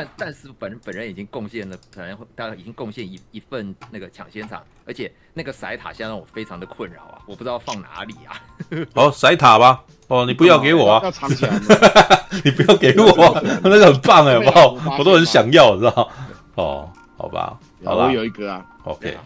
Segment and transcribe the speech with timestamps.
[0.00, 8.40] 但但是本本人已经贡献了，可能大概已经贡献一一份那个抢先场，而且那个骰塔现在让我非常的困扰啊，我不知道放哪里啊。
[8.94, 11.52] 哦，骰塔吧，哦，你不要给我啊，要藏起来。
[12.44, 14.96] 你不要给我， 那个很棒哎，好不好？
[14.98, 16.10] 我都很想要，知道？
[16.54, 19.16] 哦，好吧，好吧，我有一个啊，OK。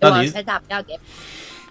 [0.00, 0.98] 那你骰塔不要给。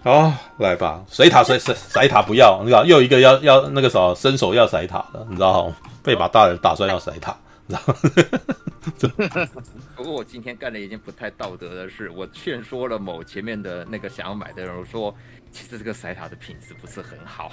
[0.02, 5.70] 好，来吧，骰塔骰骰骰塔不要，你知道又一个要要那个什么伸手要塞塔的，你知道
[6.02, 7.36] 被把大人打算要塞塔，
[7.70, 9.48] 你知道
[9.96, 15.16] 不过我今天干了一件不太道德的事，我劝说了某前面的那个想要买的人，我说
[15.52, 17.52] 其实这个塞塔的品质不是很好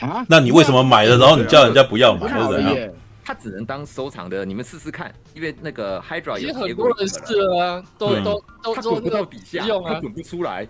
[0.00, 0.26] 啊。
[0.28, 2.92] 那你为什么买了，然后你叫人家不要买，是怎样？
[3.24, 10.68] 它只能当收藏的，你们试试看，因为那个 Hydra 也很多人试了啊，都都都它滚不到底下，它滚不出来。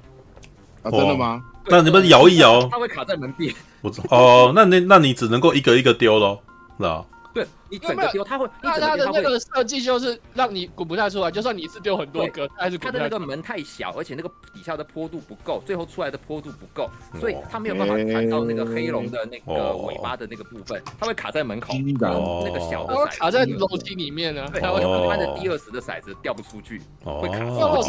[0.83, 1.43] 啊，真的吗？
[1.67, 3.53] 那你们摇一摇，它会卡在门边。
[3.81, 6.39] 我哦，那那那你只能够一个一个丢喽，
[6.79, 7.05] 是吧？
[7.35, 16.91] 对，你整个丢，它会，那它的那个设计就是让你滚不太出来，就算你一次丢很多个，还是它的那个门太小，而且那个底下的坡度不够，最后出来的坡度不够，
[17.21, 27.39] 所以它没有办法弹到那个黑龙的那个尾巴的那个部分，它会卡在门口，那个小的骰子卡在楼梯里面呢，对，它会它的第二十的骰子掉不出去，会卡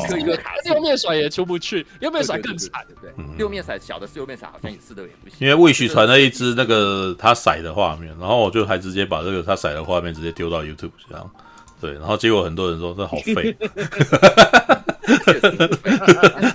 [0.08, 3.12] 住，一个卡六面甩也出不去，六面甩更惨，对不对？
[3.38, 5.38] 六面骰小的是六面骰，好像也是的也不行。
[5.40, 10.14] 因为魏许传了一只那个他骰的画面，然后我就还直接把这个他骰的画面。
[10.14, 11.32] 直接丢到 YouTube 这样，
[11.80, 13.56] 对，然后结果很多人说这好废，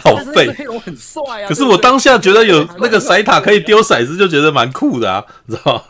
[0.04, 0.46] 好废，
[0.84, 1.48] 很帅啊。
[1.48, 5.82] 可是我当下觉得有那个骰塔可以丢骰子，就觉得蛮酷的啊，你知道？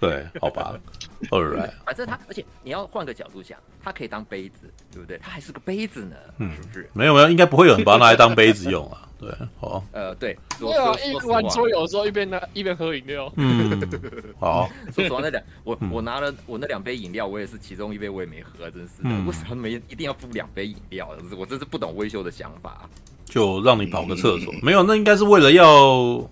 [0.00, 0.72] 对，好吧
[1.30, 1.72] Alright。
[1.84, 5.18] 反正他，而且你要换个角度想，它可以当杯子，对不对？
[5.18, 6.90] 它还是个杯子呢，嗯，是不是？
[6.92, 9.06] 没有没有，应该不会有人把它拿来当杯子用啊。
[9.20, 13.30] 对，好，呃，对，没有一玩桌游的时候一边拿一边喝饮料。
[13.36, 13.78] 嗯，
[14.40, 14.66] 好。
[14.94, 19.10] 说实话，那两我我拿了我那两杯饮料，我也是其中一杯我也没喝，真是的。
[19.26, 21.14] 为什么没一定要付两杯饮料？
[21.36, 22.88] 我真是不懂威秀的想法。
[23.26, 26.26] 就让你跑个厕所，没有，那应该是为了要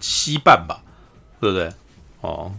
[0.00, 0.82] 稀办吧，
[1.40, 1.72] 对不对？
[2.22, 2.52] 哦。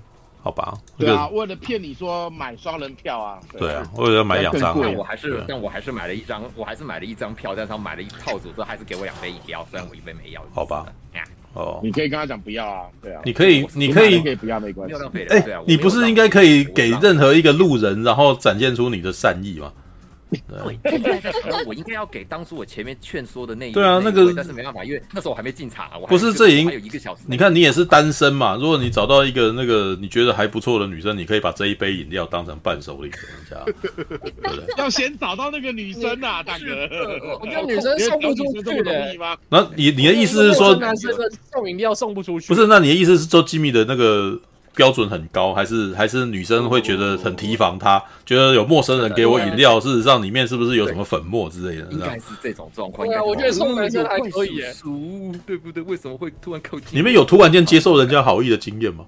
[0.47, 10.41] 好吧，对啊，为了骗你说买双人票啊，对啊，为了买两张，但我还是，但我还是买了一张，我还是买了一张票，但是他买了一套组，都还是给我两杯饮料，虽然我一杯没要。
[10.56, 10.85] 好吧，
[11.52, 14.96] 哦，你可以跟他讲不要啊，对啊，你可以，你可以，可以不要没关系。
[15.28, 19.74] 哎，你不是应该可以给任何一个路人，然后展现出你的善意吗？
[20.29, 25.97] 对，我应该要给当初我前面劝说的那一对啊，那个但是没办法，因为那时候我还没进场啊。
[25.97, 27.21] 我不是这已经还有一个小时。
[27.27, 34.66] 你看你也是单身嘛，如果你找到一个那个你觉得还不错的女生，你可以把这一杯饮料当成伴手礼给人家， 对不对？
[34.77, 36.66] 要先找到那个女生啊， 大哥。
[37.39, 39.16] 我觉得女生送不出去的。
[39.49, 41.11] 那你你的意思是说，男生
[41.53, 42.47] 送饮料送不出去？
[42.47, 44.39] 不是，那你的意思是说，Jimmy 的那个？
[44.77, 51.88] 标准很高，还是还是女生会觉得很提防他，觉得有陌生人给我饮料，事实上里面是不是有什么粉末之类的？
[51.91, 53.07] 应该是这种状况。
[53.07, 54.61] 对啊，我觉得送男生还可以，
[55.47, 55.81] 对不对？
[55.81, 56.89] 为什么会突然靠近？
[56.91, 59.03] 你们有突然间接受人家好意的经验吗？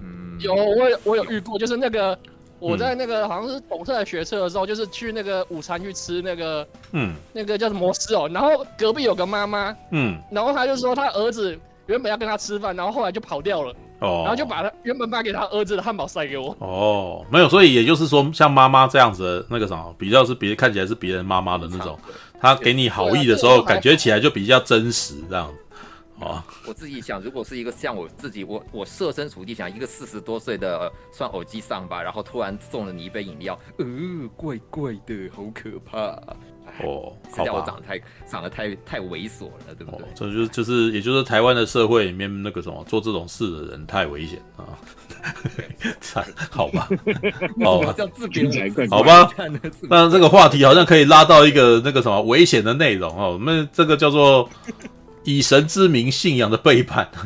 [0.00, 2.16] 嗯，有，我有我有遇过，就是那个
[2.58, 13.74] 我在那个好像是统测学车的时候，就是去那个午餐去吃那个，嗯，那个叫什么摩斯哦，然后隔壁有个妈妈，嗯，然后他就说他儿子原本要跟他吃饭，然后后来就跑掉了。
[14.00, 16.56] 哦，然后就把他原本卖给他儿子的汉堡塞给我。
[16.58, 21.98] 哦，没有，所以也就是说，像妈妈这样子的那个什么，比较是别看起来是别人妈妈的那种，
[22.40, 25.52] 他给你好意的时候，感觉起来就比较真实这样。
[26.20, 33.86] 哦，我自己想，如果是一个像我自己，我我设身处地想，一个四十多岁的算偶机上吧，然后突然送了你一杯饮料，呃，
[34.36, 36.18] 怪怪的，好可怕。
[36.84, 40.06] 哦，好吧，我长得太长得太太猥琐了，对不对？
[40.14, 44.64] 这就就是，也就是台湾的社会里面那个什么做这种事的人太危险啊！
[46.50, 46.88] 好吧，
[47.62, 47.94] 好吧，
[48.90, 49.30] 好吧。
[49.82, 53.32] 那这个话题好像可以拉到一个那个什么危险的内容哦。
[53.32, 54.48] 我们这个叫做
[55.24, 57.06] 以神之名信仰的背叛。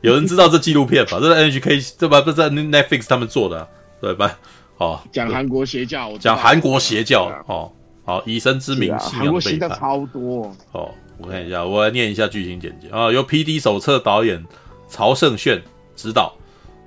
[0.00, 1.18] 有人知道这纪录片吧？
[1.20, 3.68] 这是 NHK 这把不是 Netflix 他们做的，
[4.00, 4.38] 对吧？
[4.78, 7.70] 哦，讲韩国邪教，讲韩国邪教哦，
[8.04, 10.90] 好，以身之名信仰背叛，超多哦。
[11.16, 13.10] 我看一下，我来念一下剧情简介啊。
[13.12, 14.44] 由 PD 手册导演
[14.88, 15.62] 曹胜炫
[15.94, 16.34] 执导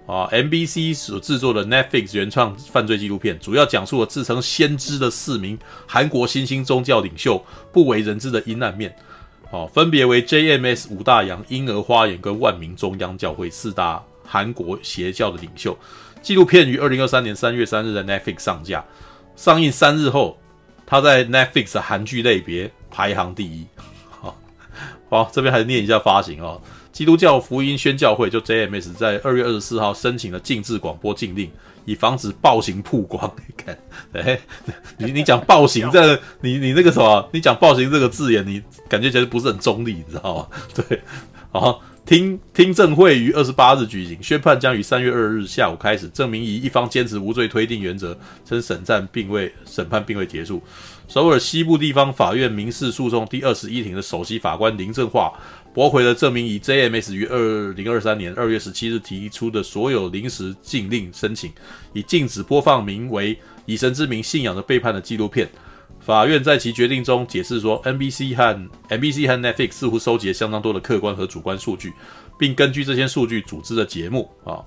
[0.06, 7.42] 啊，MBC 所制作的 Netflix 原创犯罪纪录片，主要讲述了自称先知的四名韩国新兴宗教领袖
[7.72, 8.94] 不为人知的阴暗面。
[9.50, 15.78] 哦，分别为 JMS 五大洋、婴儿花园跟万民中央教会四大韩国邪教的领袖。
[16.28, 18.84] 纪录片于二零二三年三月三日在 Netflix 上架，
[19.38, 20.38] 上映三日后，
[20.86, 23.66] 他在 Netflix 的韩剧类别排行第一。
[24.10, 24.38] 好，
[25.10, 26.62] 好，这边还是念一下发行哦。
[26.92, 31.50] 基督教福音宣教会就 JMS 在二月二十四号申请了禁止广播禁令，
[31.86, 33.34] 以防止暴行曝光。
[33.48, 33.80] 你看，
[34.12, 34.38] 哎，
[34.98, 40.48] 你你讲暴行这个， 你你那个什么，你讲暴行这个字眼，你感觉其实不是很中立，你知道吗？
[40.76, 41.02] 对，
[41.54, 41.82] 好。
[42.08, 46.08] 听听证会于二十八日举行，宣判将于三月二日下午开始。
[46.14, 50.64] 郑明仪一方坚持无罪推定原则，称审战并未审判并未结束。
[51.10, 55.34] 首尔西部地方法院民事诉讼第二十一庭的首席法官林正化
[55.74, 61.52] 驳回了郑明仪 JMS 于二零二三年二月十七日提出的所有临时禁令申请，
[61.92, 65.46] 以禁止播放名为《以神之名：信仰的背叛》的纪录片。
[66.00, 71.92] 法院在其决定中解释说，NBC 和 NBC 和 Netflix 似乎收集了相当多的客观和主观数据，
[72.40, 74.64] 并根据这些数据组织的节目啊，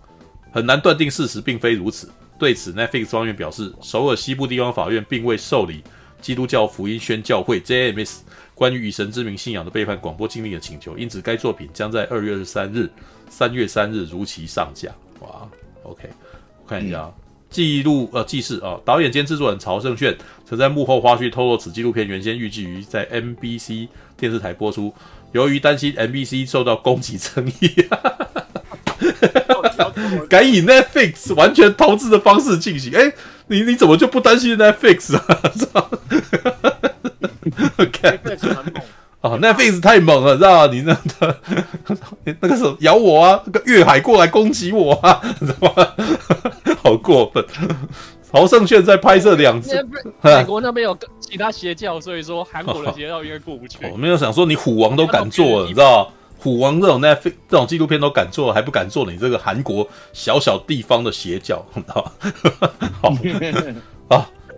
[0.52, 2.10] 很难断定事实并非如此。
[2.38, 5.82] 对此，Netflix 方面表示，首尔西部地方法院并未受理
[6.20, 8.18] 基督教福音宣教会 JMS
[8.54, 12.90] 关于以神之名信仰的背叛广播禁令的请求，因此该作品将在二月二十三日，
[13.30, 14.90] 三月三日如期上架。
[15.20, 15.48] 哇
[15.84, 16.08] ，OK，
[16.62, 17.14] 我看一下啊。
[17.50, 20.16] 记录呃，记事啊，导演兼制作人曹胜炫
[20.48, 24.94] 曾在幕后花絮透露，此纪录片原先预计于在 NBC 电视台播出，
[25.32, 27.74] 由于担心 NBC 受到攻击争议，
[30.28, 32.94] 改以 Netflix 完全投资的方式进行。
[32.94, 33.12] 哎，
[33.48, 35.24] 你你怎么就不担心 Netflix 啊？
[37.78, 38.20] OK。
[39.22, 40.72] 哦，Netflix 太猛了，知道吗？
[40.72, 41.36] 你那个
[42.40, 45.86] 那个时候咬我啊，那个月海过来攻击我啊，知道吗？
[46.82, 47.44] 好过分！
[48.22, 49.74] 曹圣炫在拍摄两次，
[50.22, 53.78] 美国那边有其他邪教，所以说韩国的邪教应该过不去。
[53.90, 62.12] 我没有想说你虎王都敢做了，你知道虎王这种 Netflix 这种纪录片都敢做，还不敢做你这个韩国小小地方的邪教，知道
[63.02, 63.12] 好？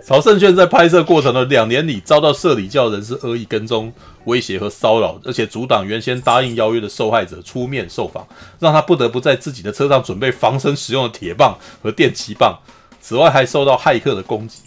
[0.04, 3.93] 曹胜炫在拍摄过程的两年里，遭到社理教人士恶意跟踪、
[4.25, 8.26] 威胁和骚扰，而且阻挡原先答应邀约的受害者出面受访，
[8.58, 12.58] 让他不得不在自己的车上准备防身使用的铁棒和电击棒。
[13.00, 14.58] 此外，还受到骇客的攻击。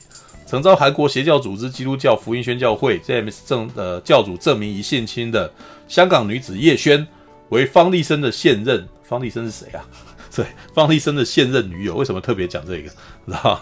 [0.46, 5.52] 曾遭韩国邪教组织基督教福音宣教会 JMS 正呃教主郑明一性侵的
[5.88, 7.06] 香港女子叶萱，
[7.50, 8.88] 为方力申的现任。
[9.04, 9.84] 方力申是谁啊？
[10.36, 11.96] 对，方力申的现任女友。
[11.96, 12.90] 为什么特别讲这个？
[13.28, 13.60] 知道？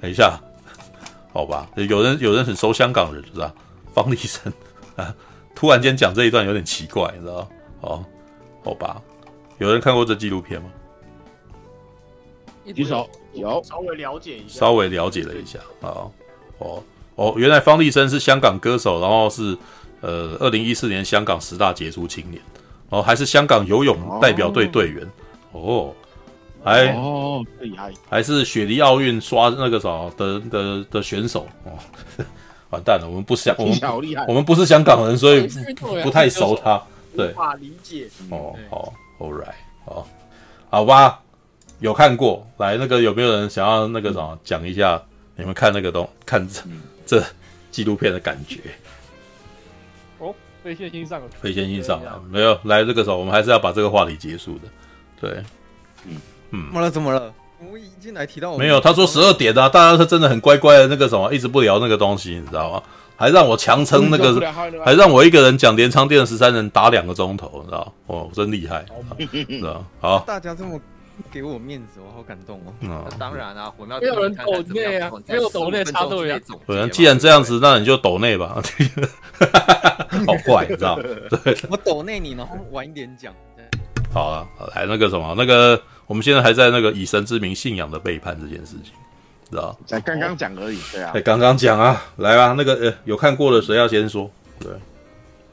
[0.00, 0.40] 等一下。
[1.34, 3.52] 好吧，有人有人很熟香港人，是吧？
[3.92, 4.52] 方力申
[4.94, 5.14] 啊，
[5.54, 7.48] 突然间讲这一段有点奇怪，你知道？
[7.80, 8.04] 哦，
[8.62, 9.02] 好吧，
[9.58, 10.70] 有人看过这纪录片吗？
[12.72, 16.08] 举手，有稍微了解一下，稍微了解了一下啊。
[16.58, 16.82] 哦
[17.16, 19.58] 哦，原来方力申是香港歌手，然后是
[20.00, 22.40] 呃，二零一四年香港十大杰出青年，
[22.90, 25.04] 哦，还是香港游泳代表队队员，
[25.50, 25.92] 哦。
[26.64, 27.92] 哦还哦，厉害！
[28.08, 31.76] 还是雪梨奥运刷那个啥的的的选手哦，
[32.70, 33.78] 完蛋了，我们不想，我们
[34.28, 35.46] 我们不是香港人，所以
[36.02, 36.82] 不太熟他，
[37.14, 38.08] 对，无法理解。
[38.30, 39.52] 哦，好，All right，
[39.84, 40.08] 好，
[40.70, 41.20] 好吧，
[41.80, 45.00] 有看过，来那个有没有人想要那个什么讲一下
[45.36, 46.62] 你们看那个东看这
[47.04, 47.24] 这
[47.70, 48.60] 纪录片的感觉？
[50.18, 54.68] 哦，非线性上，非线性上啊，没有来这个时候，我们还是要把这个话题结束的，
[55.20, 55.44] 对，
[56.06, 56.16] 嗯。
[56.50, 56.90] 怎么了？
[56.90, 57.32] 怎么了？
[57.72, 62.82] 我一进来提到我没有，他说十二点的，大家是真的很乖乖的那个什么，一直不聊那个东西，你知道吗？
[63.16, 64.38] 还让我强撑那个，
[64.84, 67.92] 还让我一个人讲连昌店的十三人打两个钟头，你知道？
[68.08, 68.84] 哦，真厉害，
[69.48, 69.84] 知道？
[70.00, 70.78] 好，大家这么
[71.30, 72.74] 给我面子，我好感动哦。
[72.80, 76.38] 嗯，当然啊，我们没有人抖内啊，没有抖内插队啊。
[76.66, 78.60] 对，既然这样子，那你就抖内吧。
[80.26, 81.00] 好怪，你知道？
[81.30, 83.32] 对，我抖内你，然后晚一点讲。
[84.12, 85.80] 好啊，来那个什么那个。
[86.06, 88.92] 我们现在还在那个以神之名信仰的背叛这件事情，
[89.50, 89.78] 知道？
[89.86, 91.12] 才刚刚讲而已，对啊。
[91.12, 94.30] 才刚刚讲啊，来吧，那个呃，有看过的谁要先说？
[94.58, 94.70] 对，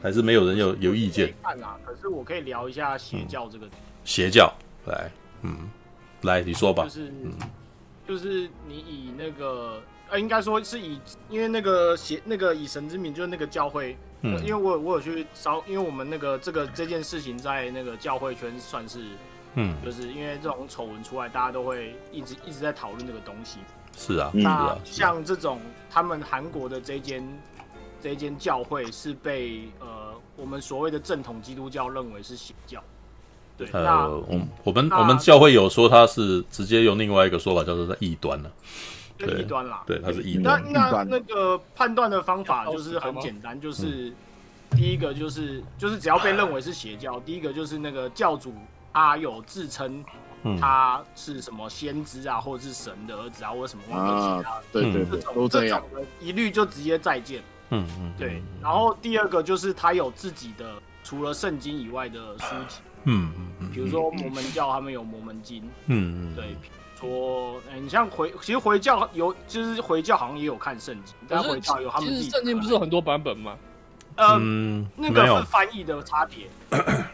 [0.01, 1.33] 还是没有人有有意见？
[1.41, 3.65] 看啊，可是我可以聊一下邪教这个。
[4.03, 4.53] 邪教，
[4.85, 5.09] 来，
[5.43, 5.69] 嗯，
[6.23, 6.83] 来你说吧。
[6.83, 7.31] 就是，嗯，
[8.05, 18.99] 就是你以那个呃，应该说是以，因为那个邪那个以神之名就是那个教会，嗯，因为我我有去烧，因为我们那个这个这件事情在那个教会圈算是。
[19.55, 23.59] 嗯，就是因为这种丑闻出来，大家都会一直一直在讨论这个东西。
[23.97, 27.21] 是啊，那像这种他们韩国的这间
[28.01, 32.81] 这间教会是被呃我们所谓的正统基督教认为是邪教。
[33.57, 38.49] 对，呃、那我我们我们教会有说他是直接用另外一个说法叫做在异端了。
[39.17, 40.63] 对，异端啦，对，他是异端。
[40.71, 44.13] 那那那个判断的方法就是很简单，就是
[44.71, 48.53] 第一个就是就是只要被认为是邪教，第一个就是那个教主。
[48.93, 50.03] 他有自称
[50.59, 55.83] 他是什么先知啊，或者是神的儿子啊，或者什么忘记其他，对对对，都这样，
[56.19, 57.43] 一律就直接再见。
[57.69, 58.41] 嗯嗯，对。
[58.61, 66.55] 然后第二个就是他有自己的除了圣经以外的书籍，嗯嗯，比如说摩门教他们有摩门经，嗯嗯，对，
[66.99, 72.29] 说，哎，你像回，其实回教有，就是回教好像也有看圣经，但回教有他们自己。
[72.29, 73.55] 圣经不是有很多版本吗？
[74.39, 76.47] 嗯，那个是翻译的差别，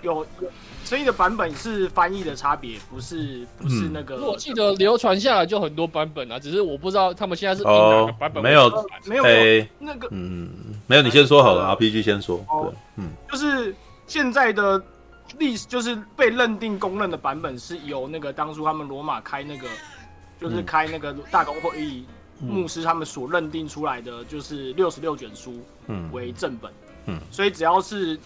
[0.02, 0.50] 有 有。
[0.86, 4.16] 声音的版本是翻译的差别，不是不是那个。
[4.16, 8.42] 嗯、我记得流传下来就很多版本啊，只是我不知道他们现在是哪个版本。
[8.42, 8.70] 没有
[9.04, 10.50] 没有没有那个嗯，
[10.88, 12.38] 没有你先说好了，RPG 先说。
[12.48, 14.82] 对，嗯，就是现在的
[15.38, 19.68] 历史，就是被认定公认的版本是由那个当初他们罗马开那个，
[20.40, 22.06] 就是开那个大公会议
[22.40, 26.72] 牧师他们所认定出来的，就是六十六卷书，嗯，为正本，
[27.08, 28.18] 嗯，所以只要是。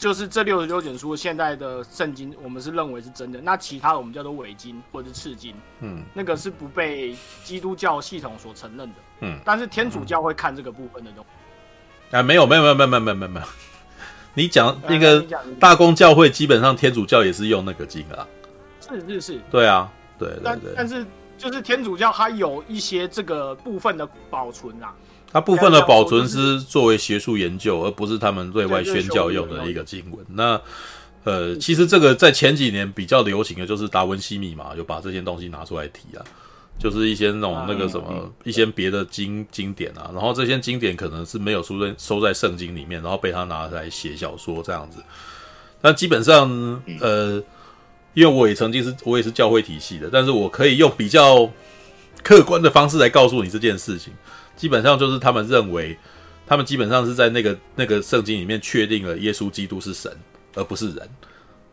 [0.00, 12.16] 就是这六十六卷书，现在的圣经我们是认为是真的，那其他的我们叫做伪经或者是次经，嗯，那个是不被基督教系统所承认的，嗯，但是天主教会看这个部分的东西。
[12.16, 13.46] 啊，没有没有没有没有没有没有没有，
[14.34, 15.20] 你讲那个
[15.58, 18.24] 大公教会基本上天主教也是用那个经啊，
[18.88, 21.04] 是是是，对啊，对对对，但是
[21.36, 24.94] 就是天主教它有一些这个部分的保存啊。
[25.30, 30.24] 它部分的保存是作为学术研究，而不是他们对外宣教用的一个经文。
[30.30, 30.60] 那
[31.24, 36.24] 呃，其实这个在前几年比较流行的就是达文西密码，就把这些东西拿出来提啊，
[36.78, 45.02] 就是一些那种那个什么一些别的经经典啊，然后这些经典可能是没有收在收在圣经里面，然后被他拿来写小说这样子。
[45.82, 46.48] 但基本上
[47.00, 47.42] 呃，
[48.14, 51.50] 因为我也曾经是我也是教会体系的，但是我可以用比较
[52.22, 54.10] 客观的方式来告诉你这件事情。
[54.58, 55.96] 基本上就是他们认为，
[56.46, 60.14] 他们基本上是在那个那个圣经里面确定了耶稣基督是神，
[60.54, 61.08] 而不是人，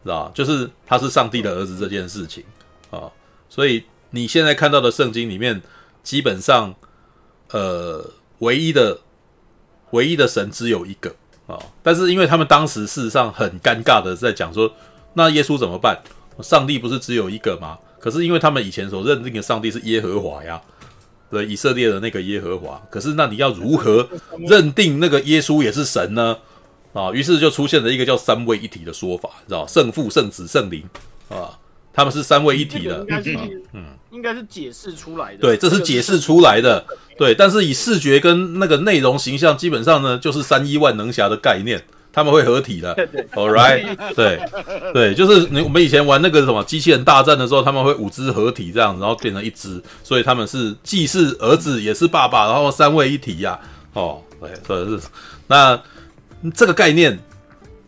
[0.04, 0.32] 知道？
[0.36, 2.44] 就是他是上帝的儿子这件事情
[2.92, 3.12] 啊。
[3.50, 5.60] 所以你现在看到的圣经里面，
[6.04, 6.75] 基本上，
[7.50, 8.08] 呃，
[8.39, 9.00] 唯一的
[9.89, 11.13] 唯一的神只有一个
[11.48, 11.58] 啊。
[11.82, 14.72] 但是因为他们当时事实上很尴尬的在讲说，
[15.13, 16.00] 那耶稣怎么办？
[16.44, 17.80] 上帝不是只有一个吗？
[18.00, 20.62] 可是因为他们以前所认定的上帝是耶和华呀。
[21.29, 24.08] 对以色列的那个耶和华，可是那你要如何
[24.48, 26.38] 认定那个耶稣也是神呢？
[26.94, 30.82] 啊，于是就出现了一个叫三位一体的说法，知道圣父、圣子、圣灵
[31.27, 31.51] 啊，
[31.91, 33.00] 他们是三位一体的。
[33.00, 33.38] 应该是
[33.74, 35.39] 嗯，应该是解释出来的。
[35.39, 36.86] 对，这是解释出来的。
[37.17, 41.84] 对，但是以视觉跟那个内容形象，基本上呢，就是三一万能侠的概念。
[42.16, 42.96] 他们会合体的
[43.34, 44.40] ，All right，对
[44.94, 53.60] 对，就是你我们以前玩那个什么机器人大战的时候，他们会五只合体这样，然后变成一只，所以他们是既是儿子也是爸爸，然后三位一体呀、
[53.94, 55.06] 啊，哦，对，对，是
[55.48, 55.78] 那
[56.54, 57.20] 这个概念，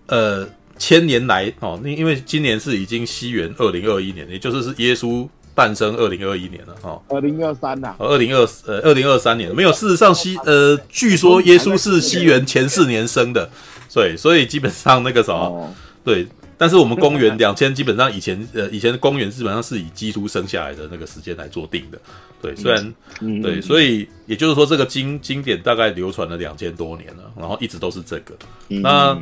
[0.07, 0.45] 呃，
[0.77, 13.49] 千年来哦，因因为今年是已经西元二零二一年，也就是是耶稣诞生二零二一年了，哦，二零二三呐，二零二呃二零二三年没有，事实上西呃，据说耶稣是西元前四年生的。
[13.93, 16.27] 对，所以基本上那个什么，哦、对，
[16.57, 21.99] 但是我们公元两千，基本上以前呃，以前的公元基本上是以基督生下来的那个时间来做定的。
[22.39, 28.35] 对，虽然、嗯、对，所以也就是说，这个经经典大概流传了两千多年了，然后一直都是这个。
[28.69, 29.17] 嗯、那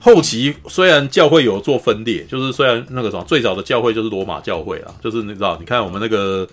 [0.00, 6.48] 后期虽然教会有做分裂，就是虽然那个什么最早的教会就是罗马教会啊，就是你知道，你看我们那个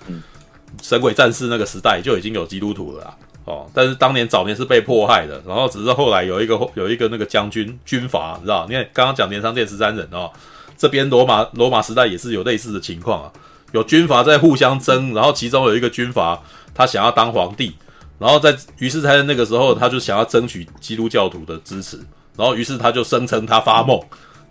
[0.82, 3.18] 神鬼战士那个时代就已经有基督徒了啦。
[3.46, 8.66] 哦，但是当年早年是被迫害的，然后只是后来有一个有一个那个将军军阀，你知道？
[8.68, 10.32] 你看刚刚讲年商店十三人哦，
[10.76, 13.32] 这边罗马罗马时代也是有类似的情况啊，
[13.72, 16.42] 有军阀在互相争，然后其中有一个军阀
[16.74, 17.76] 他想要当皇帝，
[18.18, 21.98] 然后在于是他在那个时候他就想要争取基督教徒的支持，
[22.36, 24.00] 然后于是他就声称他发梦，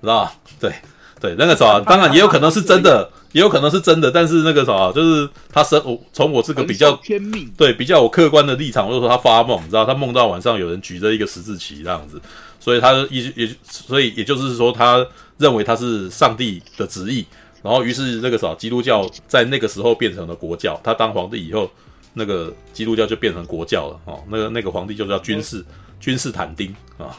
[0.01, 0.33] 知道？
[0.61, 0.73] 对
[1.21, 3.11] 对，那个时候当然也有可能是真的。
[3.35, 7.53] 也有可能是真的，但是那个啥，就是他生我从我这个比较天命。
[7.57, 12.21] 对比较我客观的立场，就是说他发梦，你知道他梦到晚上有人举着一个十字旗这样子，
[12.61, 15.05] 所以他也也所以也就是说他
[15.37, 17.27] 认为他是上帝的旨意，
[17.61, 21.69] 然后于是那个啥基督教在那个时候变成了国教，他当皇帝以后，
[22.13, 25.65] 那个基督教就变成国教了哦，那个那个皇帝就叫君士
[25.99, 27.19] 君士坦丁啊，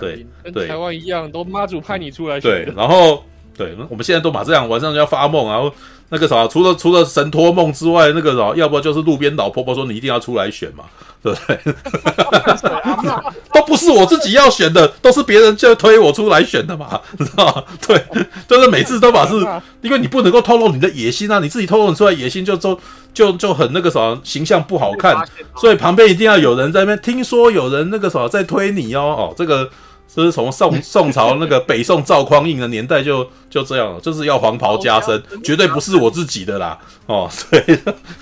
[0.00, 3.22] 对对，跟台湾一样，都妈祖派你出来对，然后。
[3.56, 5.72] 对，我们现在都马这样，晚上就要发梦，然后
[6.10, 10.84] 那个啥，除了除了神托梦之外，那个啥，要不就是路边老婆婆说你一定要出来选嘛，
[11.22, 11.58] 对不对？
[13.54, 17.64] 都不是我自己要选的，都是别人就推我出来选的嘛，知道吗？
[17.86, 18.04] 对，
[18.46, 19.34] 就是每次都把是，
[19.80, 22.78] 因为你不能够透露你的野心啊，你自己透露出来野心就就
[23.14, 25.16] 就就很那个啥，形象不好看，
[25.56, 29.70] 所以旁边一定要有人在那边，听说有人那个啥在推你哦，哦，这个。
[30.16, 36.78] 这是从宋 宋朝那个北宋赵匡胤的年代就就这样了，就是要黄袍加身，绝对不是我自己的啦。
[37.04, 37.60] 哦， 对，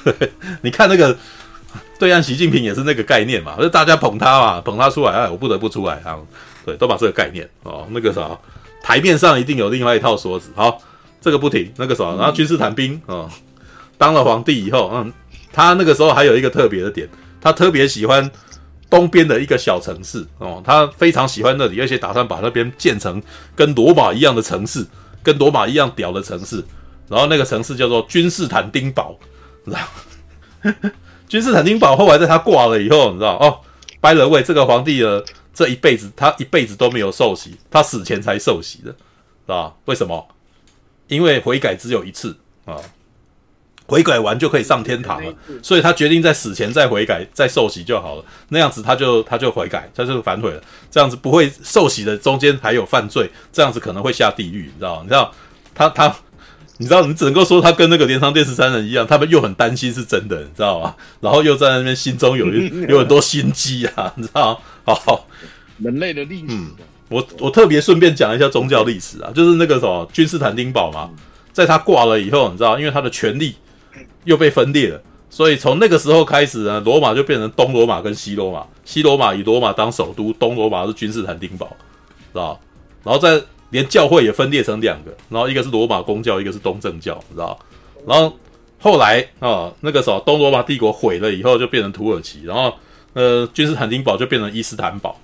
[0.02, 0.32] 对，
[0.62, 1.16] 你看那个
[1.96, 6.18] 对岸习近平也是那个概念嘛，就大家捧他嘛，捧他出来，哎，我不得不出来啊。
[6.66, 8.36] 对，都把这个概念哦，那个啥，
[8.82, 10.50] 台面上一定有另外一套说辞。
[10.56, 10.78] 好，
[11.20, 13.30] 这个不停，那个什么，然后君士坦丁啊、嗯，
[13.96, 15.12] 当了皇帝以后，嗯，
[15.52, 17.08] 他那个时候还有一个特别的点，
[17.40, 18.28] 他特别喜欢
[18.94, 23.20] 东边的一个小城市哦，他非常喜欢那里，而且打算把那边建成
[23.56, 24.86] 跟罗马一样的城市，
[25.22, 26.64] 跟罗马一样屌的城市。
[27.08, 29.18] 然后那个城市叫做君士坦丁堡，
[29.64, 30.90] 你知道？
[31.28, 33.60] 君士坦丁堡后来在他挂了以后，你知道哦
[34.00, 39.74] 拜了位这个皇帝的，这一辈子他一辈子都没有受洗，他死前才受洗的，是吧？
[39.86, 40.28] 为什么？
[41.08, 42.76] 因为悔改只有一次啊，
[43.86, 48.24] 悔改完就可以上天堂了，所以他决定在死前再悔改，再受洗就好了。
[48.48, 50.60] 那样子他就他就悔改，他就反悔了，
[50.90, 55.00] 这样子不会受洗的中间还有犯罪，这样子可能会下地狱，你知道？
[55.02, 55.32] 你知道
[55.74, 56.14] 他他。
[56.76, 60.92] 你知道，你只能够说他跟那个镰仓电视三人一样，他们又很担心是真的，你知道吗？
[61.20, 64.92] 然后又在那边心中有一 有很多心机啊，你知道吗？
[64.92, 65.28] 好，
[65.78, 66.46] 人类的历史。
[66.48, 66.72] 嗯，
[67.10, 71.08] 我我特别顺便讲一下宗教历史啊，就是那个什么君士坦丁堡嘛，
[71.52, 73.54] 在他挂了以后，你知道，因为他的权力
[74.24, 75.00] 又被分裂了，
[75.30, 81.66] 所以从那个时候开始呢，罗马就变成东罗马跟西罗马，西罗马以罗马当首都，东罗马是君士坦丁堡，
[82.32, 82.60] 知道？
[83.02, 83.40] 然后再
[83.70, 87.58] 连教会也分裂成两个，然后一个是罗马公教，一个是东正教，知道？
[88.06, 88.36] 然后
[88.78, 92.72] 后来啊、那个时候东罗马帝国毁了以后，就变成土耳其，然后
[93.14, 95.18] 呃，君士坦丁堡就变成伊斯坦堡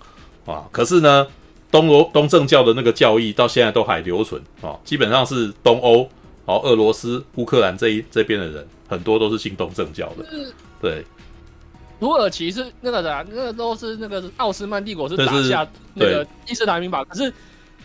[0.46, 0.64] 啊。
[0.72, 1.26] 可是呢，
[1.70, 6.08] 东罗东正教的那个教义到现在都还留存啊，基本上是东欧、
[6.46, 10.26] 然后俄罗斯、乌克兰这一这边的人，很多都是信东正教的。
[10.82, 11.02] 对，
[11.98, 17.32] 土耳其是那个啥，那个都是那个奥斯曼帝国是打下那个伊斯兰民堡，可是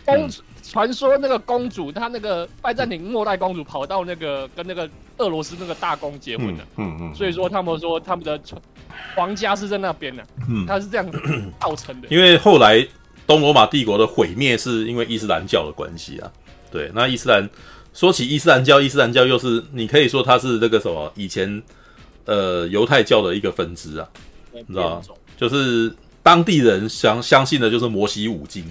[0.04, 0.26] 公。
[0.26, 0.30] 嗯。
[0.68, 8.36] 传说那个公主，她那个拜占庭末代公主跑到那个跟那个俄罗斯那个大公结婚了，嗯嗯，所以说他们说他们的
[9.14, 11.08] 皇家是在那边的，嗯，他是这样
[11.60, 12.08] 造成的。
[12.10, 12.84] 因为后来
[13.28, 16.32] 东罗马帝国的毁灭是因为伊斯兰教的关系啊，
[16.68, 17.48] 对，那伊斯兰
[17.96, 21.62] 说起伊斯兰教，伊斯兰教又是你可以说它是那个什么以前
[22.26, 24.06] 呃犹太教的一个分支啊，
[24.52, 25.02] 你知道吗？
[25.38, 25.90] 就是
[26.22, 28.62] 当地人相相信的就是摩西五经。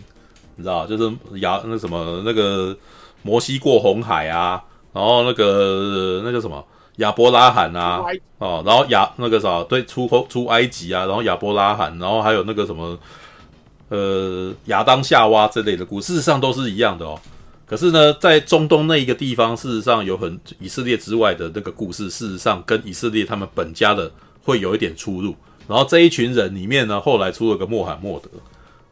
[0.55, 2.77] 你知道，就是亚那什么那个
[3.23, 6.63] 摩西过红海啊，然后那个那叫什么
[6.97, 8.03] 亚伯拉罕啊，
[8.37, 12.95] 哦，然后亚那个啥对出口出埃及啊，然后亚伯拉罕，然后还有那个什么
[13.89, 17.19] 呃亚当夏娃之类的故事，事实上都是一样的哦。
[17.65, 24.11] 可是呢，在中东那一个地方，事实上有很以色列之外的那个故事，事实上跟以色列他们本家的
[24.43, 25.35] 会有一点出入。
[25.67, 28.29] 然后这一群人里面呢，后来出了个穆罕默德。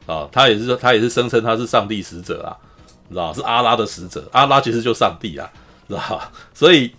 [0.06, 2.52] 啊，他也是他也是声称他是上帝使者啊，
[3.10, 5.50] 知道是阿拉的使者，阿拉其实就上帝啊，
[5.88, 6.92] 知道所以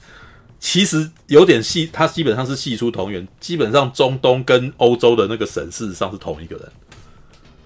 [0.59, 6.67] 其实有点系，他基本上是系出同源，基本上中东跟欧洲的那个神事实上是同一个人，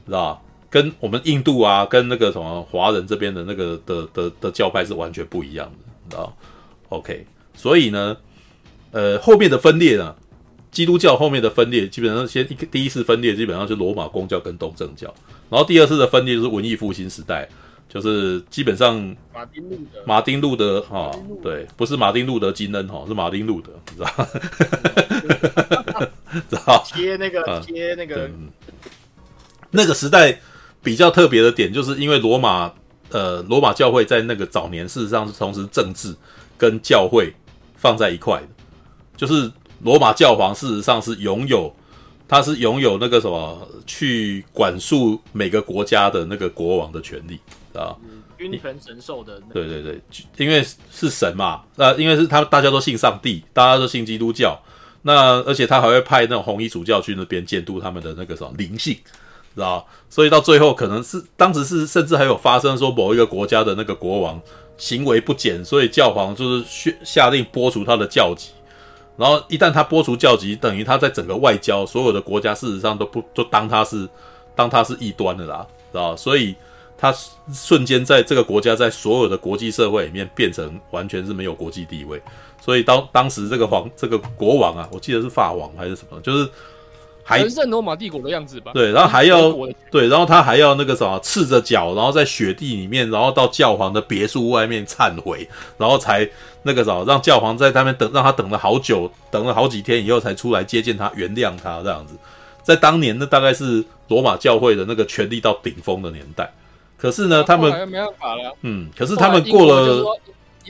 [0.07, 6.37] 知道跟我们印度啊，跟那个什么华人这边的那个的的的，教派是完全不一样的，你知道
[6.91, 8.17] ？OK，所以呢，
[8.93, 10.15] 呃，后面的分裂呢？
[10.71, 15.13] 基督教后面的分裂，基本上先一第一次分裂，基本上是罗马公教跟东正教，
[15.49, 17.49] 然后第二次的分裂就是文艺复兴时代，
[17.89, 18.95] 就是基本上
[19.33, 21.11] 马丁路德，马丁路德哈，
[21.43, 24.13] 对，不是马丁路德金恩哈，是马丁路德，你知道？
[24.19, 24.29] 吗？
[26.51, 26.85] 知道？
[26.95, 28.51] 接那个接那个，嗯，
[29.71, 30.39] 那个时代
[30.89, 32.73] 比较特别的点，就是因为罗马
[33.11, 36.17] 呃罗马教会在那个早年事实上是同时政治
[36.57, 37.35] 跟教会
[37.77, 38.49] 放在一块的，
[39.15, 39.53] 就是。
[39.81, 41.73] 罗马教皇事实上是拥有，
[42.27, 47.39] 他是拥有那个什么去管束每个国家的那个国王的权利
[47.73, 47.95] 啊，
[48.37, 49.41] 君权神授的。
[49.53, 50.01] 对对对，
[50.37, 54.61] 因为是神嘛，那因为是他大家都信上帝，大家都信基督教，
[55.03, 58.99] 那而且他还会派那种红衣主教去那边监督他们的那个什么灵性，
[59.59, 59.85] 知道？
[60.09, 64.41] 所以到最后可能是当时是甚至还有发生说某一个国家的那个国王
[64.77, 68.51] 行为不检，所以教皇就是下下令剥除他的教籍。
[69.17, 74.09] 然后一旦他剥除教籍，等于他在整个外交所有的国家，事实上都不都当他是
[74.55, 76.17] 当他是异端的啦，知道？
[76.17, 76.55] 所以
[76.97, 77.13] 他
[77.53, 82.23] 瞬间在这个国家，在所有的国际社会里面变成完全是没有国际地位。
[82.61, 86.49] 所以当当时这个皇这个国王啊，我记得是法王还是什么，就是。
[87.29, 88.73] 还是罗马帝国的样子吧。
[88.73, 89.53] 对，然后还要
[89.91, 96.29] 对，然后他还要那个什么，赤着脚，然后在雪地里面，然后到教皇的别墅外面忏悔，然后才
[96.63, 102.15] 那个什么，让教皇在那边等，让他等了好久，等了好几天以后才出来接见他，原谅他这样子。
[102.63, 106.51] 在当年，那大概是罗马教会的那个权力到顶峰的年代。
[106.97, 108.53] 可是呢，他们没办法了。
[108.63, 110.05] 嗯，可是他们过了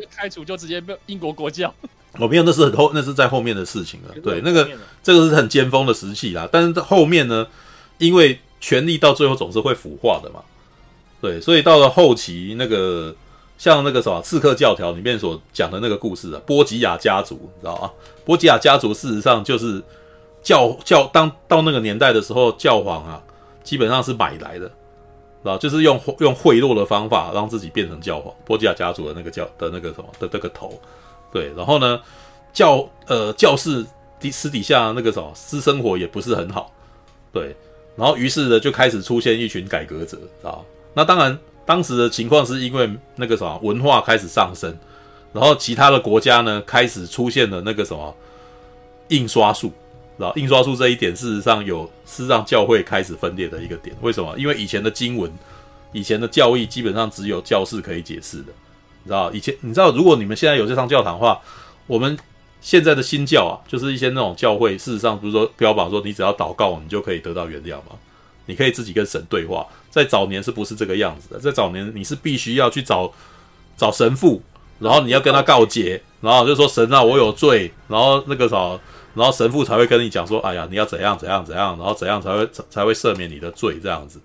[0.02, 1.72] 一开除，就直接被英国国教。
[2.18, 4.14] 我没有，那是很后，那是在后面的事情了。
[4.22, 4.68] 对，那个
[5.02, 6.48] 这个是很尖峰的时期啦。
[6.50, 7.46] 但是后面呢，
[7.98, 10.40] 因为权力到最后总是会腐化的嘛，
[11.20, 13.14] 对，所以到了后期，那个
[13.58, 17.92] 像那个什么《刺客教条》里面所讲的那个故事啊，波吉亚家族，你知道啊？
[18.24, 19.82] 波吉亚家族事实上就是
[20.42, 23.22] 教教当到那个年代的时候，教皇啊，
[23.62, 24.70] 基本上是买来的，
[25.44, 28.34] 啊就是用用贿赂的方法让自己变成教皇。
[28.44, 30.78] 波吉亚家族的那个教的那个什么的这个头，
[31.32, 32.00] 对，然后呢，
[32.52, 33.84] 教呃教士
[34.18, 36.72] 底私底下那个什么私生活也不是很好，
[37.32, 37.54] 对，
[37.96, 40.58] 然后于是呢就开始出现一群改革者，啊。
[40.94, 44.76] 那当然，当时的情况是因为那个什么文化开始上升，
[45.32, 48.12] 然后其他的国家呢开始出现了那个什么
[49.08, 49.70] 印刷术，
[50.18, 53.96] 然后印刷术这一点事实上有是让教会开始分裂的一个点。
[54.02, 54.34] 为什么？
[54.36, 55.32] 因为以前的经文、
[55.92, 58.52] 以前的教义基本上只有教士可以解释的，
[59.04, 59.32] 你知道？
[59.32, 61.40] 以前你知道，如果你们现在有这上教堂的话，
[61.86, 62.18] 我们
[62.60, 67.96] 现在的新教啊，就是一些那种教会，事实上不是说标榜说你只要祷告，你就可以得到原谅吗？
[68.46, 69.66] 你可以自己跟神对话。
[69.90, 71.38] 在早年是不是这个样子的？
[71.38, 73.12] 在早年你是必须要去找
[73.76, 74.42] 找神父，
[74.78, 78.78] 然后你要跟他告解，然后就说神啊，我有罪，然后那个啥，
[79.18, 84.20] 然后神父才会跟你讲说，哎呀，你要怎样怎样怎样，然后怎样才会才会赦免你的罪这样子。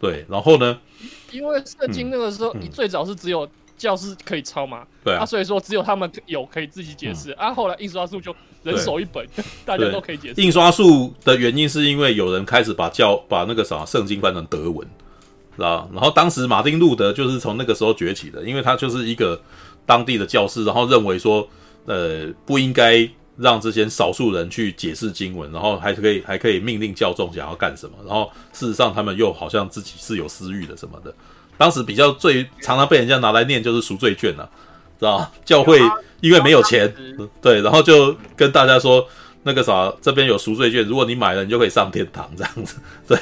[0.00, 0.78] 对，然后呢？
[1.30, 7.52] 因为圣经那个时候，你最早是只有教师可以抄嘛，对啊，所以说只有他们有可以自己解释啊。
[7.52, 9.24] 后来印刷术就人手一本，
[9.64, 10.40] 大家都可以解释。
[10.40, 14.86] 印刷术的原因是因为有人开始把教把那个啥圣经翻成德文。
[15.58, 19.38] 啊，然后当时马丁路德就是从那个时候崛起的，因为他就是一个
[19.84, 21.46] 当地的教师，然后认为说，
[21.84, 23.06] 呃，不应该
[23.40, 31.14] 让这些少数人去解释经文，然后还可以还可以命令教众想要干什么，然后事实上他们又好像自己是有私欲的什么的。
[31.56, 34.48] 当时比较最常常被人家拿来念就是赎罪券啊，
[34.98, 35.80] 知道教会
[36.20, 36.92] 因为没有钱，
[37.40, 39.06] 对，然后就跟大家说
[39.42, 42.76] 那个啥，这边有赎罪券，如果你买了，你就可以上天堂这样子，
[43.06, 43.18] 对。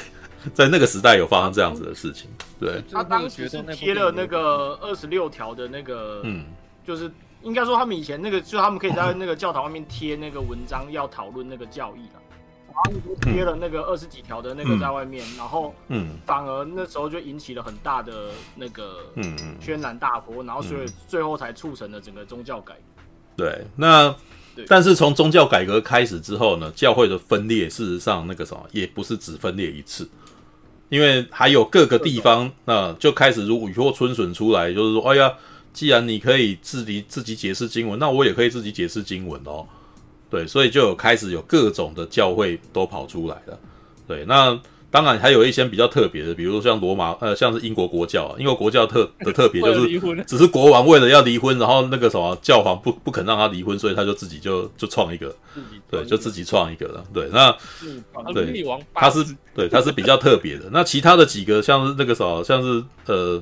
[0.53, 2.29] 在那个时代有发生这样子的事情，
[2.61, 2.81] 对。
[2.89, 6.45] 他当时是贴了那个二十六条的那个，嗯，
[6.87, 7.11] 就是
[7.43, 12.21] 应该说他们以前那个，就他们可以在那个教堂外面贴那个文章，要讨论那个教义了。
[12.67, 23.03] 然后贴了那个二十几条的那个在外面，然后，嗯，反而那时候就引起了很大的那个，嗯嗯，轩然大波，然后所以最后才促成了整个宗教改革。
[23.35, 24.15] 对，那。
[24.67, 30.09] 但是从宗教改革开始之后呢，教会的分裂事实上那个什么也不是只分裂一次，
[30.89, 35.33] 因为还有各个地方那就开始如雨后春笋出来，就是说，哎呀，
[35.73, 39.65] 既然你可以自己自己解释经文，那我也可以自己解释经文哦。
[40.29, 43.59] 对，所以就有开始有各种的教会都跑出来了。
[44.07, 44.59] 对，那。
[44.91, 55.35] 当然还有一些比较特别的，比如说像罗马，呃，像是英国国教啊，英国国教特的 特别就是，只是国王为了要离婚，然后那个什么教皇不不肯让他离婚，所以他就自己就就创一个，
[55.91, 57.03] 对，就自己创一个了。
[57.13, 57.55] 对，那
[58.33, 60.67] 对，他是对他是比较特别的。
[60.71, 63.39] 那其他的几个像是那个什么，像是呃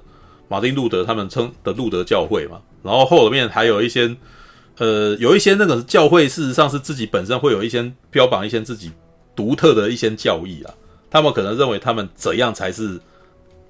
[0.47, 4.15] 马丁路德他们称的路德教会嘛，然后后面还有一些
[4.77, 8.91] 呃有一些那个教会，事实上是自己本身会有一些标榜一些自己
[9.35, 10.73] 独特的一些教义啊。
[11.09, 12.99] 他们可能认为他们怎样才是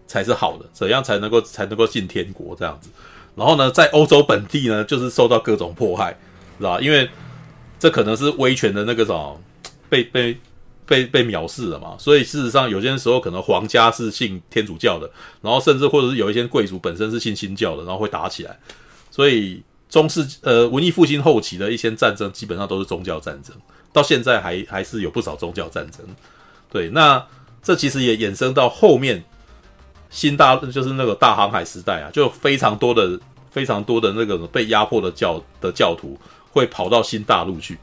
[0.08, 2.90] 才是好的，怎样才能够才能够进天国这样子。
[3.36, 6.18] 然后呢，在欧洲本地呢，就是受到各种迫害，
[6.58, 6.80] 是吧？
[6.82, 7.08] 因为
[7.80, 9.40] 这可能是威权的那个什么
[9.88, 10.36] 被被
[10.88, 11.96] 被被藐视了嘛。
[12.00, 15.08] 所以事实上，有些时候可能皇家是信天主教的，
[15.42, 18.58] 然后甚至或者是有一些贵族本身是信新教的，然后会打起来。
[19.12, 23.56] 所以中世呃文艺复兴后期的一些战争，基本上都是宗教战争，
[23.94, 26.02] 到现在还还是有不少宗教战争。
[26.72, 27.26] 对，那
[27.62, 29.24] 这其实也衍生到后面
[30.10, 33.20] 新大就是那个大航海时代啊，就非常多的
[33.50, 36.18] 非常多的那个被压迫的教的教徒
[36.52, 37.78] 会跑到新大陆去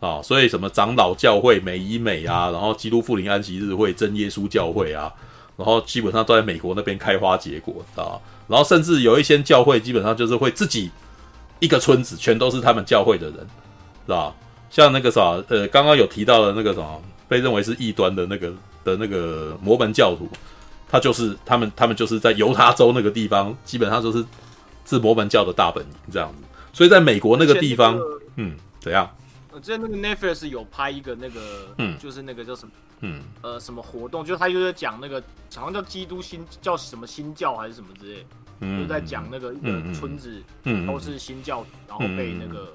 [0.00, 5.12] 啊，所以什么长老教会、美以美啊，然后基督复临安息日会、真耶稣教会啊，
[5.56, 10.90] 然后基本上都在美国那边开花结果啊，然后甚至有一些教会基本上就是会自己
[11.60, 13.36] 一个村子全都是他们教会的人，
[14.06, 14.34] 是吧？
[14.70, 17.00] 像那个啥，呃，刚刚有提到的那个什么。
[17.30, 20.28] 被认为是异端的那个的那个摩门教徒，
[20.88, 24.24] 他就是他们，他们就是在犹他州那个地方，基本上就是
[24.84, 26.38] 是摩门教的大本营这样子。
[26.72, 27.96] 所以在美国那个地方，
[28.34, 29.08] 嗯，怎样？
[29.52, 34.24] 我记得那个 Netflix 有拍一个那个，嗯，就是那个叫什么，嗯，呃，什么活动？
[34.24, 35.20] 就是他就在讲那个
[35.54, 38.26] 好像叫基督新叫什么新教还是什么之类，
[38.60, 42.72] 嗯，就在讲那个一个村子，嗯，都是新教，然后被那个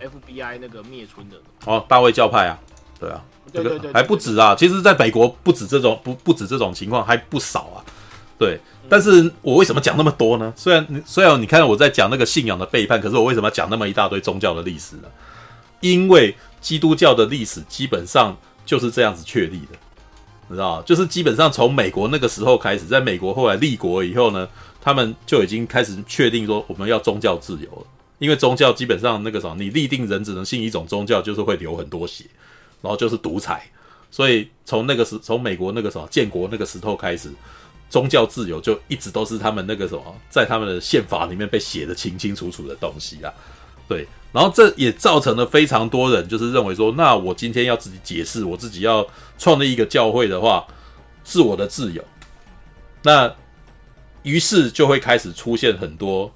[0.00, 1.36] FBI 那个灭村的。
[1.66, 2.58] 哦，大卫教派啊。
[3.00, 4.56] 对啊，这个还不止啊。
[4.58, 7.78] 其实，在美国不止这种不不止这种情况，还不少啊。
[8.36, 8.58] 对，
[8.88, 10.52] 但是我为什么讲那么多呢？
[10.56, 15.08] 虽然虽然你看我在讲那个信仰的背叛，可是我为什么要讲那么一大堆宗教的历史呢？
[15.80, 18.36] 因为基督教的历史基本上
[18.66, 19.78] 就是这样子确立的。
[20.50, 24.48] 你知道，就是基本上从美国那个时候开始，在美国后来立国以后呢，
[24.80, 27.86] 他们就已经开始确定说我们要宗教自由了，
[28.18, 32.24] 因为宗教基本上那个什么，你立定人只能信一种宗教，就是会流很多血，
[32.80, 33.70] 然后就是独裁，
[34.10, 37.30] 所以从那个时从美国那个什么建国那个时候开始，
[37.90, 43.30] 宗教自由就一直都是他们那个什么，在他们的宪法里面被写得清清楚楚的东西啊，
[43.86, 44.08] 对。
[44.30, 49.06] 然后这也造成了非常多人就是认为说，那我今天要自己解释，我自己要
[49.38, 50.66] 创立一个教会的话，
[51.24, 52.04] 是我的自由。
[53.02, 53.34] 那
[54.22, 56.30] 于是就会开始出现很多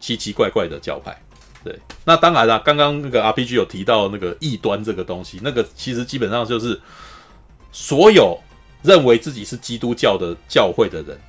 [0.00, 1.16] 奇奇怪怪的教派。
[1.62, 6.80] 对，那当然了，刚刚那个 RPG 有提到那个异端这个东西，那个其实基本上就是
[7.70, 8.36] 所有
[8.82, 11.20] 认为自己是基督教的教会的人，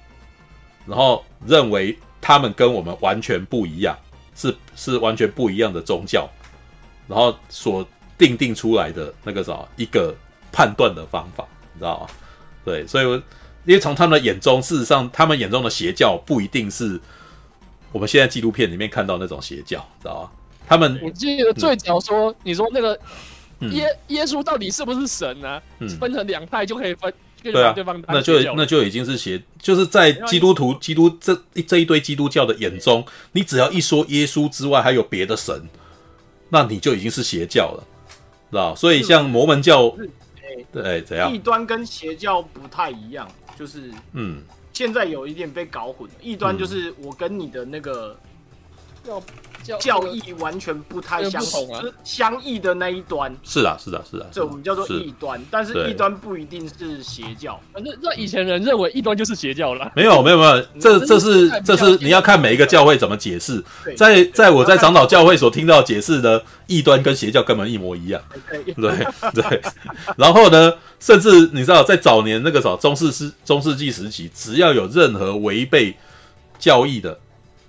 [0.88, 3.96] 然后认为他们跟我们完全不一样。
[4.36, 6.30] 是是完全不一样的宗教，
[7.08, 10.16] 然后所定定出来的那个啥一个
[10.52, 12.08] 判断的方法，你知道吗？
[12.66, 13.06] 对，所以
[13.66, 17.00] 因为从他们的眼中，事实上他们眼中的邪教不一定是
[17.92, 20.32] 我们现在纪录片里面看到那种邪教，知道吗？
[20.68, 22.98] 他们我记得最早说，嗯、你说那个
[23.72, 25.64] 耶、嗯、耶稣到底是不是神呢、啊？
[25.80, 27.14] 嗯、分成两派就可以分。
[27.44, 27.76] 对啊，
[28.08, 35.68] 那就那就已经是邪，就是在基督徒、基督这这一堆基督教的眼中，你只要一说耶稣之外还有别的神，
[36.50, 37.84] 那你就已经是邪教了，
[38.50, 38.74] 知道？
[38.76, 39.94] 所以像摩门教，
[40.72, 41.34] 对，怎样？
[41.34, 43.28] 异端跟邪教不太一样，
[43.60, 46.16] 就是嗯，现在有一点被搞混了。
[46.22, 48.18] 异端就是我跟你的那个
[49.08, 49.22] 要。
[49.80, 53.34] 教义完全不太相同，是相异的那一端。
[53.44, 55.42] 是啊，是啊，是啊，这我们叫做异端。
[55.50, 57.60] 但是异端不一定是邪教。
[57.72, 59.92] 反正那以前人认为异端就是邪教了。
[59.96, 63.64] 没有，没有，没有，这这是这是你要看每一个教会怎么解释。
[63.96, 68.22] 在在我在长老教会所听到解释的异端跟邪教根本一模一样。
[68.76, 69.62] 对对。
[70.18, 75.96] 然后呢，甚至你知道，在早年那个时候中世世中世纪时期，只要有任何违背
[76.60, 77.18] 教义的。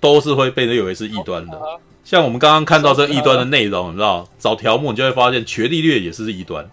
[0.05, 1.59] 都是会被认为是异端的，
[2.03, 6.63] 像我们刚刚看到这异端的内容，你知道，找条目你就会发现，伽利略也是异端，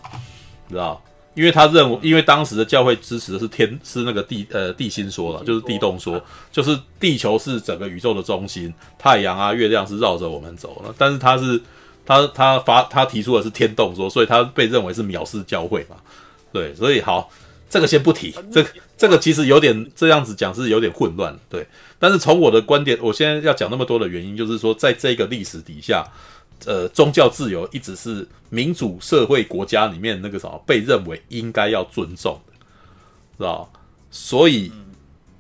[0.69, 10.83] 你知道，因为他认为，因为当时的教会支持的是天，是那个地，呃，地心说了，就是地动说，就是地球是整个宇宙的中心，太阳啊、月亮是绕着我们走。
[10.85, 11.59] 了，但是他是
[12.05, 15.97] 他他发他提出的是天动说，所以他被认为是藐视教会嘛，
[16.53, 17.31] 对，所以好，
[17.73, 21.67] 这个先不提，这个这个其实有点这样子讲是有点混乱，对。
[21.99, 26.07] 但是从我的观点，我现在要讲那么多的原因，就是说，在这个历史底下，
[26.67, 32.53] 呃，宗教自由一直是民主社会国家里面那个什么被认为应该要尊重的，
[33.39, 33.73] 知道？
[34.11, 34.71] 所以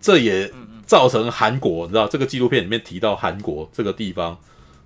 [0.00, 0.50] 这也
[0.86, 4.38] 造成韩国，你知道，这个纪录片里面提到韩国这个地方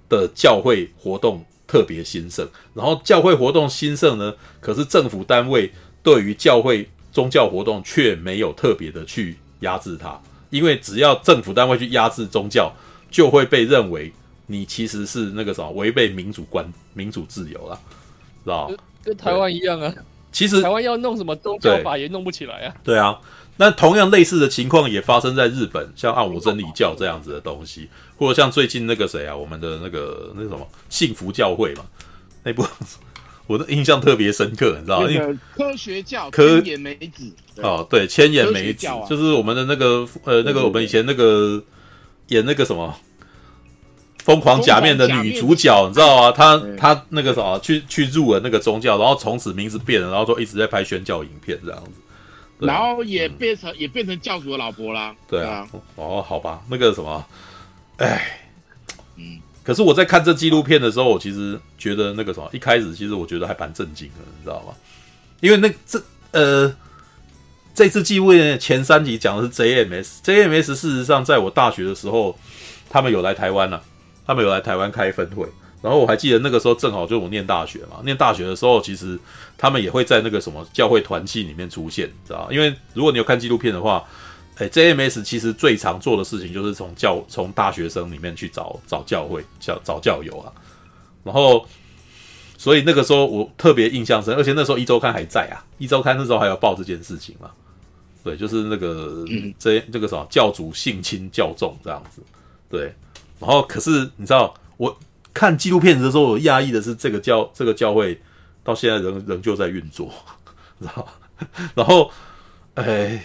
[0.09, 10.21] 的教会活动特别兴盛，然后教会活动兴盛呢，可是政府单位对于教会宗教活动却没有特别的去压制它。
[10.51, 12.71] 因为只要政府单位去压制宗教，
[13.11, 14.13] 就会被认为
[14.49, 17.81] 你其实是那个什么违背民主观、民主自由了，
[18.45, 18.71] 知道？
[19.03, 19.91] 跟台湾一样啊。
[20.31, 22.75] 其实台湾要弄什么宗教法也弄不起来啊。
[22.85, 23.19] 对啊，
[23.57, 31.85] 那同样类似的情况也发生在日本，像暗无真理教这样子的东西，或者像最近那个谁啊，我们的那个那什么幸福教会嘛，
[32.45, 32.63] 那部。
[33.47, 35.09] 我的印象特别深刻，你知道吗？
[35.09, 37.31] 因为科学教千言美子
[37.63, 41.63] 哦，对，千言美子、啊、就是我们的那个呃，那个我们以前那个
[42.29, 42.93] 演那个什么
[44.19, 46.33] 疯狂假面的女主角，你知道吗？
[46.33, 51.91] 她她那个什么去去入了那个宗教，然后从此名字变了，然后就一直在拍宣教影片这样子，
[52.67, 55.15] 然后也变成、嗯、也变成教主的老婆啦。
[55.29, 57.25] 对啊，哦，好吧，那个什么，
[57.99, 58.46] 哎，嗯。
[59.67, 64.73] 可是我在看这纪录片的时候，我其实觉得那个什么，一开始其实我觉得还蛮震惊的，你知道吗？
[65.41, 66.01] 因为那这
[66.31, 66.73] 呃，
[67.75, 72.39] 这次纪录片前三集讲的是 JMS，JMS 事实上在我大学的时候，
[72.89, 73.81] 他们有来台湾呐、
[74.25, 75.49] 他们有来台湾开分会，
[75.83, 79.19] 然后我还记得那个时候正好就我念大学嘛，念大学的时候，其实
[79.59, 82.47] 他们也会在那个什么教会团契里面出现，知道？
[82.53, 84.05] 因为如果你有看纪录片的话。
[84.57, 90.51] 哎，JMS 其实最常做的事情就是从教从大学生里面去找找教会、找找教友啊。
[91.23, 91.67] 然后，
[92.57, 97.51] 所以那个时候我特别印象深，而且那时候一周刊还在啊，一周刊那时候还有报这件事情嘛。
[98.25, 99.27] 对，就是那个
[99.59, 102.23] 这这个什么教主性侵教众这样子。
[102.71, 102.95] 对，
[103.39, 104.99] 然后可是你知道，我
[105.35, 108.19] 看纪录片的时候，我讶异的是这个教这个教会
[108.65, 110.11] 到现在仍仍旧在运作，
[110.81, 111.07] 知道？
[111.77, 112.11] 然后，
[112.73, 113.23] 哎。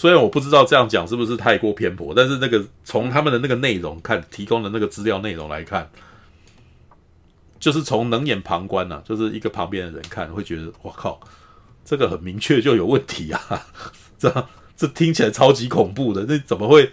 [0.00, 5.90] 虽然我不知道这样讲是不是太过偏颇，但是那个从他们的那个内容看，提供的那个资料内容来看，
[7.58, 11.20] 就是从冷眼旁观呐、啊，就是一个旁边的人看会觉得，我靠，
[11.84, 13.66] 这个很明确就有问题啊！
[14.18, 16.90] 这这听起来超级恐怖的，那怎么会？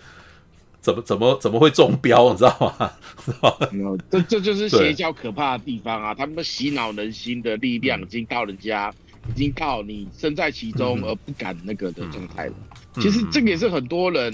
[0.82, 2.32] 怎么怎么怎么会中标？
[2.34, 2.92] 你知道吗？
[3.24, 3.98] 知道吗？
[4.12, 6.14] 这这就是邪教可怕的地方啊！
[6.14, 8.94] 他们洗脑人心的力量已经到人家，
[9.34, 12.54] 已经到你身在其中而不敢那个的状态了。
[13.02, 14.32] 其实这个也是很多人，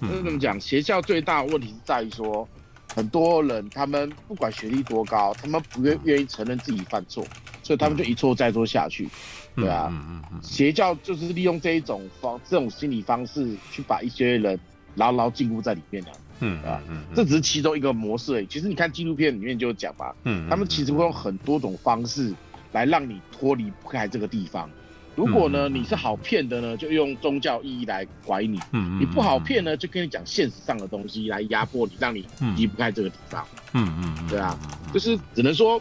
[0.00, 0.60] 就是怎么讲？
[0.60, 2.48] 邪教最大的问题是在于说，
[2.94, 7.24] 很多人他们不管学历多高，他们不愿愿意承认自己犯错，
[7.62, 9.08] 所以他们就一错再错下去。
[9.56, 9.92] 对啊，
[10.42, 14.58] 邪教就是利用这一种方这种心理方式去把一些人。
[14.96, 18.46] 牢牢禁锢在里面的，嗯啊，嗯，这只是其中一个模式而已。
[18.46, 22.34] 其实你看纪录片里面就有讲嘛，嗯，他们其实会用很多种方式
[22.72, 24.68] 来让你脱离不开这个地方。
[25.16, 32.24] 如果呢你是好骗的呢，就用宗教意义来拐你；嗯，你不好骗呢，就跟你讲现实上的东西来压迫你，让你
[32.56, 33.46] 离不开这个地方。
[33.72, 34.58] 嗯嗯，对啊，
[34.94, 35.80] 就是只能说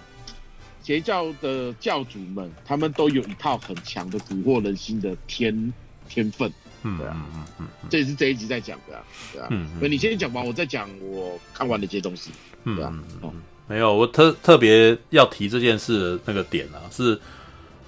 [0.82, 5.74] 邪教的教主们，他们都有一套很强的蛊惑人心的天
[6.08, 6.52] 天分。
[6.84, 12.32] 嗯，对啊，嗯嗯嗯，这也是这一集在讲的啊，对啊，嗯，那你先讲完，我再讲我看完的这些东西，
[12.63, 13.34] 嗯，对啊，哦，
[13.68, 17.20] 没有，我特特别要提这件事的那个点啊，是，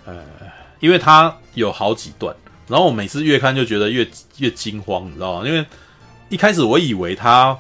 [0.06, 0.26] 呃，
[0.82, 2.36] 因为它有好几段，
[2.68, 4.06] 然后我每次越看就觉得越
[4.40, 5.48] 越惊慌，你知道吗？
[5.48, 5.66] 因为
[6.28, 7.58] 一开始我以为他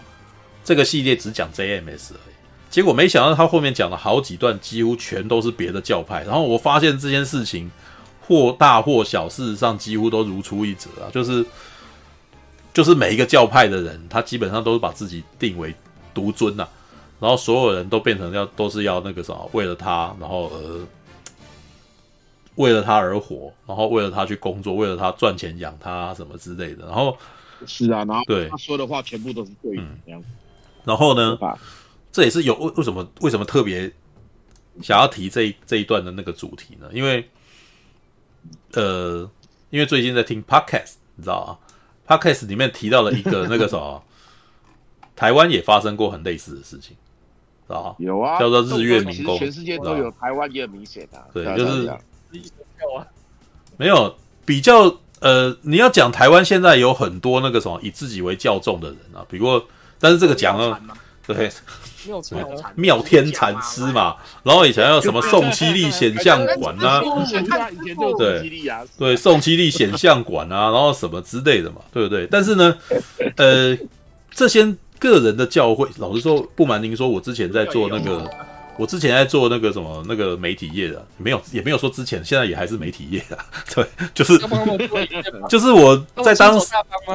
[0.65, 2.33] 这个系列只讲 JMS 而已，
[2.69, 7.71] 结果没想到他后面讲了好几段，几乎全都是别的教派，然后我发现这件事情。
[8.23, 11.11] 或大或小，事实上几乎都如出一辙啊！
[11.11, 11.43] 就是，
[12.71, 15.75] 就是每一个教派的人，他基本上都是把自己定为
[16.13, 16.69] 独尊呐、啊，
[17.19, 20.87] 然后所有人都变成要都是要那个什么，为了他，然后而
[22.61, 26.85] 为了他而活，然后为了他去工作，为了他赚钱养他什么之类的。
[26.85, 27.17] 然后
[27.65, 30.25] 是啊，然后对他说的话全部都是对的这样、嗯。
[30.85, 31.37] 然后呢，
[32.11, 33.91] 这也是有为为什么为什么特别
[34.81, 36.89] 想要提这一这一段的那个主题呢？
[36.93, 37.27] 因为
[38.73, 39.29] 呃，
[39.69, 41.49] 因为最近在听 podcast，你知道啊
[42.07, 44.03] ，podcast 里面提到了一个那个什么，
[45.15, 46.95] 台湾也发生过很类似的事情，
[47.67, 51.27] 知道有啊，叫做日月明功，全世界都有，台湾也很明显啊。
[51.31, 51.93] 对，就是
[53.77, 54.15] 没有
[54.45, 54.97] 比较。
[55.19, 59.61] 呃，你要讲台湾现在有很多那个什么以自己为教众的人啊，比如，
[59.99, 60.81] 但是这个讲了，
[61.27, 61.51] 对。
[62.73, 66.99] 妙天禅师嘛，然后以前还有什么宋七力显像馆啊，
[68.17, 68.49] 对
[68.97, 72.25] 对，宋七力显像馆啊， 然后什么之类的嘛，对不对？
[72.25, 72.75] 但是呢，
[73.37, 73.77] 呃，
[74.31, 78.27] 这些个人的教会，老实说，不瞒您说，我之前在做那个，
[78.77, 83.37] 我之前在做那个什么那个媒体业的，没有也没有说之前，现在也还是媒体业的，
[83.75, 84.37] 对，就是
[85.49, 86.67] 就是我在当时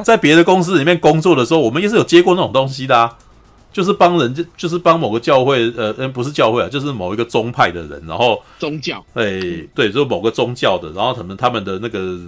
[0.05, 3.16] 在别的公司里面工作的时候，我们也是有接过那种东西的啊。
[3.73, 12.19] 就是帮人，家就是帮某个教会，呃，嗯，不是教会啊，就是某一个宗派的人，然后宗教，对对，就是某个宗教的，然后他们他们的那个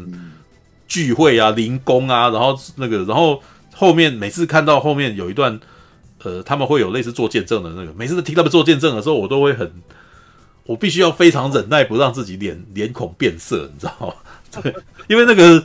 [0.86, 3.42] 聚会啊、灵工啊，然后那个，然后
[3.74, 5.58] 后面每次看到后面有一段，
[6.22, 9.70] 呃，他们会有类似做见证的那个，每次听他们做见证的时候，我都会很，
[10.64, 14.14] 我必须要非常忍耐，不让自己脸脸孔变色，你知道吗？
[14.62, 14.74] 对，
[15.08, 15.64] 因为那个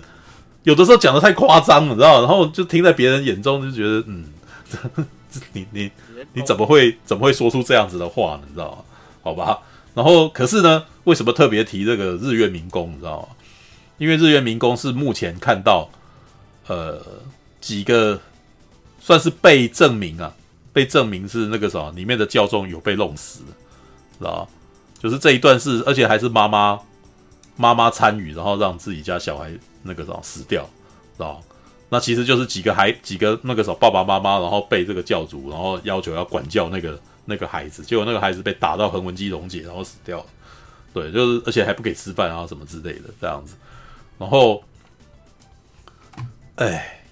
[0.63, 4.25] 有的时候讲的太夸张，你知道，然后就听在别人眼中就觉得，嗯。
[5.53, 5.89] 你你
[6.33, 8.41] 你怎么会怎么会说出这样子的话呢？
[8.47, 8.77] 你知道吗？
[9.23, 9.59] 好吧，
[9.95, 12.91] 然后可是呢，为什么特别提这个日月民工？
[12.91, 13.27] 你知道吗？
[13.97, 15.89] 因为日月民工是目前看到
[16.67, 17.01] 呃
[17.59, 18.19] 几个
[18.99, 20.33] 算是被证明啊，
[20.73, 23.39] 被证明是那个什么里面的教众有被弄死，
[24.17, 24.47] 知道？
[24.99, 26.79] 就是这一段是，而且还是妈妈
[27.55, 29.51] 妈妈参与，然后让自己家小孩
[29.83, 30.63] 那个什么死掉，
[31.15, 31.41] 知道？
[31.89, 40.25] 那其实就是几个孩几个那个时候爸爸妈妈，然后被这个教主，然后要求要管教那个那个孩子，结果那个孩子被打到横纹肌溶解，然后死掉了。
[40.93, 43.55] 对，就是而且还不给吃饭啊什么之类的这样子。
[44.17, 44.63] 然后，
[46.55, 47.03] 哎，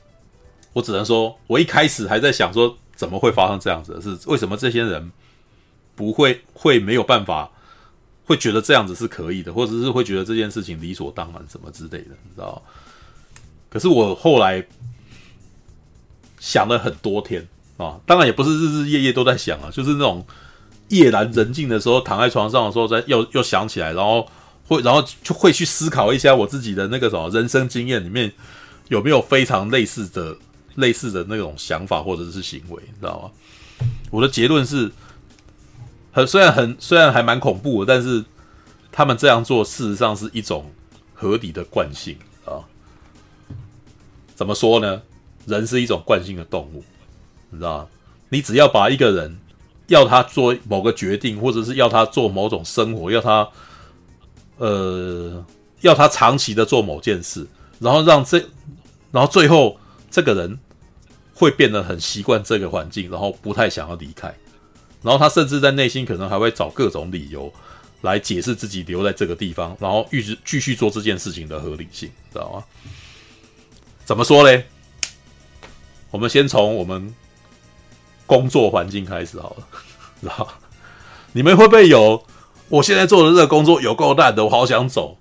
[0.74, 4.16] 我只能说，我一开始还在想说，怎么会发生这样子的事？
[4.28, 5.12] 为什么这些人
[5.96, 7.50] 不会会没有办法，
[8.26, 12.62] 会觉得这样子是可以的，或者是会觉得这件事情理所当然什么之类的，你知道？
[13.72, 14.64] 可是我后来
[16.40, 17.48] 想了很多天
[17.78, 20.24] 啊，当然也不是日日夜夜都在想啊，就是那种
[20.90, 24.30] 夜阑人静的时候，躺在床上的时候，再又又想起来，然后
[24.68, 28.32] 会然后就会去思考一下我自己的那个什么人生经验里面
[28.90, 30.38] 有没有非常类似的
[30.76, 33.88] 类似的那种想法或者是行为，你知道吗？
[34.10, 34.92] 我的结论是
[36.12, 38.24] 很虽然很虽然还蛮恐怖的，但是
[38.92, 40.72] 他们这样做事实上是一种
[41.14, 42.62] 合理的惯性啊。
[44.36, 45.02] 怎么说呢？
[45.46, 46.84] 人是一种惯性的动物，
[47.50, 47.88] 你知道吗？
[48.30, 49.40] 你只要把一个人
[49.88, 53.50] 要他做某个决定，或者是要他做某种生活，要他
[54.58, 55.44] 呃
[55.82, 57.48] 要他长期的做某件事，
[57.80, 58.38] 然后让这，
[59.12, 59.80] 然后最后
[60.12, 60.60] 这个人
[61.34, 64.28] 会变得很习惯这个环境，然后不太想要离开，
[65.02, 67.52] 然后他甚至在内心可能还会找各种理由
[68.02, 72.64] 来解释自己留在这个地方，然后一直继续做这件事情的合理性，知道吗？
[74.06, 74.66] 怎么说嘞？
[76.12, 77.16] 我们先从我们
[78.26, 79.68] 工作环境开始好了，
[80.22, 80.48] 然后？
[81.34, 82.22] 你们会不会有？
[82.68, 85.18] 我现在做的这个工作有够烂的，我好想走，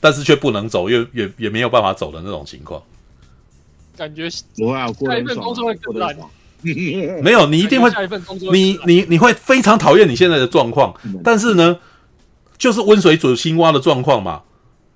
[0.00, 2.82] 但是却不能走，又也也没有办法走的那种情况。
[4.00, 6.16] 感觉下一份工作会更烂。
[7.22, 7.90] 没有，你一定会，
[8.50, 11.78] 你你你会非常讨厌你现在的状况，但是呢，
[12.56, 14.42] 就是温水煮青蛙的状况嘛，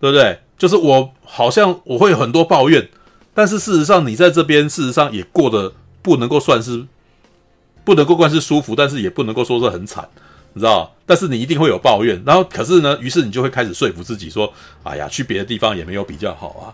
[0.01, 0.41] 对不对？
[0.57, 2.89] 就是我好像我会有很多抱怨，
[3.35, 6.87] 但是事实上你在这边事实上也过得不能够算是
[7.85, 10.09] 不能够算是舒服，但是也不能够说是很惨。
[10.53, 14.53] 你知道，但是你一定会有抱怨，然后可是呢，于是你就会开始说服自己说
[14.85, 16.65] ：“哎呀，去别的地方也没有比较好啊，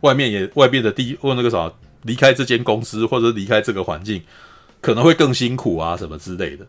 [0.00, 1.72] 外面也外面的地或那个啥，
[2.02, 4.22] 离开这间公司或者离开这个环境，
[4.80, 6.66] 可能会更辛苦啊，什么之类的。”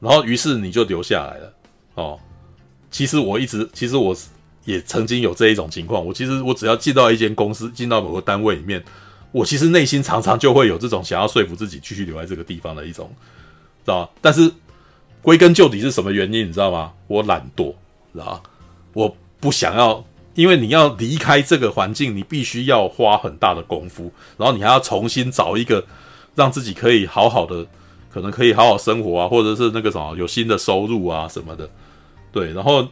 [0.00, 1.52] 然后于是你就留下来了。
[1.94, 2.20] 哦，
[2.90, 4.14] 其实我一直，其实我
[4.64, 6.04] 也曾经有这一种情况。
[6.04, 8.84] 我其实我只要进到一间公司，进到某个单位里面，
[9.32, 13.10] 我其实内心常常就会有这种想要说服自己继续留在这个地方的一种，
[13.84, 14.10] 知道？
[14.20, 14.52] 但是。
[15.22, 16.46] 归根究底是什么原因？
[16.46, 16.92] 你知道吗？
[17.08, 17.74] 我懒惰，
[18.12, 18.40] 知道吗？
[18.92, 20.04] 我不想要，
[20.36, 25.84] 因为你要离开这个环境，你必须要花很大的功夫，然后你还要重新找一个
[26.36, 27.66] 让自己可以好好的，
[28.12, 31.68] 可能可以好好生活啊，或者是那个什么有新的收入啊什么的。
[32.30, 32.86] 对，然后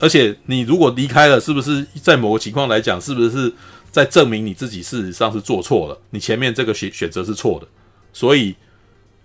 [0.00, 3.52] 而且你如果离开了，是不是在某个情况来讲，是不是
[3.90, 5.98] 在证明你自己事实上是做错了？
[6.10, 7.68] 你前面这个选选择是错的，
[8.12, 8.54] 所以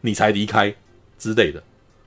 [0.02, 0.76] 你才离开
[1.18, 1.64] 之类的。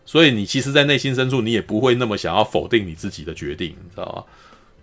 [0.07, 4.22] 所以你其实，在内心深处，你也不会那么想要否定你自己的决定，你知道吗？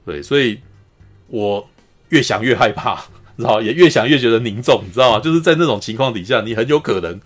[0.05, 0.59] 对，所以
[1.27, 1.69] 我
[2.09, 2.95] 越想越害怕，
[3.37, 5.19] 知道也越想越觉得凝重，你知道吗？
[5.19, 7.19] 就是在那种情况底下，你很有可能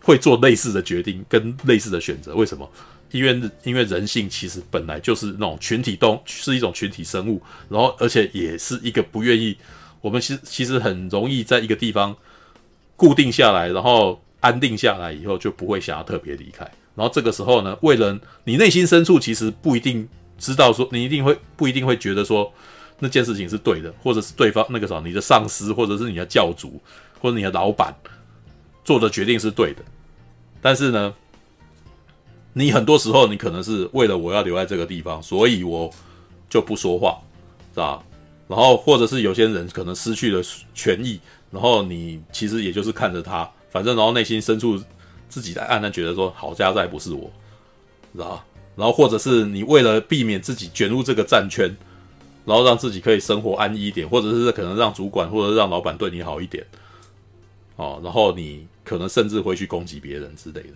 [0.00, 2.34] 会做类似的决定，跟类似的选择。
[2.34, 2.70] 为什么？
[3.10, 9.56] 因为因为人性其实本来就是那种群体动，是一种群体生物，然后而且也是一个不愿意，
[10.00, 12.16] 我们其实其实很容易在一个地方
[12.94, 16.64] 固定下来，然后安定下来以后，就不会想要特别离开。
[16.94, 20.08] 然后这个时候呢，为了你内心深处其实不一定
[20.40, 22.52] 知道说，你一定会不一定会觉得说
[22.98, 26.80] 那件事情是对的，或者是对方那个什么你的上司，或者是你的教主，
[27.20, 27.94] 或者你的老板
[28.82, 29.82] 做的决定是对的。
[30.60, 31.14] 但是呢，
[32.54, 35.88] 你很多时候你可能是为了我要留在这个地方，所以我
[36.48, 37.20] 就不说话，
[37.74, 38.02] 是吧？
[38.48, 40.42] 然后或者是有些人可能失去了
[40.74, 41.20] 权益，
[41.52, 44.82] 然后你其实也就是看着他，反正然后内心深处。
[45.28, 47.30] 自己在暗暗觉得说好家在不是我，
[48.12, 48.44] 知道吧？
[48.76, 51.76] 然后或者是你为了避免自己卷入这个战圈，
[52.44, 56.66] 然后让自己可以生活安逸一点，或者是可能让主管或者让老板对你好一点，
[57.76, 60.74] 哦，然后你可能甚至会去攻击别人之类的，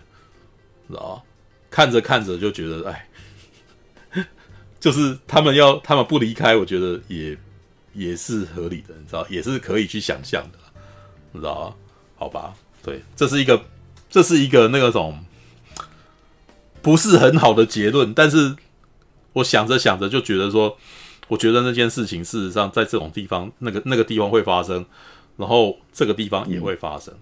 [0.88, 1.24] 知道？
[1.70, 3.08] 看着看着就觉得哎，
[4.78, 7.36] 就是他们要他们不离开，我觉得也
[7.92, 10.58] 也是合理的，你知道，也是可以去想象的，
[11.32, 11.76] 你知道吧？
[12.16, 13.60] 好吧，对，这是一个。
[14.10, 15.18] 这是一个那个种
[16.84, 18.54] 不是很好的结论，但是
[19.32, 20.76] 我想着想着就觉得说，
[21.28, 24.84] 我觉得那件事情事实上在这种地方，那个那个地方会发生，
[25.38, 27.12] 然后这个地方也会发生，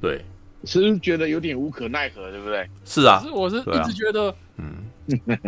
[0.00, 0.24] 对，
[0.64, 2.68] 其实觉得有点无可奈何，对不对？
[2.84, 4.74] 是啊，是我是一直觉得，嗯，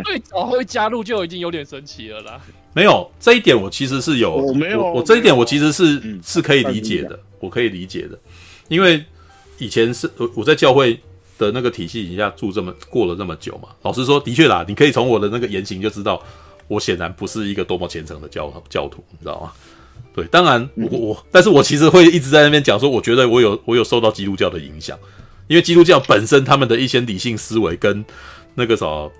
[0.03, 2.41] 最早会加入就已经有点神奇了啦。
[2.73, 8.17] 没有这一点，我其实是有，我没有，我这一点我其实是是可以理解的，我可以理解的，
[8.69, 9.03] 因为。
[9.57, 10.99] 以前是我我在教会
[11.41, 16.21] 的那个体系底下住这么过了这么久嘛，老实说，的确啦，你可以从我的那个言行就知道，
[16.67, 19.51] 我显然不是一个多么虔诚的教教徒，你知道吗？
[20.13, 24.97] 对，当然我我，但是我其实会一直在那边讲说，我觉得我有我有受到基督教的影响，
[25.47, 28.05] 因为基督教本身他们的一些理性思维跟
[28.55, 29.11] 那个什么，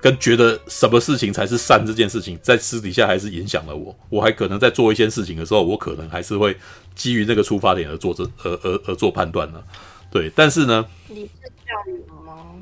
[0.00, 6.56] 跟觉得什么事情才是善这件事情，在私底下还是影响了我，我还可能在做一些事情的时候，我可能还是会
[6.94, 9.62] 基于那个出发点而做这而而而做判断呢。
[10.10, 12.54] 对，但是呢，你是教育吗？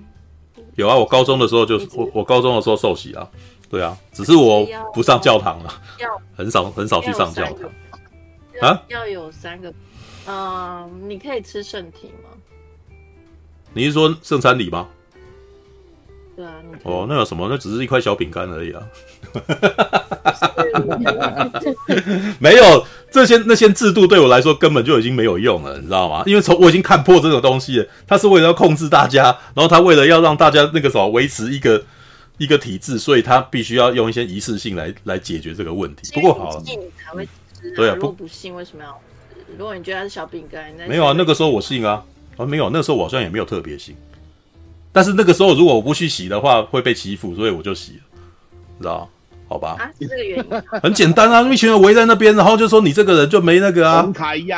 [0.75, 3.29] 有啊，我高中的时候就是我我高中的时候受洗啊，
[3.71, 7.71] 对啊，只是我不上教堂了，要 很少很少去上教堂
[8.61, 9.73] 啊，要有三个，
[10.27, 12.31] 嗯，你可以吃圣体吗？
[13.75, 14.89] 你是说圣餐礼吗？
[16.37, 17.49] 对啊，哦，那有什么？
[17.51, 18.83] 那只是一块小饼干而已啊。
[22.39, 26.23] 没有这些那些制度对我来说根本就已经没有用了，你知道吗？
[26.27, 29.25] 因为从我已经看破这种东西了，他是为了要控制大家，
[29.55, 31.83] 然后他为了要让大家那个什么维持一个
[32.37, 36.13] 一个体制，所以他必须要用一些仪式性来来解决这个问题。
[36.13, 37.73] 不过好了，信你才会吃、啊。
[37.75, 39.01] 对啊，如果不信，为什么要？
[39.57, 42.05] 如果你觉得它是小饼干，那没有啊，那个时候我信啊，
[42.37, 43.97] 啊没有，那个时候我好像也没有特别信。
[44.97, 48.01] 但是那个时候如果我不去洗的话，会被欺负，所以我就洗了，
[48.81, 49.07] 知道？
[49.47, 50.63] 好吧，啊，是这个原因。
[50.83, 54.03] 很简单啊，一群人围在那边，然后就说你这个人就没那个啊，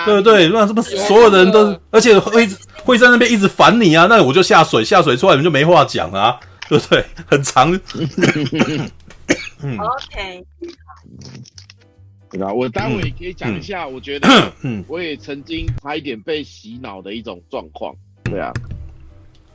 [0.07, 0.47] 对不对？
[0.51, 2.49] 那这么所有的人都，而且会
[2.85, 7.05] 会在那边一直烦你啊，那我就下水，下水出来你就没话讲啊，对不对？
[7.27, 7.73] 很长。
[9.61, 10.45] 嗯，OK。
[12.31, 12.53] 对吧？
[12.53, 14.53] 我待会也可以讲一下，我觉得，
[14.87, 17.93] 我也曾经差一点被洗脑的一种状况。
[18.23, 18.53] 对啊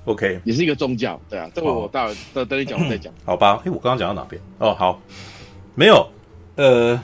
[0.05, 1.19] ，OK，也是一个宗教。
[1.29, 3.13] 对啊，这个我待会等等你讲，我再讲。
[3.25, 4.41] 好吧，哎，我刚刚讲到哪边？
[4.59, 5.01] 哦，好，
[5.75, 6.07] 没有，
[6.55, 6.99] 呃。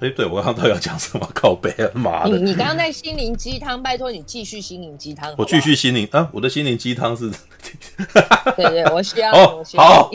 [0.00, 1.28] 哎，对，我刚刚到底要讲什么？
[1.34, 2.36] 靠北啊，妈的！
[2.38, 5.34] 你你刚刚在心灵鸡汤，拜托你继续心灵鸡汤。
[5.36, 7.28] 我继续心灵啊，我的心灵鸡汤是，
[8.56, 9.32] 对对，我需要。
[9.32, 10.10] 哦，好。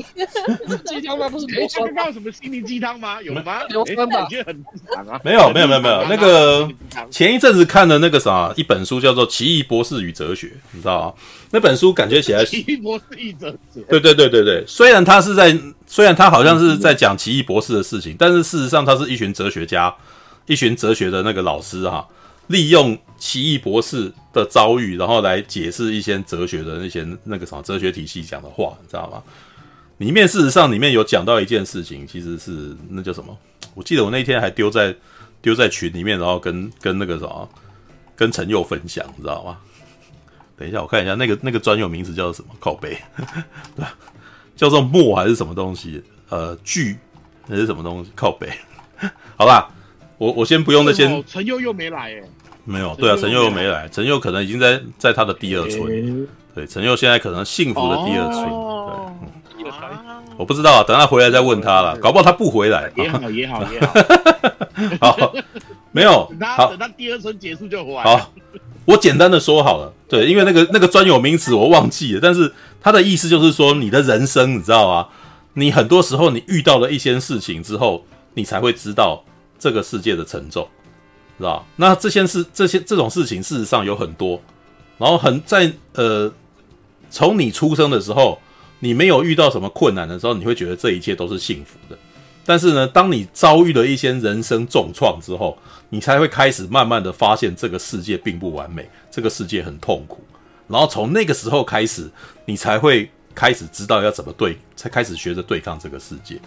[0.85, 1.27] 鸡汤吗？
[1.27, 3.21] 不是没听到什么心灵鸡汤吗？
[3.21, 3.61] 有吗？
[3.69, 4.25] 有分吧？
[4.29, 4.63] 觉得很。
[5.23, 6.05] 没有，没有，没有，没有。
[6.07, 6.69] 那个
[7.11, 11.13] 前一阵子看的那个啥，一本书叫做《奇异博士与哲学》，你知道吗？
[11.51, 13.81] 那本书感觉起来， 奇异博士与哲学。
[13.89, 15.53] 对对对对对，虽然他是在。
[15.93, 19.93] 虽然他好像是在讲奇异博士的事情，但是事实上他是一群哲学家，
[20.47, 22.07] 一群哲学的那个老师哈，
[22.47, 29.21] 利用奇异博士的遭遇，然后来解释一些哲学的那些那个什么哲学体系讲的话，你知道吗？
[29.99, 33.37] 里面事实上里面有讲到一件事情，其实是那叫什么？
[33.75, 34.95] 我记得我那天还丢在
[35.43, 37.47] 丢在群里面，然后跟跟那个什么
[38.15, 39.59] 跟陈佑分享，你知道吗？
[40.57, 42.47] 等一下我看一下那个那个专有名词叫做什么？
[42.59, 42.97] 靠背，
[43.75, 43.93] 对吧？
[44.63, 46.01] 叫做墨还是什么东西？
[46.29, 46.97] 呃，剧
[47.49, 48.09] 还是什么东西？
[48.15, 48.47] 靠北，
[49.35, 49.69] 好吧，
[50.17, 51.21] 我我先不用那些。
[51.27, 52.23] 陈佑又没来诶，
[52.63, 55.83] 没有，对啊，陈佑又没来，陈佑可能已经在在他的第二春。
[55.91, 58.45] 欸、对，陈佑现在可能幸福的第二春。
[58.45, 59.13] 哦、
[59.57, 62.89] 对，嗯、我不知道啊，等他回来再问他了，搞不好他不回来。
[62.95, 65.11] 也好， 也好，也好。
[65.11, 65.33] 好，
[65.91, 66.25] 没有。
[66.39, 68.03] 等他等他第二春结束就回来。
[68.03, 68.31] 好，
[68.85, 72.49] 我简单的说好了，对，因为那个那个专有名词我忘记了，但是。
[72.83, 75.07] 他的意思就是说，你的人生，你知道吗？
[75.53, 79.23] 你很多时候你遇到了一些事情之后，你才会知道
[79.57, 80.67] 这个世界的沉重，
[81.37, 81.65] 知道？
[81.77, 84.41] 那这些事、这些这种事情，事实上有很多。
[84.97, 86.31] 然后很在呃，
[87.09, 88.39] 从你出生的时候，
[88.79, 91.97] 你没有遇到什么困难的时候，你会觉得这一切都是幸福的。
[92.45, 95.57] 但是呢，当你遭遇了一些人生重创之后，
[95.89, 100.21] 你才会开始慢慢的发现这个世界并不完美，这个世界很痛苦。
[100.67, 102.09] 然后从那个时候开始，
[102.45, 106.39] 你才会开始知道要怎么对，才开始学着对抗这个世界。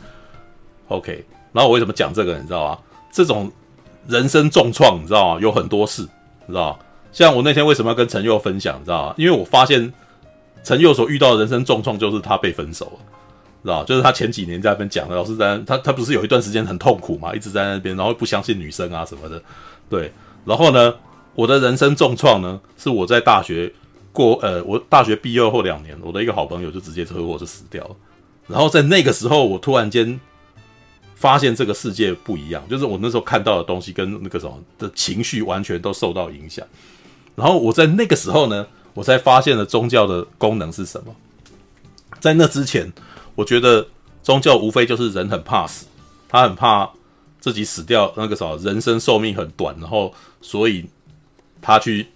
[0.89, 2.79] OK，然后我为什么讲这个，你知道吗？
[3.13, 3.51] 这种
[4.07, 5.41] 人生重创，你知道吗？
[5.41, 6.03] 有很多事，
[6.47, 6.79] 你知道吗？
[7.13, 9.15] 像我那天为什么要跟陈佑分享，你知道吗？
[9.19, 9.93] 因为我发现
[10.63, 12.99] 陈佑所遇到的人生重创就是他被分手了，
[13.63, 13.85] 知道吗？
[13.85, 19.43] 就是他前几年在那边讲的，老师在他他不是有一段时间很痛苦嘛，一直在那边，然后不相信女生啊什么的，
[19.91, 20.13] 对。
[20.45, 20.95] 然后呢，
[21.35, 23.73] 我的人生重创呢，是我在大学。
[24.17, 27.97] 过呃，我大学毕业后两年，我的一个好朋友就直接车祸就死掉了。
[28.49, 30.19] 然后在那个时候，我突然间
[31.15, 36.67] 发现这个世界不一样，就是我那时候看到的东西跟那个什么的情绪完全都受到影响。
[37.35, 41.15] 然后我在那个时候呢，我才发现了宗教的功能是什么。
[42.19, 42.91] 在那之前，
[43.35, 43.87] 我觉得
[44.23, 45.85] 宗教无非就是人很怕死，
[46.27, 46.91] 他很怕
[47.39, 50.87] 自己死掉，那个什么人生寿命很短，然后所以
[51.61, 52.07] 他去。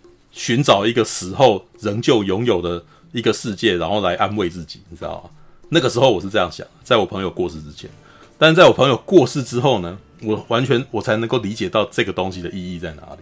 [0.41, 2.83] 寻找一个死后仍旧拥有的
[3.13, 5.29] 一个世界，然后来安慰自己，你知道吗？
[5.69, 7.91] 那个时候我是这样想，在我朋友过世之前，
[8.39, 13.19] 但是在我朋友过世之后呢，我完全我才能够理解到这个东西的意义在哪里。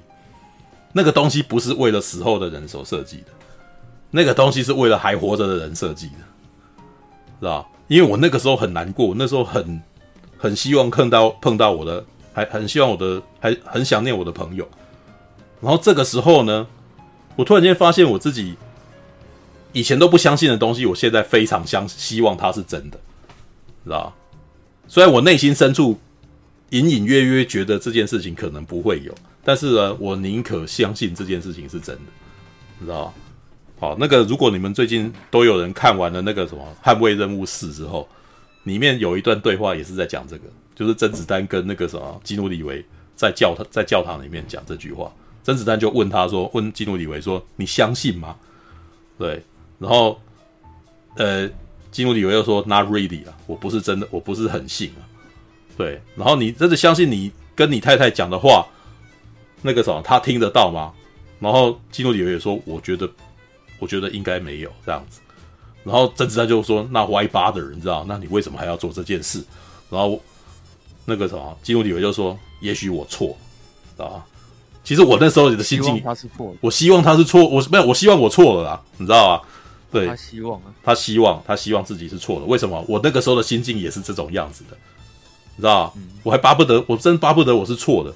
[0.92, 3.32] 那个东西不是为了死后的人所设计的，
[4.12, 6.82] 那个东西是为了还活着的人设计的，
[7.40, 7.68] 知道？
[7.88, 9.82] 因为我那个时候很难过，那时候很
[10.36, 14.68] 很希望碰到碰到我的，还很希望我的，还很想念我的朋友。
[15.60, 16.64] 然后这个时候呢，
[17.38, 18.56] 我突然间发现我自己
[19.72, 22.98] 以前都不相信的东西，我现在非常相希望它是真的，
[23.84, 24.12] 知道？
[24.88, 26.00] 虽然我内心深处
[26.70, 29.14] 隐隐约约觉得这件事情可能不会有，
[29.44, 32.10] 但是呢，我宁可相信这件事情是真的，
[32.80, 33.14] 知道？
[33.78, 38.08] 好，那个如果你们最近都有人看完了那个什么《捍卫任务四》之后，
[38.64, 40.42] 里面有一段对话也是在讲这个，
[40.74, 42.84] 就是甄子丹跟那个什么基努里维
[43.14, 45.12] 在教堂在教堂里面讲这句话。
[45.48, 48.36] 甄子丹就问他说：“问基努里维说，你相信吗？”
[49.18, 49.42] 对，
[49.78, 50.20] 然后，
[51.16, 51.48] 呃，
[51.90, 55.08] 基努里维又说：“Not really 啊，我不是真的，我不是很信啊。”
[55.74, 58.66] 对，然后你真的相信你跟你太太讲的话，
[59.62, 60.92] 那个什么，他听得到吗？
[61.40, 63.10] 然后基努里维也说：“我觉得，
[63.78, 65.18] 我觉得应该没有这样子。”
[65.82, 67.70] 然后甄子丹就说：“那 why bother？
[67.70, 68.04] 你知道？
[68.06, 69.42] 那你为什么还要做这件事？”
[69.88, 70.22] 然后
[71.06, 73.34] 那个什么基努里维就说：“也许我错，
[73.96, 74.22] 啊。”
[74.88, 79.42] 其实我那时候的心境，他是错，我希望他是错，我没有，我希望我错了啦，你知道吗？
[79.92, 82.46] 对，他希望啊，他希望，他希望自己是错的。
[82.46, 82.82] 为什么？
[82.88, 84.74] 我那个时候的心境也是这种样子的，
[85.56, 85.92] 你知道吗？
[85.96, 88.10] 嗯、我还巴不得，我真巴不得我是错的，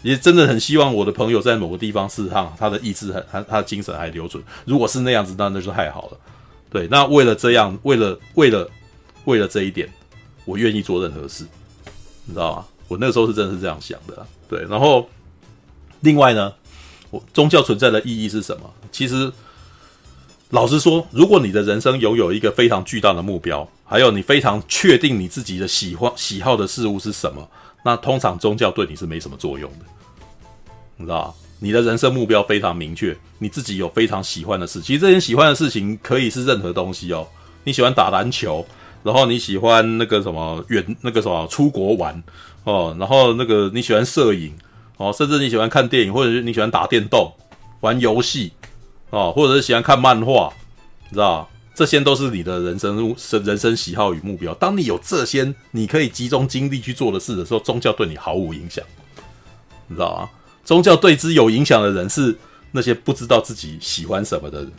[0.00, 4.42] 也真的很希望我的朋友在某个地方是他，他的意志很，他他的精神还留存。
[4.64, 6.18] 如果是那样子，那那就太好了。
[6.70, 8.66] 对，那为了这样，为了为了
[9.26, 9.86] 为了这一点，
[10.46, 11.44] 我愿意做任何事，
[12.24, 12.64] 你知道吗？
[12.88, 14.26] 我那个时候是真的是这样想的。
[14.48, 15.06] 对，然后。
[16.04, 16.52] 另外呢，
[17.10, 18.70] 我宗教存在的意义是什么？
[18.92, 19.32] 其实，
[20.50, 27.48] 老实说，如果你的人生拥有一个非常巨大的目标，还有你非常确定你自己的喜欢喜好的事物是什么，
[27.84, 29.86] 那通常宗教对你是没什么作用的。
[30.98, 31.34] 你知道？
[31.60, 37.26] 你的人生目标非常明确，你自己有非常喜欢的事，其实这件喜欢的事情可以是任何东西哦。
[37.64, 38.66] 你喜欢打篮球，
[39.02, 42.22] 然后你喜欢那个什么远那个什么出国玩
[42.64, 44.52] 哦，然后那个你喜欢摄影。
[45.04, 47.32] 哦，甚至你喜欢看电影，或者是你喜欢打电动、
[47.80, 48.52] 玩游戏，
[49.10, 50.52] 哦，或者是喜欢看漫画，
[51.10, 54.54] 你知道这些都是你的人生、人生喜好与目标。
[54.54, 58.84] 当你有这些你可以集中精力去做的事的时候，宗教对你毫无影响，
[59.88, 60.30] 你知道吗？
[60.64, 62.34] 宗教对之有影响的人是
[62.72, 64.72] 那些不知道自己喜欢什么的人，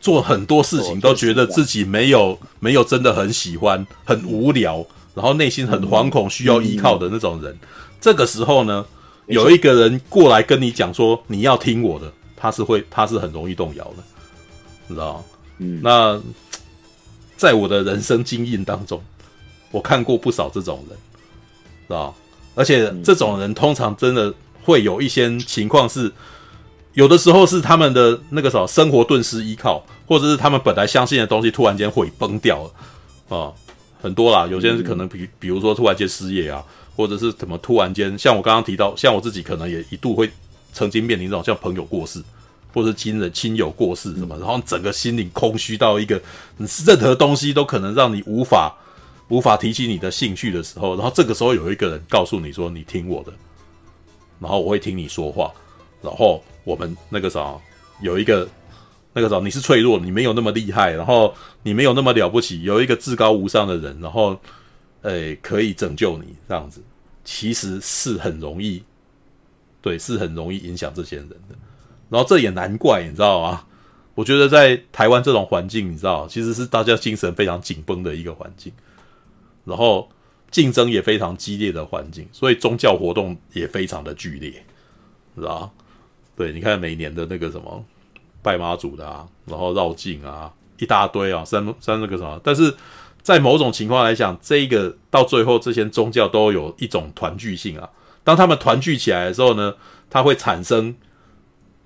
[0.00, 4.84] 做很多事情都觉得自己没有没有真的很喜欢，很无聊，
[5.14, 7.56] 然后内心很惶恐，需要依靠的那种人。
[8.00, 8.84] 这个时候呢，
[9.26, 13.96] 有一个人过来跟你讲说，你要听我的，他是会，他是很容易动摇的，
[14.86, 15.24] 你知道吗？
[15.58, 16.20] 嗯，那
[17.36, 19.02] 在我的人生经验当中，
[19.70, 20.98] 我看过不少这种人，
[21.88, 22.14] 知道？
[22.54, 26.12] 而且这种人通常真的会有一些情况是，
[26.92, 33.52] 有的时候是他们的那个什么生活顿时依靠，或者是他们本来相信的东西突然间毁崩掉了啊，
[34.02, 36.62] 很多啦，有些人可能比比如说突然间失业啊。
[36.96, 40.30] 或者是怎么突然间，像我刚刚提到，像我自己可能也一度会
[40.72, 42.22] 曾经面临这种像朋友过世，
[42.72, 46.20] 或者是亲人亲友过世什么，然后整个心灵空虚到一个，
[46.86, 48.72] 任何东西都可能让你无法
[49.28, 53.32] 无法提起你的兴趣的时候，然后这个时候有一个人告诉你说：“你听我的，
[54.38, 55.52] 然后我会听你说话，
[56.00, 57.54] 然后我们那个啥
[58.00, 58.48] 有一个
[59.12, 64.38] 那个啥你是脆弱，你没有那么厉害，然后你没有那么了不起，有一个至高无上的人，然后。”
[65.04, 66.82] 诶，可以拯救你这样子，
[67.24, 68.82] 其实是很容易，
[69.82, 71.36] 对，是很容易影响这些人的。
[72.08, 73.66] 然后这也难怪，你知道吗？
[74.14, 78.72] 我觉得在台湾这种环境，你知道，其实是大家精神非常紧绷的一个环境，
[79.66, 80.08] 然后
[80.50, 84.64] 竞争也非常激烈的环境，所以宗教活动也非常的剧烈，
[85.36, 85.70] 知道？
[86.34, 87.84] 对，你看每年的那个什么
[88.40, 92.74] 拜妈祖的啊，然后绕境啊，一大堆啊，三三那个什么，但是。
[93.24, 97.88] 在某种情况来讲，这一个到最后，这些宗教都有一种团聚性啊。
[98.22, 99.74] 当他们团聚起来的时候呢，
[100.10, 100.94] 它会产生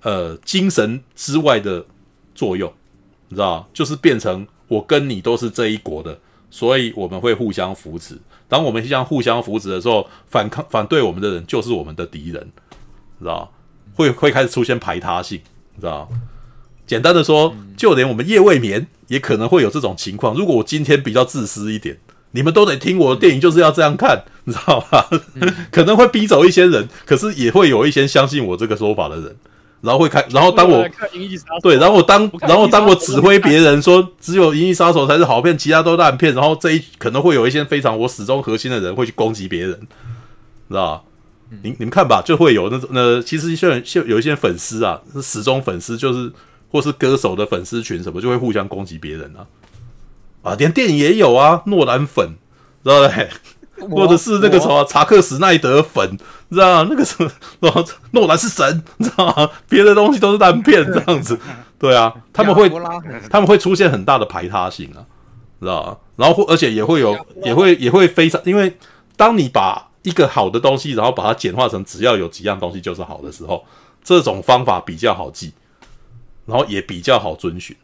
[0.03, 1.86] 呃精神之外的
[2.34, 2.72] 作用，
[3.28, 6.18] 你知道，就是变成我跟你都是这一国的，
[6.51, 8.18] 所以我们会互相扶持。
[8.49, 12.51] 当我们这样互相扶持的时候，反抗反对我们的人就是我们的敌人，
[13.18, 13.53] 你知道？
[13.95, 15.41] 会会开始出现排他性，
[15.76, 16.09] 你知道？
[16.89, 20.34] 简单的说，就连我们夜未眠也可能会有这种情况。
[20.34, 21.99] 如果我今天比较自私一点，
[22.32, 25.09] 你们都得听我的电影，就是要这样看，你知道吧？
[25.70, 29.36] 可能会逼走一些人，可是也会有一些相信我这个说法的人，
[29.82, 30.86] 然后会开，然后当我
[31.62, 39.78] 对，然后我当然后当我指挥别人说只有《银翼杀手》才是好片，其他都烂片，然后这一可能会有一些非常我始终核心的人会去攻击别人，
[40.68, 41.03] 知道吧？
[41.62, 46.32] 你你们看吧，就会有那种那其实就就有一些粉丝啊，是始终粉丝就是。
[46.70, 49.46] 或是歌手的粉丝群什么就会互相攻击别人啊，
[50.42, 52.36] 啊，连电影也有啊，诺兰粉，
[52.84, 53.30] 知道嘞？
[53.90, 56.18] 或者是那个什么查克史奈德粉，
[56.50, 57.30] 知道那个什么，
[58.10, 59.48] 诺兰是神，知道吗？
[59.68, 61.38] 别的东西都是烂片这样子，
[61.78, 62.68] 对啊，他们会
[63.30, 65.06] 他们会出现很大的排他性啊，
[65.60, 65.96] 知道吗？
[66.16, 68.76] 然后而且也会有也会也会非常，因为
[69.16, 73.64] 当你把一个好的东西，然后把它简化成只要有几样东西就是好的时候，
[74.02, 75.52] 这种方法比较好记。
[76.49, 77.76] 然后也比较好遵循，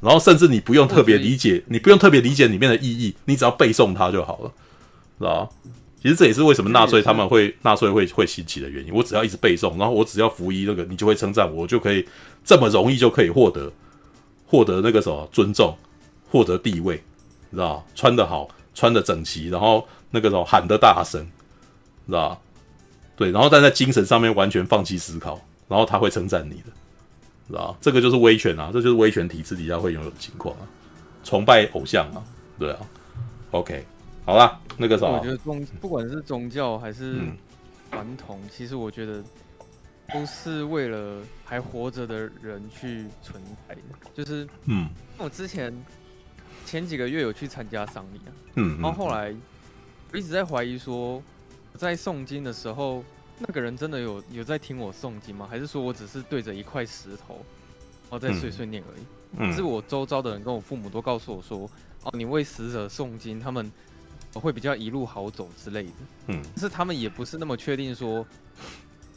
[0.00, 4.52] 然后甚至你不用特别理解，你不用特别理解里面的意义，你只要背诵它就好了，
[5.18, 5.50] 知道吧？
[6.00, 8.94] 其实这也是为什么纳粹他们会纳粹会会兴起的原因。
[8.94, 12.06] 我只要一直背诵，然后我只要服役那个，你就会称赞我，我就可以
[12.44, 13.72] 这么容易就可以获得
[14.46, 15.76] 获得那个什么尊重，
[16.30, 17.02] 获得地位，
[17.50, 17.84] 知道吧？
[17.96, 21.20] 穿得好，穿得整齐，然后那个什么喊得大声，
[22.06, 22.38] 知道吧？
[23.16, 26.72] 对，然后但在精神上面完全放弃思考，然后他会称赞你的。
[27.56, 30.68] 啊，这个就是威权啊，这就是威权体制底下会拥有的情况啊，
[31.24, 32.22] 崇拜偶像啊，
[32.58, 32.78] 对啊。
[33.50, 33.84] OK，
[34.24, 37.20] 好啦，那个啥，我觉得宗不管是宗教还是
[37.90, 39.22] 传统，嗯、其实我觉得
[40.10, 43.82] 都是为了还活着的人去存在的。
[44.14, 44.88] 就是，嗯，
[45.18, 45.70] 我之前
[46.64, 49.34] 前几个月有去参加丧礼啊，嗯，然后后来
[50.12, 51.22] 我一直在怀疑说，
[51.74, 53.04] 在诵经的时候，
[53.46, 55.46] 那个人真的有有在听我诵经吗？
[55.50, 57.34] 还是说我只是对着一块石头，
[58.08, 59.02] 然后在碎碎念而已？
[59.38, 61.68] 嗯，可是我周遭的人跟我父母都告诉我说，
[62.04, 63.70] 哦，你为死者诵经，他们
[64.34, 65.92] 会比较一路好走之类的。
[66.28, 68.26] 嗯，但是他们也不是那么确定说，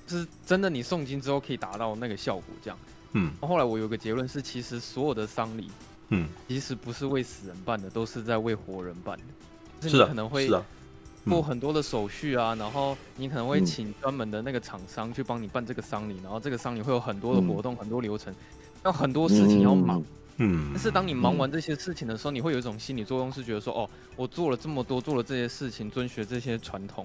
[0.07, 2.79] 是真的你诵经之后可以达到那个效果这样。
[3.13, 5.69] 嗯，后来我有个结论是，其实所有的丧礼，
[6.09, 9.23] 嗯，其实不是为死人办的，都是在为活人办的。
[9.81, 10.49] 就是你可能会
[11.25, 18.33] 做很多的手续啊，然后你可能会请专门的那个厂商去帮你办这个丧礼，然后这个丧礼会有很多的活动，很多流程。
[18.83, 20.03] 要很多事情要忙，
[20.37, 27.03] 嗯，但是当你忙完这些事情的时候，你会有一种心理作用，是觉得说，哦，我做了这么多，做了这些事情，遵循这些传统，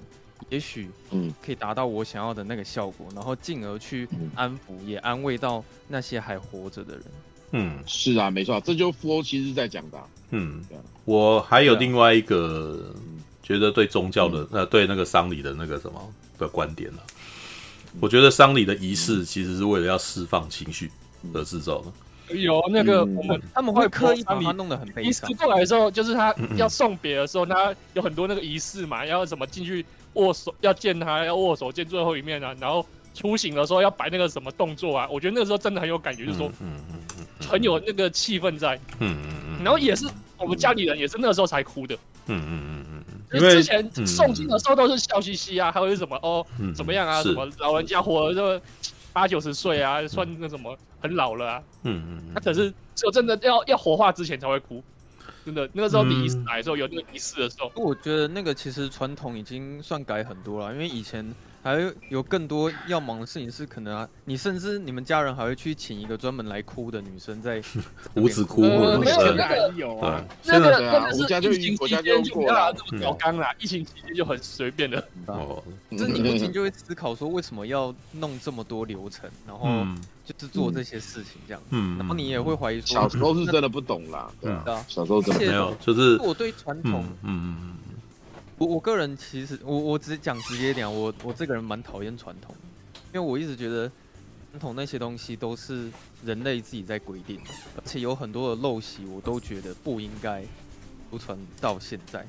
[0.49, 7.03] 也许，嗯，可以达到我想要的那个效果，然后进而去安抚，也安慰到那些还活着的人。
[7.53, 9.97] 嗯，是啊，没错，这就佛其实在讲的。
[10.29, 10.63] 嗯，
[11.05, 12.93] 我还有另外一个
[13.51, 16.99] 觉得对宗教的，呃，对那个丧礼的那个什么的观点了。
[17.99, 20.89] 我觉得丧礼的仪式其实是为了要释放情绪
[21.33, 21.91] 而制造的。
[22.33, 25.29] 有那个我们他们会刻意把它弄得很悲伤。
[25.29, 32.55] 仪式过来的时候，就是他要送别的时候，他有很多那个仪式嘛，要什么进去握手，要见他，要握手见最后一面啊。
[32.61, 35.05] 然后出行的时候要摆那个什么动作啊。
[35.11, 36.49] 我觉得那个时候真的很有感觉，就是说，
[37.49, 38.79] 很有那个气氛在。
[38.99, 39.63] 嗯嗯嗯。
[39.65, 41.93] 然后也是我们家里人也是那个时候才哭的。
[42.27, 43.00] 嗯嗯嗯嗯。
[43.33, 48.65] 因为之前诵经的时候都是笑嘻嘻啊，还有什么哦怎么样啊，什么老人家活了就
[49.13, 51.63] 八九十岁啊，算那什么很老了啊。
[51.83, 52.33] 嗯嗯。
[52.33, 54.83] 他可是只有真的要要火化之前才会哭，
[55.45, 57.71] 真的那个时候第一次来的时候有那个仪式的时候。
[57.75, 61.33] 我觉得那个其实传统已经算改很多了，因为以前。
[61.63, 67.61] 还有更多要忙的事情是可能啊，你甚至你们家人还会去请一个专门来哭的女生在
[68.15, 75.07] 五指哭，呃、没有那个有啊，那个真的是疫情期间就不要这么搞刚啦，疫情期间就很随便的。
[75.27, 79.85] 哦，这 你不禁就会思考说，为什么要弄这么多流程，然后
[80.25, 87.73] 就是做这些事情这样，嗯，然后你也会怀疑说，小时候是真的不懂啦，对啊，小时候真的没有，就是我对传统，嗯嗯嗯。
[88.61, 92.55] 我我个人其实我我只讲直接一点，我我这个人蛮讨厌传统，
[93.11, 93.91] 因为我一直觉得
[94.51, 95.89] 传统那些东西都是
[96.23, 97.41] 人类自己在规定，
[97.75, 100.41] 而且有很多的陋习，我都觉得不应该
[101.09, 102.23] 流传到现在。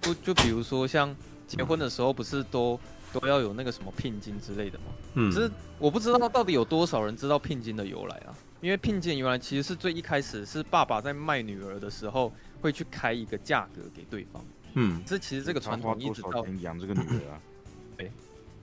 [0.00, 1.12] 就就比如说像
[1.48, 2.78] 结婚的时候，不是都
[3.12, 4.84] 都要有那个什么聘金之类的吗？
[5.14, 8.30] 嗯，只是我不知道到底有多少人知道聘金的由来啊？
[8.60, 14.40] 因为聘金由来其实是最一开始是爸爸在卖女儿的时候会去开一个价格给对方。
[14.74, 17.40] 嗯，这其实这个传统一直到养这个女儿啊。
[17.96, 18.10] 对，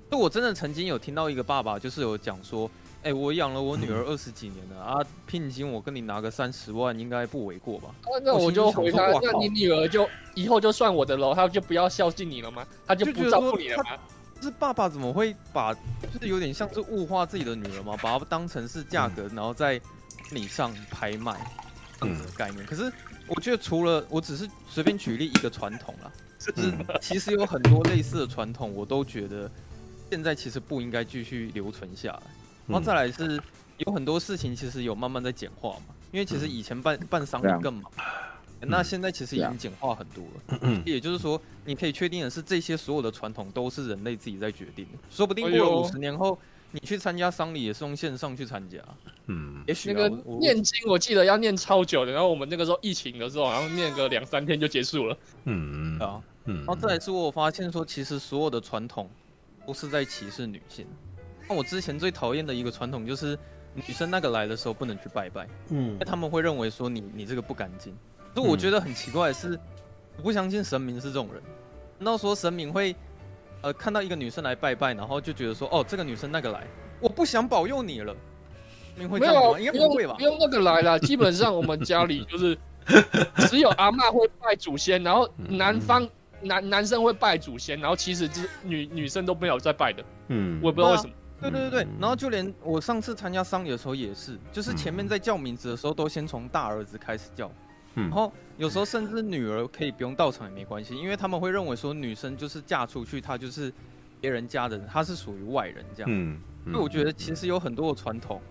[0.10, 2.70] 就我真的曾经有听到一个爸爸，就是有讲说，
[3.04, 7.90] 哎，我养了我女儿二十几年了啊，聘金我跟你拿个三十万，应该不为过吧？
[8.24, 12.66] 那我就回答，那你女儿就以后就算我的喽，他就不要孝敬你了吗？
[12.88, 13.84] 他就不照顾你了吗？
[14.42, 17.96] 是爸爸怎么会把，就是有点像是物化自己的女儿嘛？
[18.02, 19.80] 把她当成是价格，然后在
[20.32, 21.40] 你上拍卖
[22.00, 22.66] 这样子的概念。
[22.66, 22.92] 可是。
[23.30, 29.50] 我觉得除了我只是随便举例一个传统啦， 就是其实有很多类似的传统，我都觉得
[30.10, 32.22] 现在其实不应该继续留存下来。
[32.68, 33.42] 然后再来是
[33.78, 37.92] 有很多事情其实有慢慢在简化嘛，因为其实以前办办丧礼更忙，
[38.62, 40.82] 那现在其实已经简化很多了。
[40.86, 46.38] 也就是说，你可以确定的是，这些所有的传统都是人类自己在决定的，说不定过了五十年后。
[46.72, 48.78] 你去参加丧礼也是用线上去参加，
[49.26, 50.10] 嗯，也许那个
[50.40, 59.10] 念经我记得要念超久的，然后我们那个时候疫情的时候，然后念个两三天就结束了，嗯嗯啊，嗯，然后再来是我发现说，其实所有的传统
[59.66, 60.86] 都是在歧视女性。
[61.48, 63.36] 那我之前最讨厌的一个传统就是
[63.74, 67.96] 女生那个来的时候不能去拜拜，嗯，他们会认为说你你这个不干净。
[68.36, 69.60] 所以我觉得很奇怪的是，
[70.18, 71.42] 我不相信神明是这种人，
[71.98, 72.96] 难道说神明会？
[73.62, 76.66] 呃，看到一个女生来拜拜，然后就觉得说，哦，这个女生那个来，
[77.00, 78.16] 我不想保佑你了。
[78.96, 79.54] 你会这样吗？
[79.58, 80.16] 没有，应该不会吧？
[80.18, 81.00] 不用那个来了。
[81.00, 82.58] 基本上我们家里就是
[83.48, 86.08] 只有阿嬷会拜祖先，然后 男方
[86.42, 90.04] 男男生会拜祖先，然后其实是女女生都没有在拜的。
[90.30, 91.10] 嗯，我也不知道为什么。
[91.42, 97.50] 对对对对，然后就连我上次参加丧礼的时候也是，就是前面在叫名字的时候都先从大儿子开始叫。
[97.96, 103.72] 嗯然后有时候甚至女儿可以不用到场也没关系，因为他们会认为说女生就是嫁出去，她就是
[104.20, 106.10] 别人家的人，她是属于外人这样。
[106.12, 108.42] 嗯，所以我觉得其实有很多的传统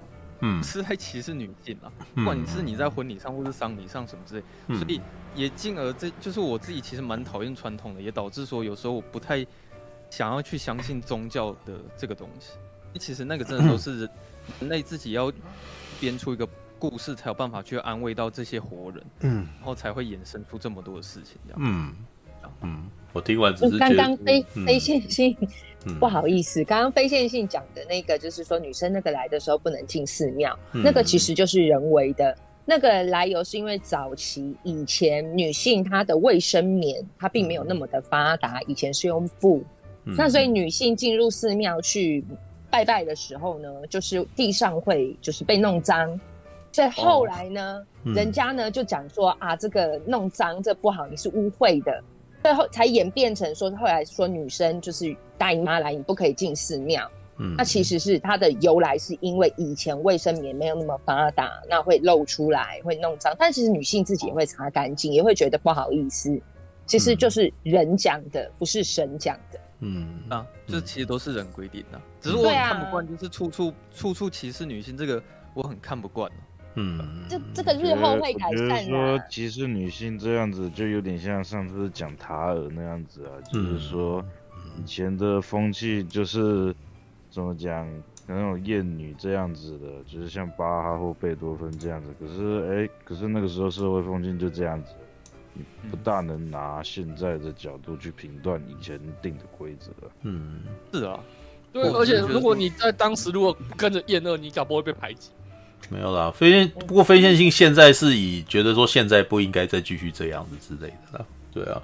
[0.40, 1.92] 嗯，是在歧视女性啊。
[2.14, 4.98] 不管你是你在婚礼上或是丧礼上什么之类，嗯、所以
[5.34, 9.46] 也进而这就是我自己其实蛮讨厌传统的，也导致说有时候我不太
[10.08, 12.52] 想要去相信宗教的这个东西。
[12.98, 14.08] 其实那个真的都是
[14.58, 15.30] 人类自己要
[16.00, 16.48] 编出一个
[16.78, 21.58] 故事，才有办法去安慰到这些活人，嗯，然后才会衍生出这么多的事情，这样。
[21.60, 21.94] 嗯。
[22.62, 25.36] 嗯，我听完只是刚刚非非线性。
[26.00, 32.36] 不好意思，刚刚非线性讲的那个，就是说女生那个来的时候不能进寺庙，嗯、那个其实就是人为的。
[32.64, 39.62] 那个来由是因为早期以前女性她的卫生棉它并没有那么的发达，以前是用布，
[40.04, 42.24] 嗯、那所以女性进入寺庙去
[42.70, 46.18] 拜拜的时候呢，就是地上会就是被弄脏，
[46.78, 52.00] 所以后来呢，人家呢就讲说啊，这个弄脏这不好，你是污秽的。
[52.44, 57.10] 最后才演变成说，后来说女生就是大姨妈来，你不可以进寺庙。
[57.38, 63.34] 嗯，那其实是它的由来，是因为以前卫生棉没有那么发达，那会露出来，会弄脏。
[63.36, 66.40] 但其实女性自己也会擦干净，也会觉得不好意思。
[66.86, 69.58] 其实就是人讲的，不是神讲的。
[69.80, 75.20] 嗯啊，这其实都是人规定的，只是我很看不惯，就是处处处处歧视女性，这个
[75.54, 76.30] 我很看不惯。
[76.78, 76.98] 嗯，
[77.28, 78.84] 这这个日后会改善的。
[78.84, 84.24] 说歧视女性这样子，就有点像上次讲塔尔那样子啊，就是说
[84.78, 86.72] 以前的风气就是
[87.30, 87.84] 怎么讲，
[88.28, 92.14] 那种厌女这样子的，就是像巴哈或贝多芬这样子。
[92.20, 94.92] 可是哎、欸，可是那个时候社会风气就这样子，
[95.54, 99.90] 你不大能拿现在的角度去评断以前定的规则。
[100.22, 100.62] 嗯，
[100.92, 101.18] 是啊，
[101.72, 105.30] 对，而且如果你在当时如果跟着厌恶，你搞不会被排挤。
[105.88, 111.80] 没有啦，非线不过非线性现在是以觉得说现在不应该再继续这样子之类的啦，对啊。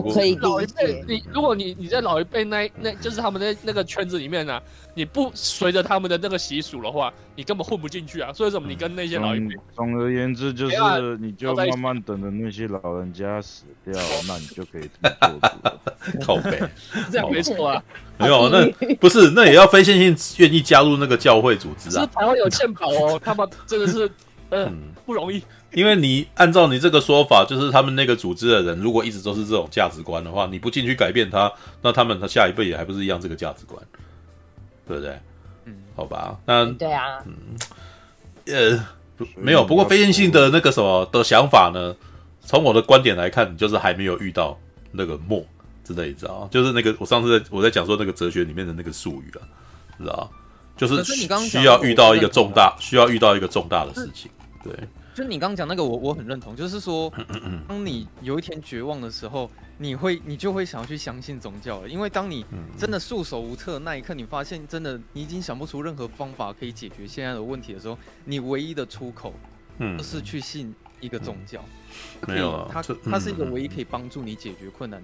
[0.00, 4.62] 我可以老一辈，你如果你你在老一辈那那就是他们在那个圈子里面呢、啊，
[4.94, 8.32] 你不随着他们的那个习俗的话，你根本混不进去啊。
[8.32, 10.76] 所以说你跟那些老一辈、嗯，总而言之就是
[11.18, 13.94] 你就慢慢等着那些老人家死掉，
[14.26, 16.20] 那你就可以做主。
[16.24, 16.60] 靠背，
[17.10, 17.82] 这样没错啊。
[18.18, 22.02] 没有，那不是那也要非线性愿意加入那个教会组织啊。
[22.02, 24.10] 是台湾有健保哦， 他们真的是
[24.50, 25.42] 嗯不容易。
[25.72, 31.52] 因为你按照你这个说法，就是他们那个组织的人，如果一直都是这种价值观的话，你不进去改变他，
[31.82, 33.82] 那他们他下一辈也还不是一样这个价值观，
[34.86, 35.18] 对不对？
[35.66, 37.34] 嗯，好吧，那对啊，嗯，
[38.46, 38.86] 呃，
[39.36, 41.94] 没有，不过非线性的那个什么的想法呢？
[42.40, 44.58] 从我的观点来看，就是还没有遇到
[44.92, 45.44] 那个末
[45.84, 49.42] 之类，你知道就是那个我上次在我在讲说那个哲学里面的那个术语了，
[49.98, 50.30] 知道
[50.76, 54.30] 就是需要遇到一个重大，需要遇到一个重大的事情，
[54.62, 54.72] 对。
[55.16, 57.10] 就你刚刚讲那个我，我我很认同，就是说，
[57.66, 62.44] 当你有一天绝望的时候，你会你就会想要去相信宗教了，因为当你
[62.76, 67.96] 真的束手无策的那一刻，你发现真的你已经想不出任何方法可以解决现在的问题的时候，
[68.26, 69.32] 你唯一的出口，
[69.96, 71.64] 就是去信一个宗教，
[72.28, 75.02] 没有，它它是一个唯一可以帮助你解决困难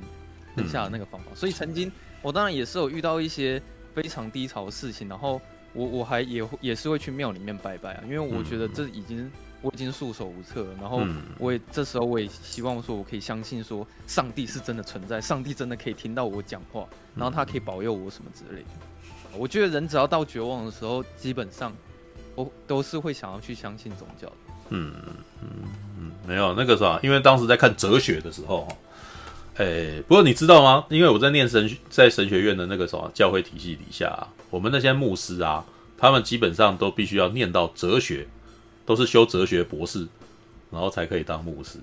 [0.55, 1.29] 剩下的那个方法。
[1.35, 1.91] 所以曾经
[2.21, 3.63] 我当然也是有遇到一些
[3.95, 5.41] 非常低潮的事情，然后
[5.73, 9.33] 我我还也也是会去庙里面拜拜啊，因为我觉得这已经。
[9.63, 11.07] 我已经束手无策了，然后
[11.39, 16.85] 我也、嗯、这时候我也希望说，我可以相信说，上帝是真的存在，上帝真的可以听到我讲话，
[17.15, 18.69] 然后他可以保佑我什么之类的。
[19.39, 21.73] 我觉得人只要到绝望的时候，基本上
[22.35, 24.35] 我都是会想要去相信宗教的。
[24.71, 24.93] 嗯
[25.41, 25.49] 嗯
[25.97, 28.67] 嗯，没有那个啥，因为当时在看哲学的时候，
[29.57, 30.85] 哎，不过你知道吗？
[30.89, 35.65] 因为我在念神在神学院的那个什么教会体系底下、啊，我们那些牧师啊，
[35.97, 38.27] 他们基本上都必须要念到哲学。
[38.85, 40.07] 都是修哲学博士，
[40.71, 41.79] 然后才可以当牧师。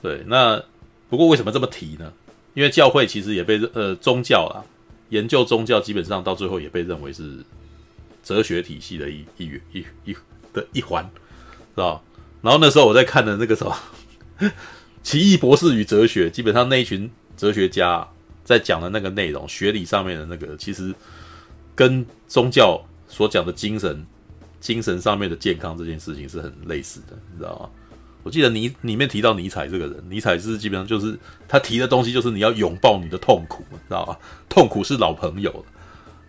[0.00, 0.62] 对，那
[1.08, 2.12] 不过为什么这么提呢？
[2.54, 4.60] 因为教会其实也被呃宗教啊，
[5.08, 7.38] 研究宗教基本上到最后也被认为是
[8.22, 10.16] 哲学体系的一一一一
[10.52, 11.02] 的一环，
[11.74, 12.02] 是吧？
[12.42, 13.76] 然后那时候我在看的那个什么
[15.02, 18.06] 《奇异博士与哲学》，基本上那一群哲学家
[18.44, 20.94] 在讲的那个内容，学理上面的那个，其实
[21.74, 24.04] 跟宗教所讲的精神。
[24.62, 27.68] 精神上面的健康这件事情是很类似的，你知道吗？
[28.22, 34.16] 我记得你里面提到尼采这个人，尼采是基本上就是他提的东西就是你要拥抱你的痛苦，知道吗？
[34.48, 35.50] 痛苦是老朋友，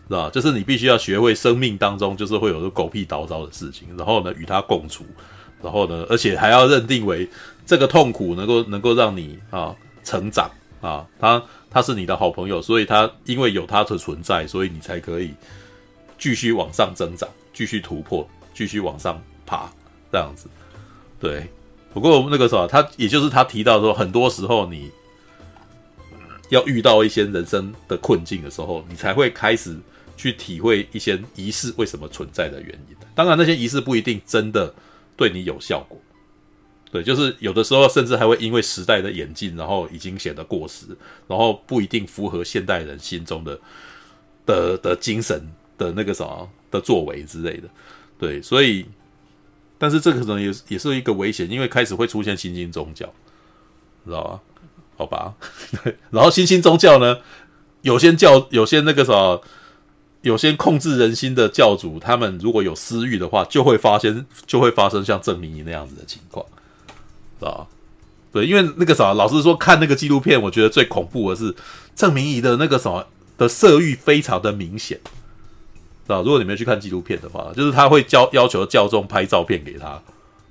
[0.08, 0.28] 知道？
[0.32, 5.06] 就是你必须要学会生命当中就是会有个狗屁倒灶的事情，然后呢与他共处，
[5.62, 7.30] 然后呢而且还要认定为
[7.68, 10.50] 这个痛苦能够能够让你啊成长
[10.82, 15.32] 啊，他他是你的好朋友，所以他因为有他的存在，所以你才可以
[16.18, 17.30] 继续往上增长。
[17.54, 19.70] 继续突破，继续往上爬，
[20.12, 20.48] 这样子，
[21.20, 21.48] 对。
[21.94, 24.92] 不过那个时候，他也就是他提到说，很多时候你
[26.50, 29.78] 要遇到一些人生的困境的时候，你才会开始
[30.18, 32.96] 去体会一些仪式为什么存在的原因。
[33.14, 34.74] 当然，那些仪式不一定真的
[35.16, 36.02] 对你有效果。
[36.92, 40.88] 对，就是有的时候甚至还会因为时代的演进，然后已经显得过时，
[41.28, 43.60] 然后不一定符合现代人心中的
[44.48, 45.48] 的的精神
[45.78, 47.70] 的那个什么的作为之类的。
[48.18, 48.86] 对，所以，
[49.78, 53.06] 但是这个可能也也是一个危险，因为开始会出现新兴宗教，
[54.06, 54.40] 知道吧？
[54.96, 55.34] 好吧，
[56.12, 57.18] 然后新兴宗教呢，
[57.82, 59.42] 有些教，有些那个什么，
[60.22, 66.46] 有些控制人心的教主，他们如果有私欲的话，就会发生，就会发生像郑明仪那样子的情况。
[67.40, 67.68] 知道吧，
[68.32, 71.54] 对，因为那个啥，老实说，看那个纪录片，我觉得最恐怖的是
[71.96, 73.06] 郑明仪的那个什么
[73.38, 75.00] 的色欲非常的明显，
[76.08, 80.02] 啊，如果你没去看纪录片的话，就是他会教要求教众拍照片给他，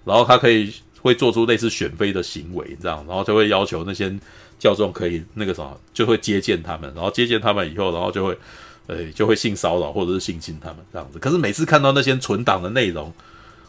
[0.05, 4.13] 然后他可以会做出类似选妃的行为，这样，然后就会要求那些
[4.59, 8.39] 教众可以那个什么，就会接见他们，然后接见他们以后，然后就会，
[8.87, 11.19] 呃，就会性骚扰或者是性侵他们这样子。
[11.19, 13.13] 可是每次看到那些存档的内容。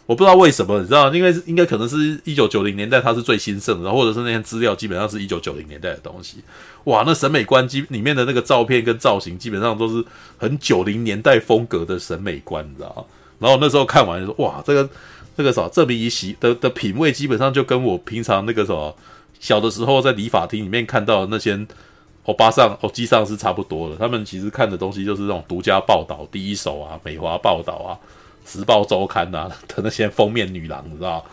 [0.05, 6.39] 我不知道为什么，你知道，因为应该可能是一九九零年代，它是最兴盛的，然后或者是那些资料基本上是一九九零年代的东西。
[6.83, 10.03] 哇，那审美观基里面的那个照片跟造型，基本上都是
[10.37, 13.07] 很九零年代风格的审美观，你知道。
[13.39, 14.89] 然后那时候看完就说，哇，这个
[15.37, 18.93] 这个什么郑明仪的的品味，基本上就跟我平常那个什么
[19.39, 21.65] 小的时候在理发厅里面看到的那些
[22.25, 23.95] 欧巴桑、欧基桑是差不多的。
[23.95, 27.95] 他们其实看的东西就是那种独家报道、第一手啊、美华报道啊。
[28.45, 31.25] 时报周刊呐、的那些封面女郎，你知道，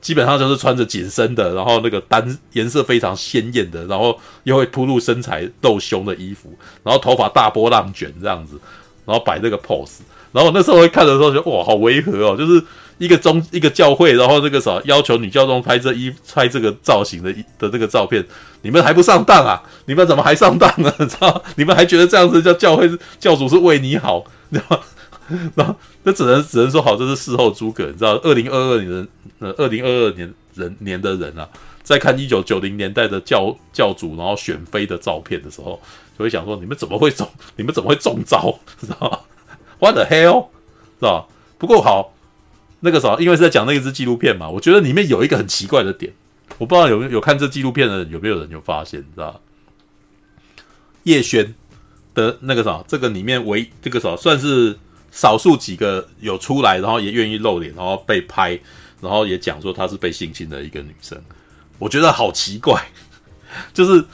[0.00, 6.52] 基本上就是穿着紧身的，然后那个单颜色非常鲜艳的，然后又会暴露身材露胸的衣服，
[6.82, 8.58] 然后头发大波浪卷这样子，
[9.04, 10.00] 然后摆那个 pose，
[10.32, 12.62] 然后那时候会看的时候觉得哇，好违和哦，就是
[12.98, 18.24] 一个宗一个教会，然后那个啥要求女教宗拍这衣拍这个造型的的这个照片，
[18.62, 19.62] 你们还不上当啊？
[19.86, 20.92] 你们怎么还上当呢？
[20.98, 21.42] 知道？
[21.56, 24.80] 你们还觉得这样子叫教会教主是为你好，你知道？
[25.56, 27.86] 然后那只能只能说好，这是事后诸葛。
[27.86, 29.06] 你知道，二零二二年的
[29.38, 31.48] 呃，二零二二年人年的人啊，
[31.82, 35.80] 在看一九九零年代的教教主然后选妃的照片的时候，
[36.18, 37.28] 就会想说：你们怎么会中？
[37.56, 38.58] 你们怎么会中招？
[38.80, 39.18] 知道吗
[39.78, 40.48] ？What the hell？
[41.00, 41.28] 知道
[41.58, 42.14] 不过好，
[42.80, 46.12] 那个啥，因为是在讲那一支纪录片嘛，我觉得里面有一个很奇怪的点，
[46.58, 49.00] 我不知道有有看这纪录片的人有没有人有发现？
[49.14, 49.40] 知道
[51.04, 51.54] 叶轩
[52.14, 54.78] 的那个啥，这个里面唯这个啥算是。
[55.12, 58.58] 少数几个有出来，然后也愿意露脸，然后被拍，
[59.00, 61.22] 然后也讲说她是被性侵的一个女生，
[61.78, 62.82] 我觉得好奇怪，
[63.74, 64.04] 就是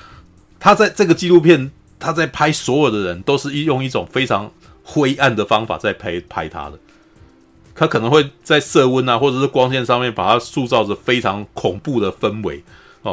[0.59, 1.71] 她在这个纪录片，
[2.01, 4.51] 她在拍所有的人都是用一种非常
[4.83, 6.79] 灰暗的方法在拍拍她的，
[7.77, 12.65] 她可能会在色温啊或者是光线上面把它塑造着非常恐怖的氛围。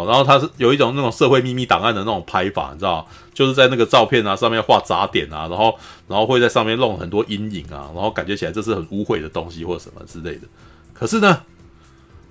[0.04, 5.74] 然后他是有一种那种社会秘密档案的那种拍法，你知道，就是在那个照片啊上面画杂点啊，然后
[6.08, 10.48] 然后会在上面弄很多阴影啊，然后感觉起来这是很污秽的东西或者什么之类的。
[10.94, 11.42] 可是呢，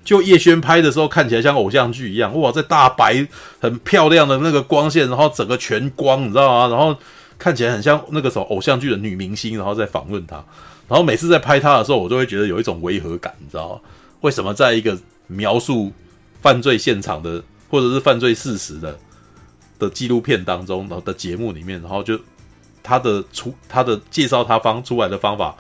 [0.05, 3.27] 就叶轩拍的时候看起来像偶像剧一样，哇，在大白
[3.61, 6.75] 很漂亮的那个光线，然后整个全光，你知道吗？
[6.75, 6.97] 然后
[7.39, 10.37] 看起来很像那个时候偶像剧的女明星，然后在访问他。
[10.87, 13.81] 然后每次在拍他的时候，我都会觉得有一种违和感，你知道吗？
[14.21, 14.97] 为什么在一个
[15.27, 15.93] 描述
[16.41, 17.43] 犯罪现场的，
[17.75, 18.97] 或者是犯罪事实的
[19.81, 22.16] 的纪录片当中，然后的节目里面，然后就
[22.85, 25.57] 他的出他的介绍他方出来的方法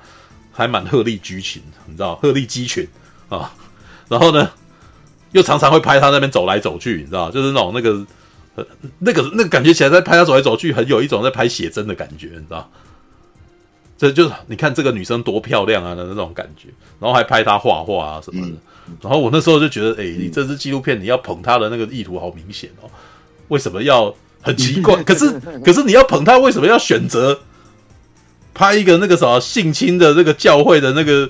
[0.52, 2.86] 还蛮鹤立鸡群，你知道鹤立鸡群
[3.28, 3.52] 啊，
[4.08, 4.48] 然后呢
[5.32, 8.06] 又常常会拍他那边走来走去，你知道，就是那种那个
[8.54, 8.64] 呃
[9.00, 12.70] 那个那个感觉起来在拍他走来走去，很有一种在拍写真的感觉，你知道。
[14.08, 16.68] 这就是你看这个女生多漂亮啊的那种感觉，
[17.00, 18.52] 然后还拍她画画啊什么的，
[18.88, 22.90] 嗯、然后我那时候就觉得，哎，你这支纪录片你要捧她的那个意图好明显哦，
[23.48, 25.02] 为什么要很奇怪？
[25.04, 27.38] 可是可是你要捧她，为什么要选择
[28.52, 31.28] 拍一个那个什么性侵的那个教会的那个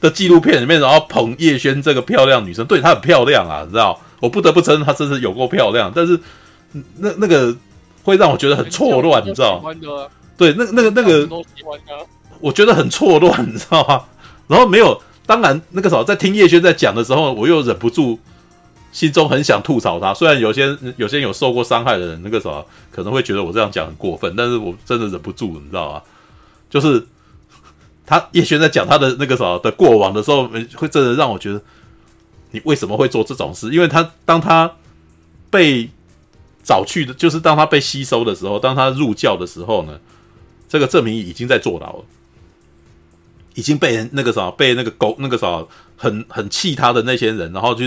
[0.00, 2.66] 的纪录片里面，然后捧叶轩这个漂亮女生？
[2.66, 3.98] 对，她很漂亮啊，你知道？
[4.20, 6.20] 我不得不承认她真是有够漂亮，但是
[6.98, 7.56] 那那个
[8.02, 9.64] 会让我觉得很错乱，你知道？
[10.40, 11.28] 对，那那个那个，
[12.40, 14.04] 我觉得很错乱，你知道吗？
[14.48, 18.18] 然后没有，当然那个时候在听叶轩在讲的时候，我又忍不住
[18.90, 20.14] 心中很想吐槽他。
[20.14, 26.02] 虽然有些有些有受过伤害的人，那个时候可能会觉得我这样讲很过分，但是我真的忍不住，你知道吗？
[26.70, 27.06] 就是
[28.06, 31.60] 他叶轩在讲他的那个什么的过往的时候，会真的让我觉得
[32.52, 33.70] 你为什么会做这种事？
[33.74, 34.72] 因为他当他
[35.50, 35.90] 被
[36.64, 40.00] 找去的，就是当他被吸收的时候，当他入教的时候呢？
[40.70, 42.04] 这个证明已经在坐牢了，
[43.54, 45.64] 已经被人那个啥，被那个狗那个啥，
[45.96, 47.84] 很很气他的那些人，然后就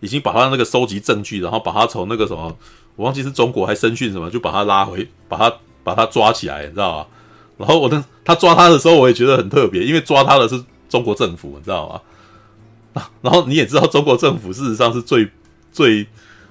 [0.00, 2.54] 已经把他那个收集证据，然后把他从那个什么，
[2.94, 5.50] 我忘记是中国还是声讯什么，就把他拉回，把他
[5.82, 7.08] 把他抓起来，你知道吧？
[7.56, 13.02] 然后我的他抓他的时候，我也觉得很特别，因为抓他的是中国政府，你知道吗？
[13.22, 15.26] 然后你也知道，中国政府事实上是最
[15.72, 16.06] 最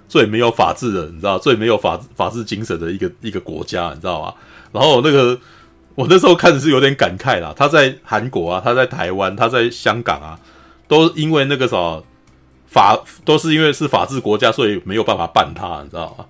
[0.09, 4.33] 最没有法治的，你知道，最没有法法治精神的一个一个国家，你知道吗？
[4.71, 5.39] 然后那个
[5.96, 7.54] 我那时候看的是有点感慨啦。
[7.56, 10.38] 他在韩国啊，他在台湾，他在香港啊，
[10.88, 12.04] 都因为那个什么
[12.68, 16.26] 法，都是因为是法治国家，所以没有办法办他，你知道吗？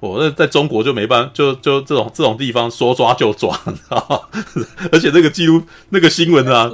[0.00, 4.42] 我、哦、那在中国就没办法，就就这种这种地方说抓就抓，你知道吗？
[4.92, 6.70] 而且那个记录那个新闻啊，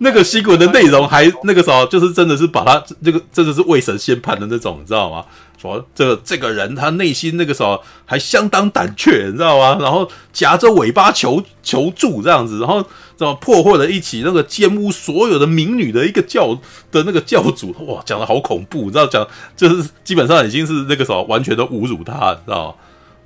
[0.00, 5.24] 那个新闻的内容还那个时候就是真的是把他这个真的是未审先判的那种，你知道吗？
[5.66, 9.78] 说这这个人他内心那个时候还相当胆怯，你知道吗？
[9.80, 12.84] 然后夹着尾巴求求助这样子，然后
[13.16, 16.54] 怎么破获了一起那个奸污所有的民女的一个教
[16.90, 22.74] 的那个教主，哇，讲的好恐怖，你知道讲就是基本上已经是那个时候完全都侮辱他，你知道吗？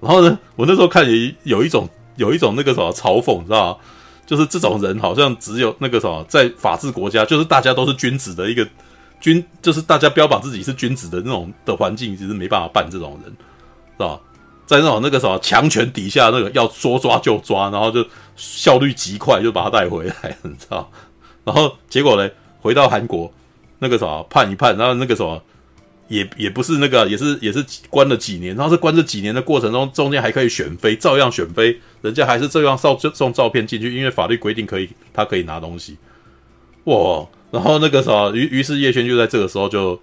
[0.00, 3.76] 然后呢，我那时候看也有一种有一种那个什么嘲讽，你知道吗？
[4.26, 8.66] 就是这种人好像只有那个什么在法治国家，就是大家都是君子的一个。
[9.20, 14.18] 君就是大家标榜自己是君子的那种的环境，其实没办法办这种人，是吧？
[14.66, 18.06] 在那种那个什么强权底下，那个要说抓就抓，然后就
[18.36, 20.90] 效率极快，就把他带回来，你知道？
[21.44, 23.32] 然后结果呢，回到韩国，
[23.80, 25.42] 那个什么判一判，然后那个什么
[26.06, 35.96] 也也不是那个，也是也是关了几年，然后是关这几年的过程中，中间还可以选妃，照样选妃，人家还是照样送送照片进去，因为法律规定可以，他可以拿东西，
[36.90, 37.26] 哇！
[37.50, 40.00] 然后那个什么，于于是叶璇就在这个时候就，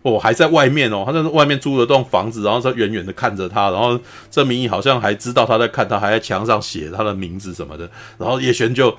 [0.00, 4.00] 哦，还在外面哦，他在外面租了栋房子，然后在远远的看着他，然后
[4.30, 8.96] 郑明义好像还知道他在看他，还在墙上写他的名字什么的，然后叶璇就，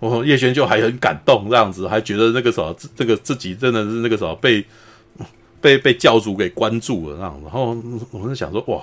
[0.00, 4.64] 哦，叶璇就还很感动这样子，还觉得那个什么，这个自己真的是那个什么被
[5.60, 7.76] 被被教主给关注了那样，然后
[8.10, 8.82] 我就想说，哇，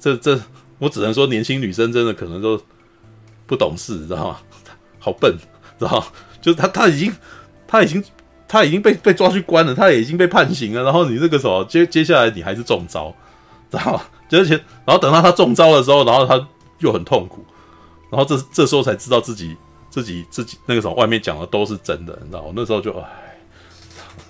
[0.00, 0.40] 这这
[0.78, 2.60] 我只能说年轻女生真的可能都
[3.46, 4.38] 不懂事，你知道吗？
[4.98, 5.34] 好笨，
[5.80, 6.06] 知道？
[6.40, 7.12] 就是他，他已经，
[7.66, 8.04] 他已经，
[8.46, 10.82] 他已经被被抓去关了，他也已经被判刑了。
[10.84, 13.12] 然后你这个时候接接下来你还是中招，
[13.70, 14.02] 知道吗？
[14.30, 14.54] 而且，
[14.84, 17.44] 然后等到他中招的时候，然后他又很痛苦，
[18.10, 19.56] 然后这这时候才知道自己
[19.90, 22.52] 自己自己那个时候外面讲的都是真的，你知道吗？
[22.54, 23.38] 那时候就唉，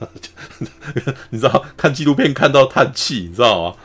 [1.28, 3.76] 你知道看纪录片看到叹气，你知道吗？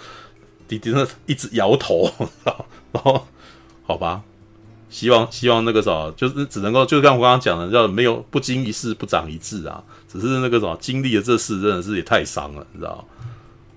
[0.68, 2.12] 迪迪那一直摇头，
[2.92, 3.28] 然后
[3.86, 4.24] 好吧。
[4.90, 9.84] 希望希望那个啥，就是只能够，就像我刚刚讲的，叫没有不经一事不长一智啊。
[10.08, 13.06] 只是那个什么经历了这事，真的是也太伤了，你知道？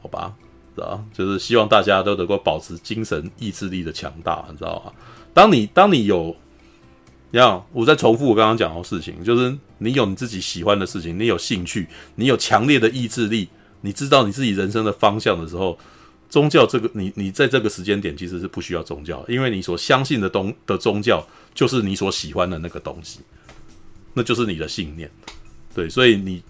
[0.01, 0.33] 好吧，
[0.77, 1.03] 知道？
[1.13, 4.93] 就是希望大家都能够保持精神意志力的强大，你知道吗？
[5.35, 6.37] 当你当你有，
[7.31, 13.49] 你看，我在重复我刚刚讲的事情，就是你有你自己喜欢的事情，你有兴趣，你有强烈的意志力，
[13.81, 15.77] 你知道你自己人生的方向的时候。
[16.29, 23.20] 宗教这个，你你在这个时间点其实是不需要宗教，因为你所相信的东的宗教就是你所喜欢的那个东西，
[24.12, 25.11] 那就是你的信念，
[25.74, 26.43] 对，所以你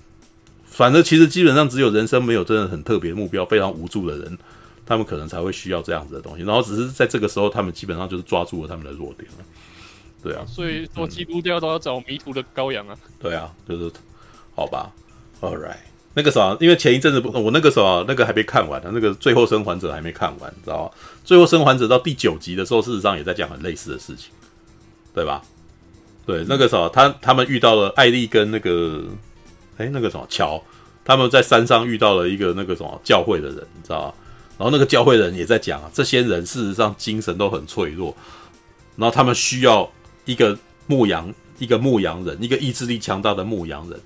[0.66, 4.38] 反正其实基本上只有人生没有真的很特别的目标，非常无助的人，
[4.84, 9.44] 他们可能才会需要这样子的东西，然后只是在这个时候，他们基本上就是抓住了他们的弱点了，
[10.22, 13.92] 对啊，所以说基督教都要找迷途的羔羊啊，对啊，就是
[14.56, 14.92] 好吧
[15.40, 15.87] ，All right。
[16.18, 20.90] 那个啥，因为前一阵子不，我那个时候那个还没看完呢，那个《最后生还者》还没看完，你知道吗？
[21.24, 24.32] 《最后生还者》到第九集的时候，事实上也在讲很类似的事情，
[25.14, 25.40] 对吧？
[26.26, 29.04] 对，那个啥，他他们遇到了艾丽跟那个，
[29.76, 30.60] 哎，那个什么乔，
[31.04, 34.14] 他们在山上遇到了一个那个什么教会的人，你知道吗？
[34.58, 38.12] 然后那个教会的人也在讲啊，这些人事实上精神都很脆弱，
[38.96, 39.88] 然后他们需要
[40.24, 40.58] 一个
[40.88, 44.00] 牧羊，一个牧羊人，一个意志力强大的牧羊人，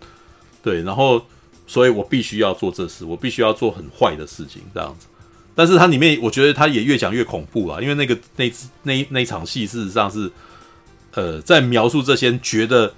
[0.63, 1.25] 对，然后。
[1.67, 5.07] 所以我必须要做这事，我必须要做很坏的事情，这样子。
[5.55, 8.51] 但是它里面，我觉得它也越讲越恐怖啊，因为那个那
[8.83, 10.31] 那那场戏，事实上是，
[11.13, 12.93] 呃，在描述这些觉得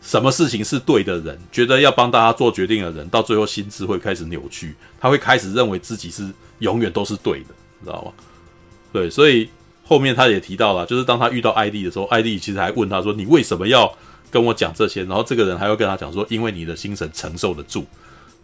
[0.00, 6.28] 什么事情是对的人，觉得要帮大家做决定的人，到最后心智会开始扭曲，他会开始认为自己是
[6.58, 8.12] 永远都是对的，你知道吗？
[8.92, 9.48] 对，所以
[9.84, 13.90] 后面他也提到了，就是当他遇到艾莉的时候，艾莉其实还问他说：“你为什么要
[14.32, 17.86] 跟我讲这些？”然后这个人还会跟他讲说：“因为你的精神承受得住。”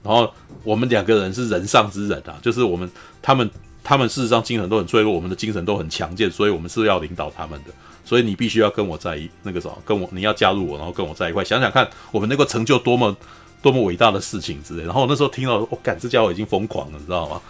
[0.04, 0.32] 然后
[0.62, 2.88] 我们两个人是人上之人啊，就是我们
[3.20, 3.50] 他们
[3.82, 7.72] 他们事实上精神都很脆弱，我们的精神都很强健，所以我们是要领导他们的。
[8.04, 13.14] 所以你必须要跟我在一那个什么，跟我你要加入我，然后跟我在一块，想想看我们能够成就多么
[13.60, 14.84] 多么伟大的事情之类。
[14.84, 17.40] 然后那时候听到，我、哦、干这家伙已经疯狂了，你知道吗？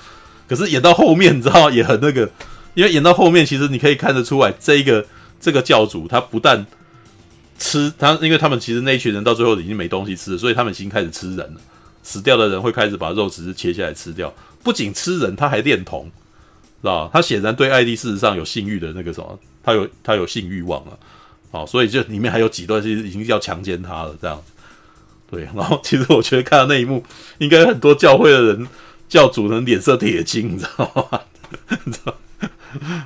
[0.48, 1.70] 可是演到后面，你知道？
[1.70, 2.28] 也很那个，
[2.74, 5.04] 因为演到后面，其实你可以看得出来，这一个
[5.38, 6.66] 这个教主他不但
[7.58, 11.60] 吃他，因为他们其实那一群人到最后已经没东西吃了，所以他们已经开始吃人了。
[12.02, 14.32] 死掉的人会开始把肉只是切下来吃掉，
[14.62, 16.04] 不仅吃人，他还恋童，
[16.80, 17.10] 知道吧？
[17.12, 20.98] 他显然对艾丽事实上有性欲的那个什么，他有他有性欲望了，
[21.50, 24.52] 哦，所以就里面还有几段是已经要强奸他了这样子。
[25.30, 27.04] 对，然后其实我觉得看到那一幕，
[27.36, 28.66] 应该很多教会的人
[29.06, 31.20] 教主人脸色铁青，你知道吗？
[31.84, 32.14] 你知道？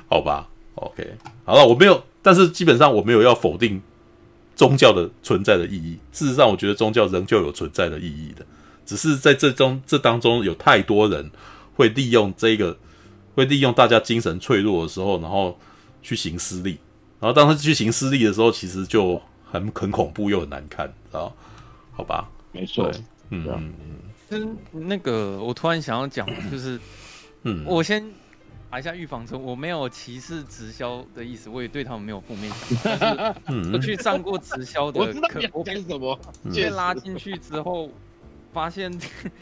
[0.07, 3.81] 好吧，OK，好了，我没有，但是基本上我没有要否定
[4.55, 5.97] 宗教的存在的意义。
[6.11, 8.45] 事实上，我觉得宗教仍旧有存在的意义的，
[8.85, 11.29] 只是在这中这当中有太多人
[11.75, 12.77] 会利用这个，
[13.35, 15.57] 会利用大家精神脆弱的时候，然后
[16.01, 16.77] 去行私利，
[17.19, 21.33] 然后当他去行私利的时候，其实就很很恐怖又很难看，知道？
[21.91, 22.91] 好吧，没错，
[23.29, 23.73] 嗯嗯
[24.29, 26.79] 嗯，那个我突然想要讲，就是，
[27.43, 28.03] 嗯，我先
[28.73, 33.35] 打一下预防针，我没有歧视直销的意思，我也对他们没有负面想法。
[33.45, 36.19] 嗯，我去上过直销的课， 我知道你讲什么，
[36.51, 37.91] 被拉进去之后，
[38.51, 38.91] 发现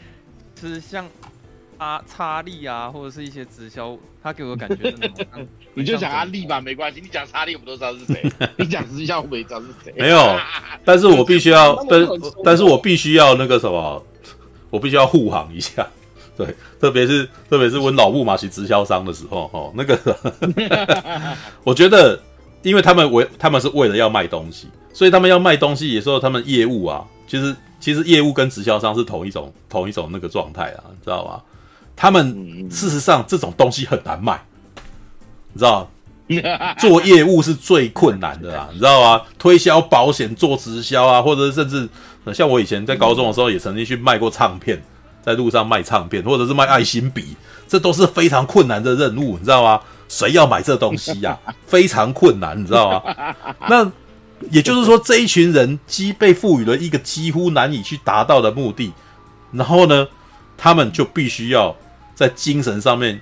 [0.60, 1.08] 是像。
[1.78, 9.92] 啊，查理啊，或者是一些直销，他给我感觉是那种，你就讲阿力吧，没关系，你讲查理我们都知道是谁，你讲直销我们也知道是谁。
[9.96, 10.38] 没有，
[10.84, 12.06] 但是我必须要，但
[12.44, 14.04] 但是我必须要那个什么，
[14.70, 15.84] 我必须要护航一下，
[16.36, 19.98] 对，特别是特别是温老木马去直销商的时候，哦，那个，
[21.62, 22.18] 我觉得，
[22.62, 31.42] 因为他们为他们是为了要卖东西，所以他们要卖东西，也说他们业务啊，其实其实业务跟直销商是同一种同一种那个状态啊，你知道吗？
[31.94, 34.42] 他们事实上这种东西很难卖，
[35.52, 35.88] 你知道，
[36.80, 39.22] 做业务是最困难的啦，你知道吗？
[39.38, 41.86] 推销保险、做直销啊，或者是甚至
[42.32, 44.82] 像我以前在高中的时候，也曾经去卖过唱片，
[45.22, 47.36] 在路上卖唱片，或者是卖爱心笔，
[47.66, 49.80] 这都是非常困难的任务，你知道吗？
[50.08, 51.38] 谁要买这东西呀？
[51.66, 53.34] 非常困难，你知道吗？
[53.68, 53.90] 那
[54.50, 58.92] 也就是说，这一群人几被赋予了一个几乎难以去达到的目的，
[59.52, 60.06] 然后呢，
[60.58, 61.74] 他们就必须要。
[62.14, 63.18] 在精神上面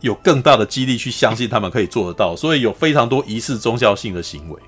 [0.00, 4.60] 有更大的激励去相信他们可以做得到，所以有非常多仪式宗教性的行为，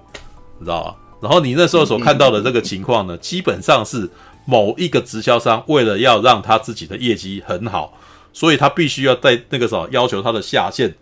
[0.59, 0.97] 你知道吧？
[1.21, 4.11] 然后你那时候所看到的这个情况呢，基本上是
[4.51, 7.97] 某一个直销商为了要让他自己的业绩很好，
[8.33, 10.95] 所以他必须要在那个时候要求他的下线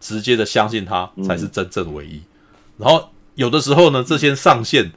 [0.00, 2.20] 直接的相信他才是真正唯一。
[2.76, 4.90] 然后有的时候呢，这些上线。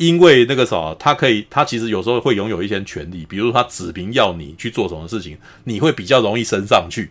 [0.00, 7.10] 因为那个啥，他可以，他其实有时候会拥有一些权利，比如他指名要你去做什么事情，你会比较容易升上去，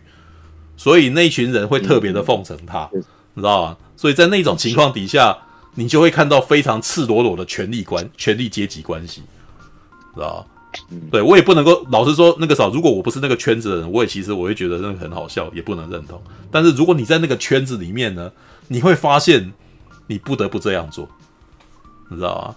[0.76, 3.76] 所以那一群人会特别的奉承他，嗯、你知道吗？
[3.96, 5.38] 所以在那种情况底下，
[5.76, 9.22] 你就会看到非常赤裸裸的权力关、权力阶级关系，
[10.14, 10.46] 知道
[11.10, 16.20] 对我也不能够老实说，那个啥，如果我不是那个圈子的人，我也其实我会觉得那个很好笑，也不能认同。
[16.50, 18.30] 但是如果你在那个圈子里面呢，
[18.68, 19.52] 你会发现
[20.06, 21.08] 你不得不这样做，
[22.08, 22.54] 你知道吗？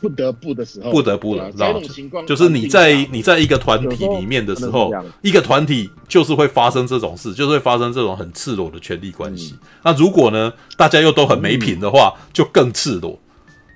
[0.00, 1.80] 不得不的时候，不得不的，知道吗？
[2.26, 4.90] 就是你在你在一个团体里面的时候，
[5.20, 9.54] 一个团体就是会发生这种事，就是会发生这种很赤裸的权力关系。
[9.84, 13.16] 那如果呢，大家又都很没品的话，就更赤裸，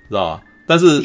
[0.09, 0.41] 知道吧？
[0.67, 1.01] 但是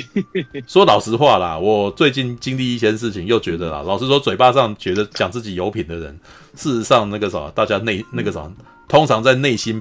[0.66, 6.18] 说老实话啦，我最近经历一些事情，又觉得啦，老实说，嘴巴上觉得讲自己有品的人，
[6.56, 8.50] 事实上那个啥，大家内那个啥，
[8.88, 9.80] 通常在内心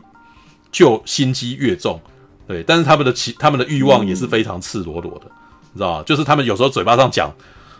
[0.71, 1.99] 就心机越重。
[2.47, 5.25] 对，但是他们的其他们的欲望也是非常赤裸裸的，
[5.73, 6.03] 你知道吧？
[6.05, 7.31] 就是他们有时候嘴巴上讲，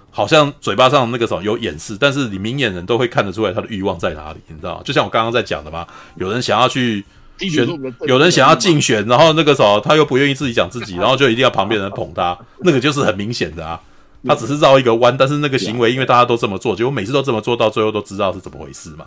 [0.10, 4.82] 好像嘴巴上那个时候有掩饰，但是你明眼人都会看得出来他的欲望在哪里，你知道吗？
[4.84, 7.04] 就像我刚刚在讲的嘛，有人想要去
[7.50, 7.68] 选，
[8.08, 13.80] 有人想要竞选，然后那个时候他又不愿意自己讲自己， 然后就一定要旁边人捧他， 那个就是很明显的啊。
[14.26, 19.06] 他只是绕一个弯，但是那个行为因为大家都这么做，结果每次都这么做到最后都知道是怎么回事嘛，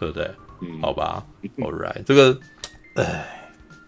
[0.00, 0.30] 对不对？
[0.80, 1.22] 好吧，
[1.58, 2.38] All right，这个，
[2.94, 3.38] 唉。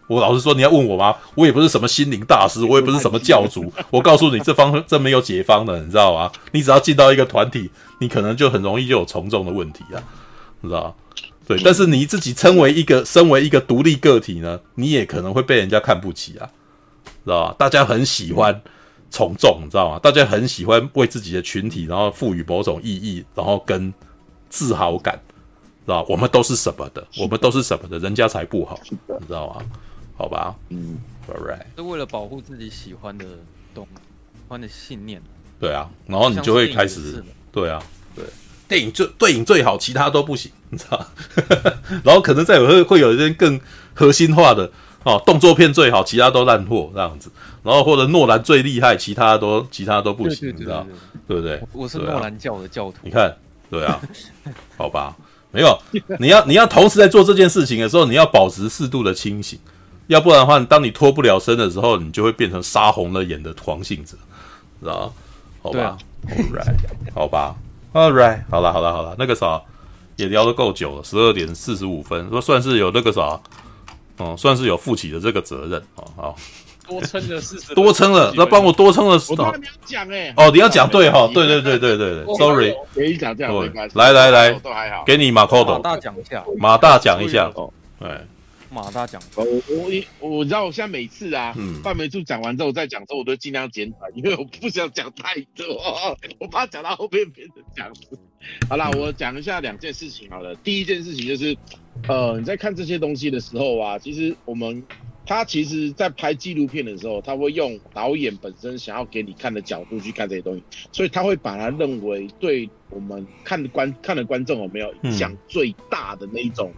[0.06, 1.16] 我老实说，你要问我吗？
[1.34, 3.72] 我也不是什么心灵大师，我也不是什么教主。
[3.88, 6.30] 我告诉你，这方这没有解方的，你知道吗？
[6.52, 7.70] 你只要进到一个团体，
[8.00, 9.96] 你可能就很容易就有从众的问题啊，
[10.60, 10.92] 你知道吗？
[11.46, 16.50] 对，但是你自己称为一个，身为一个独立个体呢，你也可能会被人家看不起啊，
[17.24, 17.56] 知道吧？
[17.58, 18.62] 大家很喜欢
[19.10, 19.98] 从众，你知道吗？
[19.98, 23.92] 大家很喜欢为自己的群体，然后赋予某种意义，然后跟
[24.48, 25.20] 自豪感，
[25.84, 26.06] 知道吧？
[26.08, 27.06] 我们都是什么的？
[27.18, 27.98] 我们都是什么的？
[27.98, 29.62] 人家才不好，你知道吗？
[30.16, 30.98] 好吧，嗯
[31.28, 33.24] ，All right，是为了保护自己喜欢的
[33.74, 33.84] 东，
[34.32, 35.20] 喜欢的信念。
[35.58, 37.82] 对啊，然后你就会开始，对啊，
[38.14, 38.24] 对，
[38.68, 41.06] 电影最对影最好，其他都不行，你知道？
[42.02, 43.60] 然后可能再有会会有一些更
[43.92, 44.70] 核心化的
[45.04, 47.30] 哦，动作片最好，其他都烂货这样子。
[47.62, 50.86] 然后或者诺兰最厉害，其他都其他都不行，你知道？
[51.26, 51.60] 对不对？
[51.72, 52.98] 我是诺兰教的教徒。
[53.02, 53.34] 你看，
[53.70, 54.00] 对啊，
[54.76, 55.16] 好吧，
[55.50, 55.78] 没有，
[56.18, 59.58] 你要你要同时在做这件事情的时候，你要保持适度的清醒。
[60.08, 64.16] 要不然的话，当你脱不了身的时候，你就会变成杀红了眼的黄信者，
[64.80, 65.10] 知道？
[65.62, 67.54] 好吧、啊、，All right，好吧
[67.94, 69.62] ，All right，好了，好了，好了，那个啥
[70.16, 73.40] 也聊得够久了，十二点四十五分，说算是有那个啥
[74.18, 76.04] 哦，算是有负起的这个责任哦。
[76.16, 76.36] 好，
[76.86, 79.18] 多撑了四十，多撑了，那帮我多撑了。
[79.30, 80.34] 我刚才没有讲哎。
[80.36, 82.74] 哦，你要讲对哈， 对对对对对对，sorry。
[82.94, 83.98] 可以讲这样没关系。
[83.98, 85.02] 来来来，都还好。
[85.06, 85.72] 给你马扣的。
[85.72, 86.44] 马大讲一下。
[86.58, 87.50] 马大讲一下。
[87.98, 88.10] 对。
[88.74, 89.44] 马大讲，我
[90.20, 95.64] 我我知道，我现在每次啊，范梅柱讲完之后再讲之后，我都尽量简短，因为我 不想讲太多，
[96.40, 98.18] 我怕讲到后面变成这样子。
[98.68, 100.54] 好啦，我讲一下两件事情好了。
[100.56, 101.56] 第一件事情就是，
[102.08, 104.82] 呃，你在看这些东西的时候啊，其实我们
[105.24, 116.70] 他其实在拍纪录片的时候，他会用导演本身想要给你看的角度去看这些东西，所以他会把他认为对我们看的观看的观众有没有影响最大的那一种。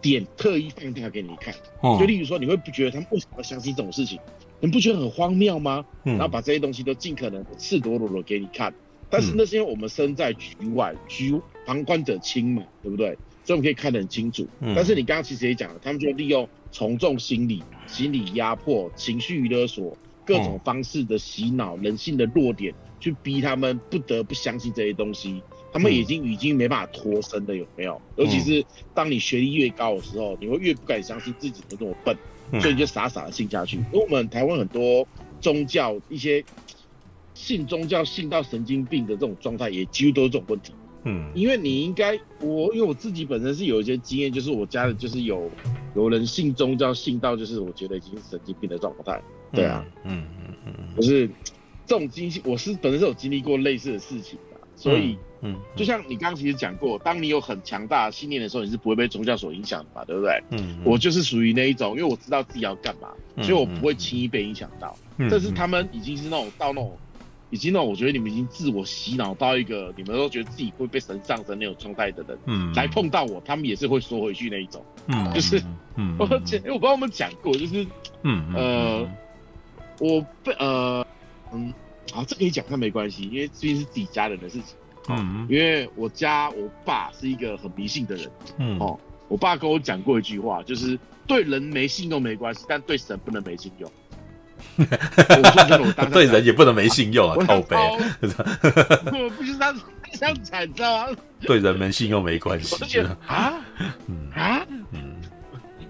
[0.00, 1.54] 点特意放大给你看，
[1.98, 4.18] 就例如说，你会不觉得他们为什么要相信这种事情？
[4.60, 5.84] 你不觉得很荒谬吗？
[6.02, 8.72] 然后把这些东西都尽可能赤裸裸的给你看，
[9.08, 13.16] 但是那是因为我们身在局外，局旁观者清嘛，对不对？
[13.44, 14.46] 所以我们可以看得很清楚。
[14.74, 19.96] 但是你刚刚其实也讲了，他们就利用从众心理、心理压迫、情绪勒索
[20.26, 25.42] 各种方式的洗脑人性的弱点，去逼他们不得不相信这些东西。
[25.70, 28.00] 他们已经已经没办法脱身的，有没有？
[28.16, 28.64] 尤其是
[28.94, 32.16] 当你学历越高的时候，你会越不敢相信自己的这么笨，
[32.60, 33.76] 所以你就傻傻的信下去。
[33.76, 35.06] 因为我们台湾很多
[35.40, 36.42] 宗教一些
[37.34, 40.72] 信宗教信到神经病的这种状态，也几乎都是这种问题。
[41.04, 45.50] 嗯，因为你应该我因为我自己本身是有一些经验，就是我家里就是有
[45.94, 49.22] 有人信宗教信到就是我觉得已经是神经病的状态。
[49.52, 51.28] 对啊，嗯嗯嗯，就是
[51.86, 55.16] 这种经历，我是本身是有经历过类似的事情的，所以。
[55.40, 60.42] 嗯，就像你刚刚其实讲过，当你有很强大的信念的时候，你是不会被宗教所影响的嘛，对不对？
[60.50, 63.08] 嗯，我就是属于那一种，因为我知道自己要干嘛，
[63.42, 64.96] 所以我不会轻易被影响到。
[65.16, 66.96] 嗯，但是他们已经是那种到那种，
[67.50, 74.84] 已经那种，我觉得你们已经自我洗脑到一个，你们都觉得自己会被神上身那种状态的人，嗯，来碰到我，他们也是会缩回去那一种。
[75.06, 75.62] 嗯， 就是，
[75.96, 77.86] 嗯，我前，我不知道我们讲过，就是，
[78.22, 79.08] 嗯呃，
[80.00, 81.06] 我被呃，
[81.52, 81.72] 嗯，
[82.12, 84.76] 好，这可以讲，但没关系，因为毕竟是自己家人的事情。
[85.08, 88.98] 嗯，因为我家我爸是一个很迷信的人，嗯哦，
[89.28, 93.90] 我爸跟我讲过一句话，就是对人没信用没关系，但对神不能没信用。
[94.76, 94.84] 我
[95.52, 97.76] 说真的，我当对人也不能没信用啊，靠背。
[99.12, 99.72] 我不是他
[100.12, 101.16] 这样讲，你知道吗？
[101.40, 103.00] 对人没信用没关系。
[103.26, 103.54] 啊，
[104.34, 105.14] 啊，嗯，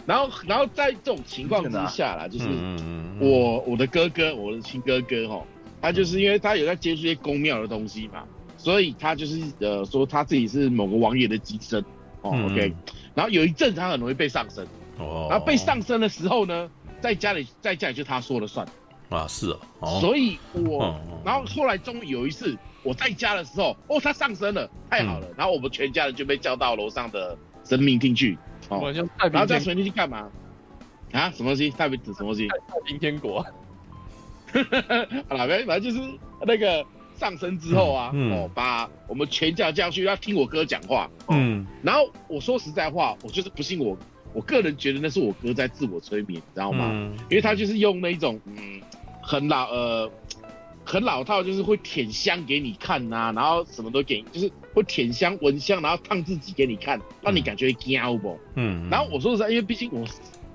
[0.04, 2.46] 然后然后在这种情况之下啦，就是
[3.18, 5.42] 我我的哥哥，我的亲哥哥哈，
[5.80, 8.22] 他就是因为他有在接触一些宫庙的东西嘛。
[8.58, 11.82] 所以他就是呃说他自己是某个王爷的乩身。
[12.20, 12.74] 哦，OK，
[13.14, 14.66] 然后有一阵他很容易被上身。
[14.98, 16.68] 哦，然后被上身的时候呢，
[17.00, 18.66] 在家里在家里就他说了算。
[19.08, 28.36] 啊，是哦，所以我然后后来终于有一次我在家的时候，哦，他上身了，太好了，然后我们全家人就被叫到楼上的神明厅去
[28.68, 28.92] 哦，
[29.30, 30.28] 然后在神明厅去干嘛？
[31.12, 31.30] 啊？
[31.30, 31.70] 什么东西？
[31.70, 32.48] 太平什么东西？
[32.48, 33.40] 太平天国，
[35.28, 36.00] 好了，反正就是
[36.44, 36.84] 那个。
[37.18, 41.10] 上身之后啊，嗯嗯、哦，把我们全家叫去，要听我哥讲话。
[41.26, 43.96] 哦、嗯，然后我说实在话，我就是不信我，
[44.32, 46.90] 我个人觉得那是我哥在自我催眠，你知道吗？
[46.92, 48.80] 嗯、因为他就是用那种嗯，
[49.20, 50.10] 很老呃，
[50.84, 58.38] 很老套，就是会舔香给你看呐、啊，然后什么都给你，就是会舔香闻香，然后烫自己给你看，让你感觉惊不？
[58.54, 60.06] 嗯，然后我说实在，因为毕竟我。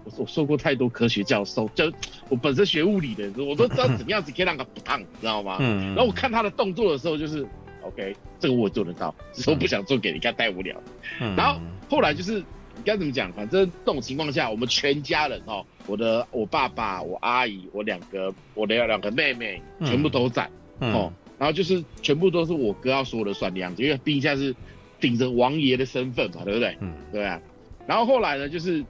[0.04, 1.92] 我我受过太多科学教授，就
[2.30, 5.58] 我本身学物理的，我都知道怎么样子可以让它不烫，知道吗？
[5.60, 5.88] 嗯。
[5.88, 7.46] 然后我看他的动作的时候，就是
[7.82, 10.76] ，OK，这个我做得到，只是我不想做给你看，太无聊。
[11.22, 11.36] 嗯。
[11.36, 11.60] 然后
[11.90, 13.32] 后来就是，你该怎么讲？
[13.34, 20.50] 反正这种情况下，我们全家人哦，我的我爸爸、我阿姨、我两个我的两个妹妹，全部都在。
[20.80, 20.94] 嗯。
[20.94, 21.14] 哦。
[21.40, 24.56] 然后就是全部都是我哥要说了算的样子，因为毕竟现在是
[25.00, 26.78] 顶着王爷的身份嘛，对不对？
[26.82, 26.94] 嗯。
[27.12, 27.40] 对啊。
[27.88, 28.84] 然后后来呢，就是。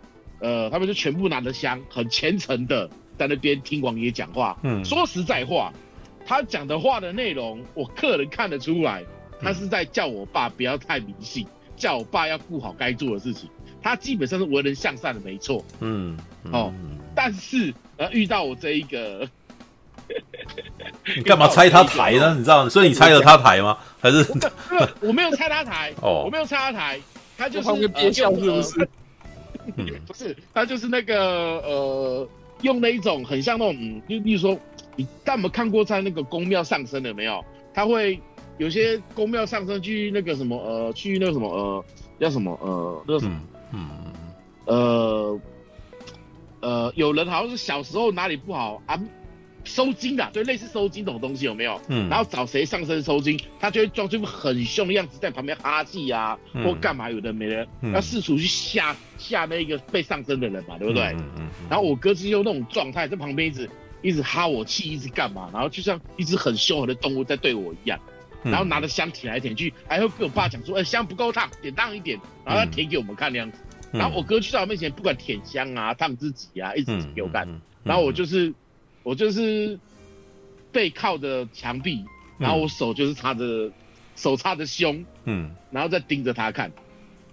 [0.44, 4.58] 呃，他们就全部拿着香，很虔诚的在那边听王爷讲话。
[4.64, 5.72] 嗯，说实在话，
[6.26, 9.06] 他讲的话的内容，我个人看得出来，
[9.42, 11.48] 他是在叫我爸不要太迷信，
[11.78, 13.50] 叫我爸要顾好该做的事情。
[13.82, 15.64] 他基本上是为人向善的，没错。
[15.80, 16.18] 嗯，
[16.52, 16.74] 哦，
[17.16, 19.26] 但是呃，遇到我这一个，
[21.16, 22.36] 你干嘛拆他台呢？
[22.40, 23.78] 你知道，所以你拆了他台吗？
[24.02, 24.26] 还是？
[25.00, 25.94] 我没有拆他台。
[26.02, 27.00] 哦，我没有拆他台，
[27.38, 28.90] 他就是憋笑，是不是？
[29.78, 32.28] 嗯， 不是，他就是那个呃，
[32.62, 34.58] 用那一种很像那种，嗯，就比如说，
[34.96, 37.44] 你但有没有看过在那个宫庙上身的没有？
[37.74, 38.20] 他会
[38.58, 41.86] 有些宫庙上身去那个什么呃，去那个什么呃，
[42.20, 43.42] 叫什么呃，那个什么，
[43.72, 44.14] 嗯嗯
[44.66, 45.40] 呃
[46.62, 48.98] 呃，有人好像是小时候哪里不好啊，
[49.64, 51.80] 收金的，对，类似收金这种东西有没有？
[51.88, 61.04] 嗯，然后找谁上身收金，他就会装出很凶的样子，在旁边哈气啊，嗯、或干嘛，有的没的，嗯、要试图去吓吓那个被上身的人嘛，对不对？
[61.14, 61.30] 嗯嗯。
[61.38, 63.70] 嗯然后我哥是用那种状态，在旁边一直
[64.02, 68.00] 一直哈我气，一直干嘛，然后就像一只很凶狠的动物在对我一样，
[68.44, 73.58] 然后拿着香舔来舔去，还会跟我爸讲说，哎、欸，香不够烫，点烫一点，然后他舔给我们看那样子。
[73.94, 77.48] 嗯、然后我哥去到我面前，不管舔香啊、烫自己啊，一直给我干。
[77.84, 78.54] 然后我就是。
[79.04, 79.80] 我就是
[80.72, 82.04] 背靠着墙壁，
[82.38, 83.74] 然后我手就是插着、嗯、
[84.16, 86.72] 手插着胸，嗯，然后再盯着他看，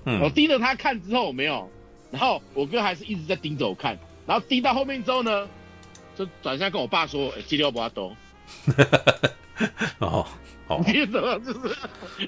[0.04, 1.70] 嗯，我盯着他看之后没有，
[2.10, 5.48] 然后我哥还是一直在盯着我看，然后盯到后面之后呢，
[6.16, 8.14] 就转向跟我爸说：“哎、欸，今天我不要抖。”
[10.00, 10.26] 哦。
[10.86, 11.58] 你怎么就是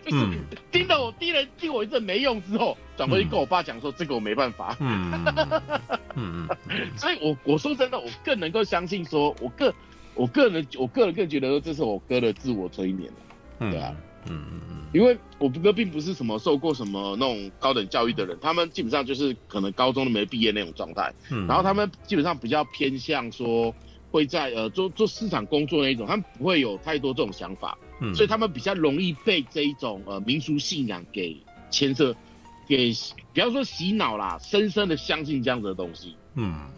[0.04, 0.26] 就是
[0.72, 4.76] 盯着我盯人盯我一阵没用之后，转过去跟我爸讲说，这个我没办法。
[4.80, 5.24] 嗯。
[6.16, 6.48] 嗯
[6.98, 9.72] 所以我我说真的，我更能够相信说，我个
[10.16, 13.08] 我个人我个人更觉得说，这是我哥的自我催眠
[13.60, 13.94] 对啊，
[14.28, 21.14] 嗯嗯嗯，因为我哥并不是什么受过什么那种高等教育的人，他们基本上就是可能高中都没毕业那种状态。
[21.30, 23.72] 嗯，然后他们基本上比较偏向说
[24.12, 27.76] 会在呃做做市场工作那一种，他们不会有太多这种想法。
[28.01, 31.36] 嗯所以他们比较容易被这一种呃民俗信仰给
[31.70, 32.14] 牵涉，
[32.66, 32.93] 给
[33.32, 36.68] 比方说洗脑啦，深深的相信这样子的东西，嗯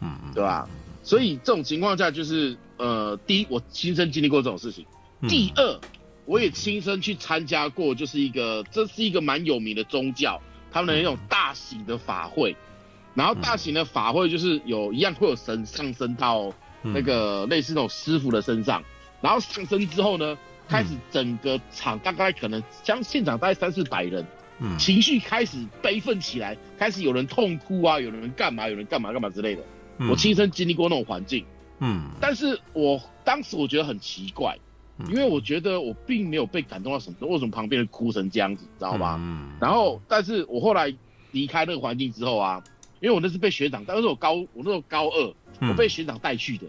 [0.00, 0.68] 嗯，对吧？
[1.02, 4.86] 所以这种情况下就是呃，第一我亲身经历过这种事情，
[5.28, 5.80] 第二
[6.24, 10.40] 我也亲身去参加过，就是一个这是一个蛮有名的宗教，
[10.70, 12.56] 他们的那种大型的法会，
[13.14, 16.50] 然后大型的法会就是有一样会有神上升到
[16.82, 18.82] 那个类似那种师傅的身上，
[19.20, 20.36] 然后上升之后呢。
[20.68, 24.24] 开始整个场大概可能将现场大概三四百人，
[24.58, 29.62] 嗯，情绪开始悲愤起来，开始有人痛哭啊，有人干嘛，有人干嘛干嘛之类的。
[29.98, 31.44] 嗯、我亲身经历过那种环境，
[31.80, 34.56] 嗯，但是我当时我觉得很奇怪，
[35.08, 39.16] 因为我觉得我并没有被感动到什么，为什么旁边人哭成这样子，知道吧？
[39.20, 40.94] 嗯，然后但是我后来
[41.32, 42.62] 离开那个环境之后啊，
[43.00, 45.34] 因为我那是被学长，但是我高我那时候高二，
[45.68, 46.66] 我被学长带去的，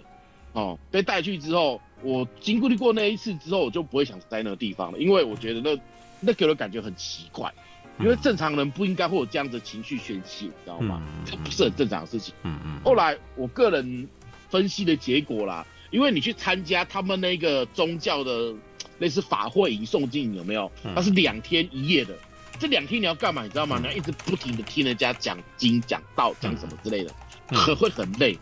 [0.54, 1.82] 哦，被带去之后。
[2.06, 5.82] 我经历过那一次之后，我就不会想在那个地方了，因为我觉得那
[6.20, 7.50] 那给我的感觉很奇怪，
[7.98, 11.02] 因为正常人不应该会有这样的情绪宣泄，你知道吗？
[11.24, 12.34] 这不是很正常的事情。
[12.44, 12.78] 嗯嗯。
[12.84, 14.06] 后来我个人
[14.50, 18.54] 分析的结果啦，因为你去参加他们那个宗教的
[19.00, 20.70] 类似法会迎诵经有没有？
[20.94, 22.14] 它是两天一夜的，
[22.60, 23.44] 这两天你要干嘛？
[23.44, 23.80] 你知道吗？
[23.80, 27.14] 你要一直不停的听人家讲经、讲道、讲什么之类的，
[27.48, 28.38] 很会很累。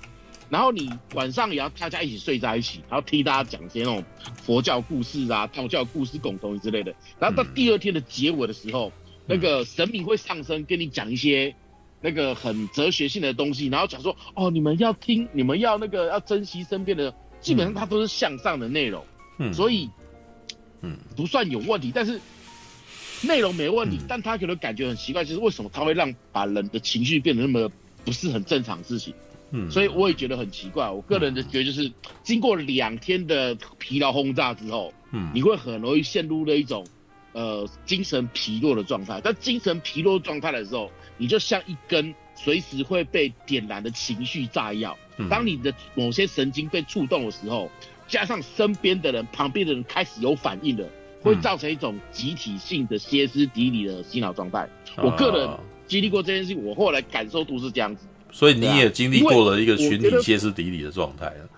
[0.51, 4.03] 然后你晚上也要大家一起睡在一起，然后听大家讲一些那种
[4.43, 6.93] 佛教故事啊、道教故事、共同之类的。
[7.17, 8.93] 然后到第二天的结尾的时候，嗯、
[9.27, 11.55] 那个神明会上身跟你讲一些
[12.01, 19.05] 那个很哲学性的东西，然后讲说哦，你们要听，你们要那个要珍惜身边的，基本上它都是向上的内容。
[19.37, 19.89] 嗯，所以
[20.81, 22.19] 嗯不算有问题，但是
[23.21, 27.71] 内容没问题，嗯、但他可能感觉很奇怪，就是为什么他会让把人的情绪变得那么
[28.03, 29.13] 不是很正常的事情。
[29.51, 30.89] 嗯，所以我也觉得很奇怪。
[30.89, 31.91] 我个人的觉得就是，
[32.23, 36.85] 经过两天的疲劳轰炸之后，嗯，你会很容易陷入了一种，
[37.33, 39.19] 呃，精神疲弱的状态。
[39.23, 44.97] 但精神疲弱状态的时候，你就像一根随时会被点燃的情绪炸药。
[45.29, 47.69] 当你的某些神经被触动的时候，
[48.07, 50.87] 加上身边的人、旁边的人开始有反应了，
[51.21, 54.67] 会造成一种集体性的歇斯底里的洗脑状态。
[54.97, 55.49] 我个人
[55.85, 58.07] 经历过这件事情，我后来感受都是这样子。
[58.31, 61.49] 所以你也经历过了一个群体歇斯底里的状态了。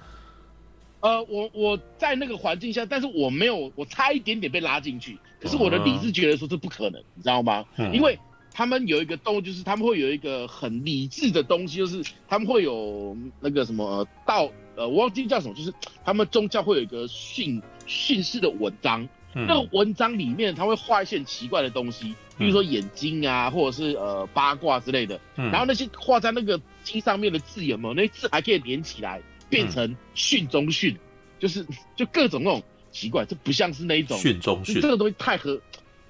[1.02, 5.18] 呃，我我在那个环境下，但是我没有，我差一点点被拉进去。
[5.40, 7.66] 可是我的理智觉得说这不可能，你知道吗？
[7.76, 8.18] 嗯、因为
[8.54, 15.74] 他们有一个动物，就是他们会有一个很理智的东西，就是他们会有那个什么道，呃，我忘记叫什么，就是
[16.06, 19.08] 他们宗教会有一个训训示的文章。
[19.36, 22.16] 嗯、那个文章里面，他会画一些很奇怪的东西。
[22.38, 27.94] 比如说眼睛啊，或者是呃八卦之类的，嗯、然后那些画在那个机上面的字有没有？
[27.94, 31.00] 那些字还可以连起来变成训中训，嗯、
[31.40, 31.66] 就是
[31.96, 35.62] 就各种那种奇怪，这不像是那一种训中训，这个东西太和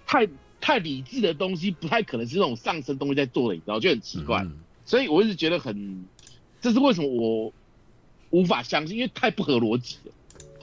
[0.06, 0.28] 太
[0.62, 4.42] 太理智的东西，不太可能是那种上升东西在做的，你知道，就很奇怪。
[4.44, 6.06] 嗯、所以我一直觉得很，
[6.62, 7.52] 这是为什么我
[8.30, 10.14] 无法相信，因为太不合逻辑了。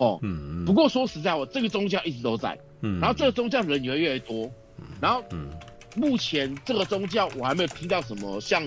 [0.00, 4.50] 哦，嗯，不过说实在，我这个宗教一直都在，嗯，然后这个宗教人也会越来越多。
[4.98, 5.22] 然后，
[5.94, 8.62] 目前这个宗教我还没有听到什么像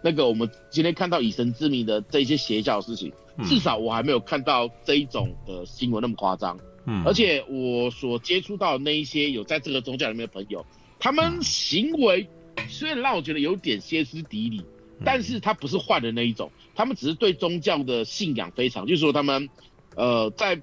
[0.00, 3.12] 那个我们今天看到以神之名的这一些邪教的事情，
[3.44, 6.56] 至少我还没有看到这一种的新闻那么夸张。
[6.84, 10.64] 嗯，而且我所接触到的那一些有在这个宗教里面的朋友，
[11.00, 12.28] 他们行为
[12.68, 14.64] 虽然让我觉得有点歇斯底里，
[15.04, 19.48] 但是他不是坏的那一种，他们只是对宗教的信仰非常，就是说他们
[19.96, 20.60] 呃，在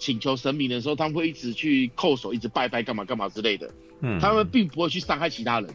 [0.00, 3.70] 请求神明的时候，他们会一直去叩首，一直拜拜，干嘛干嘛之类的。
[4.00, 5.70] 嗯，他们并不会去伤害其他人，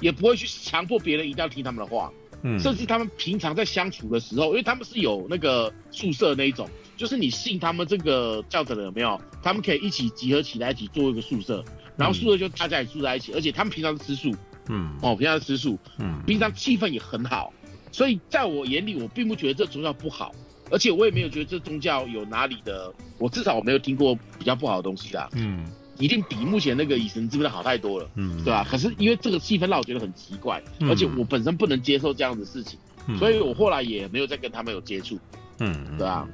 [0.00, 2.12] 也不会去强迫别人一定要听他们的话。
[2.42, 9.18] 嗯，甚至他们平常在相处的时候，因为他们是有那个宿舍那一种，就是你信他们这个教的人有没有？
[9.42, 11.64] 他们可以一起集合起来，一起做一个宿舍，
[11.96, 14.30] 然后宿舍就大家也住在一起，而且他们平常吃素。
[14.68, 15.78] 嗯，哦，平常吃素。
[15.98, 17.50] 嗯，平常气氛也很好，
[17.90, 20.34] 所以在我眼里，我并不觉得这宗教不好。
[20.70, 25.28] 而且我也没有觉得这宗教有哪里的，我至少我没有听过比较不好的东西啦。
[25.34, 25.64] 嗯，
[25.98, 28.10] 一定比目前那个以神之名的好太多了。
[28.16, 28.66] 嗯，对吧？
[28.68, 35.18] 可是因为这个气氛让我觉得很奇怪，嗯、而且我本身不能接受这样的事情，嗯、所以我后来也没有再跟他们有接触。
[35.60, 36.26] 嗯，对吧？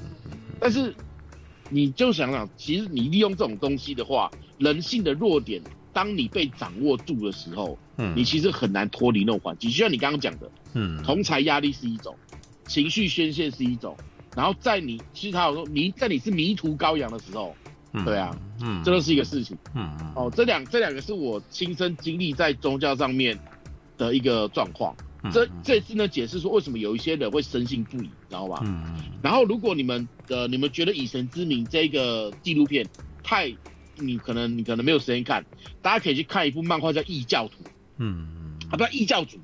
[0.60, 0.94] 但是
[1.68, 5.60] 你就想想，其实你利用这种东西的话，人性的弱点，
[5.92, 9.68] 当你被掌握住的时候，嗯，你其实很难脱离那种环境。
[9.68, 12.14] 就像你刚刚讲的，嗯，同财压力是一种，
[12.66, 13.96] 情绪宣泄是一种。
[14.36, 17.54] 然后在你，其实他有说迷，在你是迷途羔羊的时候，
[17.92, 23.38] 嗯、对啊，嗯，这都是一个事情，嗯哦，这两这两个是我亲身经历在宗教上面
[23.98, 24.94] 的一个状况。
[25.22, 28.62] 嗯、这这次呢，解释说为什么有一些人会深信不疑，知道吧？
[28.64, 32.86] 嗯，然后如果你们的你们觉得以神之名这个纪录片
[33.22, 33.52] 太，
[33.96, 35.44] 你可能你可能没有时间看，
[35.82, 37.64] 大家可以去看一部漫画叫《异教徒》，
[37.98, 39.38] 嗯，啊，不，异教主。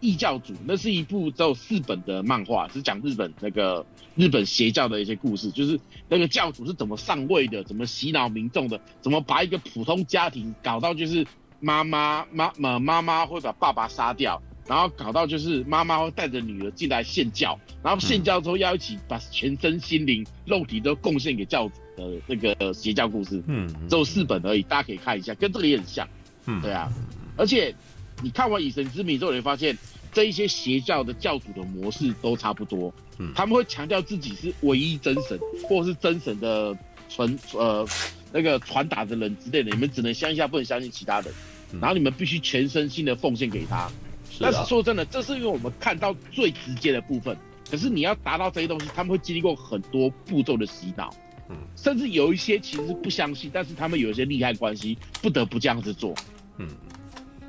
[0.00, 3.84] 异教主，那是一部只有四本的漫画，是讲日本那个
[4.14, 11.26] 日本邪教的一些故事，就是那个教主是怎么上位的，怎么洗脑民众的，怎么把一个普通家庭搞到就是
[11.60, 26.08] 妈妈妈妈妈妈会把爸爸杀掉，然后搞到就是妈妈会带着女儿进来献教，然后献教之后要一起把全身心灵肉体都贡献给教主的那个邪教故事，嗯，只有四本而已，大家可以看一下，跟这个也很像，
[26.46, 26.88] 嗯，对啊，
[27.36, 27.74] 而且。
[28.22, 29.76] 你看完《以神之名》之后，你会发现
[30.12, 32.92] 这一些邪教的教主的模式都差不多。
[33.18, 36.76] 嗯，他们会强调自己是唯一真神，或是真神的
[37.08, 37.86] 传呃
[38.32, 39.70] 那个传达的人之类的。
[39.70, 41.32] 你们只能相信他，不能相信其他人。
[41.80, 43.88] 然后你们必须全身心的奉献给他。
[44.30, 44.50] 是啊。
[44.50, 47.36] 但是说真的，这是因为我们看到最直接的部分。
[47.70, 51.14] 可是你要达到这些东西，他们会经历过很多步骤的洗脑。
[51.50, 51.56] 嗯。
[51.76, 56.14] 甚至有一些其实不相信，但是他们有一些利害关系，不得不这样子做。
[56.56, 56.66] 嗯。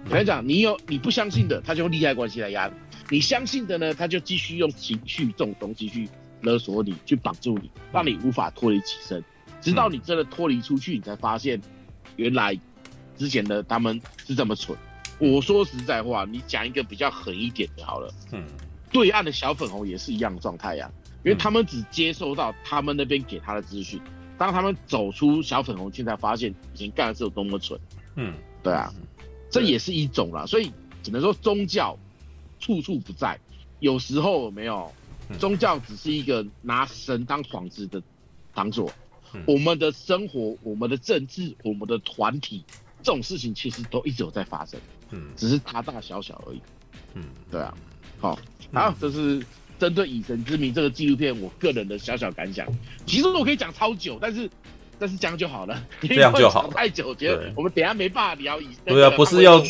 [0.10, 2.74] 来讲，你有你不相信的，他就用利害关系来压你；
[3.10, 6.10] 你相信的呢，他就继续用情绪这种东西去
[6.42, 9.24] 勒索你，去绑住你，让你无法脱离起身，
[9.62, 11.62] 直到你真的脱离出去，你才发现，
[12.16, 12.58] 原来
[13.18, 14.76] 之前的他们是这么蠢。
[15.20, 18.44] 我说实在话，你讲一个比较狠一点的，好了，嗯，
[18.92, 20.90] 对岸的小粉红也是一样的状态呀，
[21.24, 24.02] 因为他们只接受到他们那边给他的资讯，
[24.38, 27.80] 当他们走出小粉红圈，才发现以前干的是有多么蠢。
[28.16, 28.34] 嗯，
[28.64, 28.92] 对啊。
[29.50, 30.72] 这也是一种啦，所以
[31.02, 31.98] 只能说宗教
[32.60, 33.40] 处处不在，
[33.80, 34.92] 有时候有没有
[35.40, 38.02] 宗教只是一个拿神当幌子的
[38.54, 38.92] 场所，
[39.48, 42.64] 我们的生活、我们的政治、我们的团体
[43.02, 44.80] 这种事情其实都一直有在发生，
[45.12, 46.62] 嗯，只是大大小小而已，
[47.16, 47.76] 嗯，对啊，
[48.20, 48.40] 好，
[48.72, 49.44] 好，这是
[49.80, 52.68] 针对以神之名这个纪录片我个人的小小感想，
[53.06, 54.50] 其实我可以讲超久，但是。
[55.00, 56.70] 但是这样就好了， 这样就好。
[56.70, 58.68] 太久，觉得我们等下没办法聊以。
[58.86, 59.64] 对啊，不是要。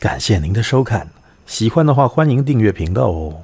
[0.00, 1.08] 感谢您的收看，
[1.44, 3.42] 喜欢的话欢迎订阅频道哦。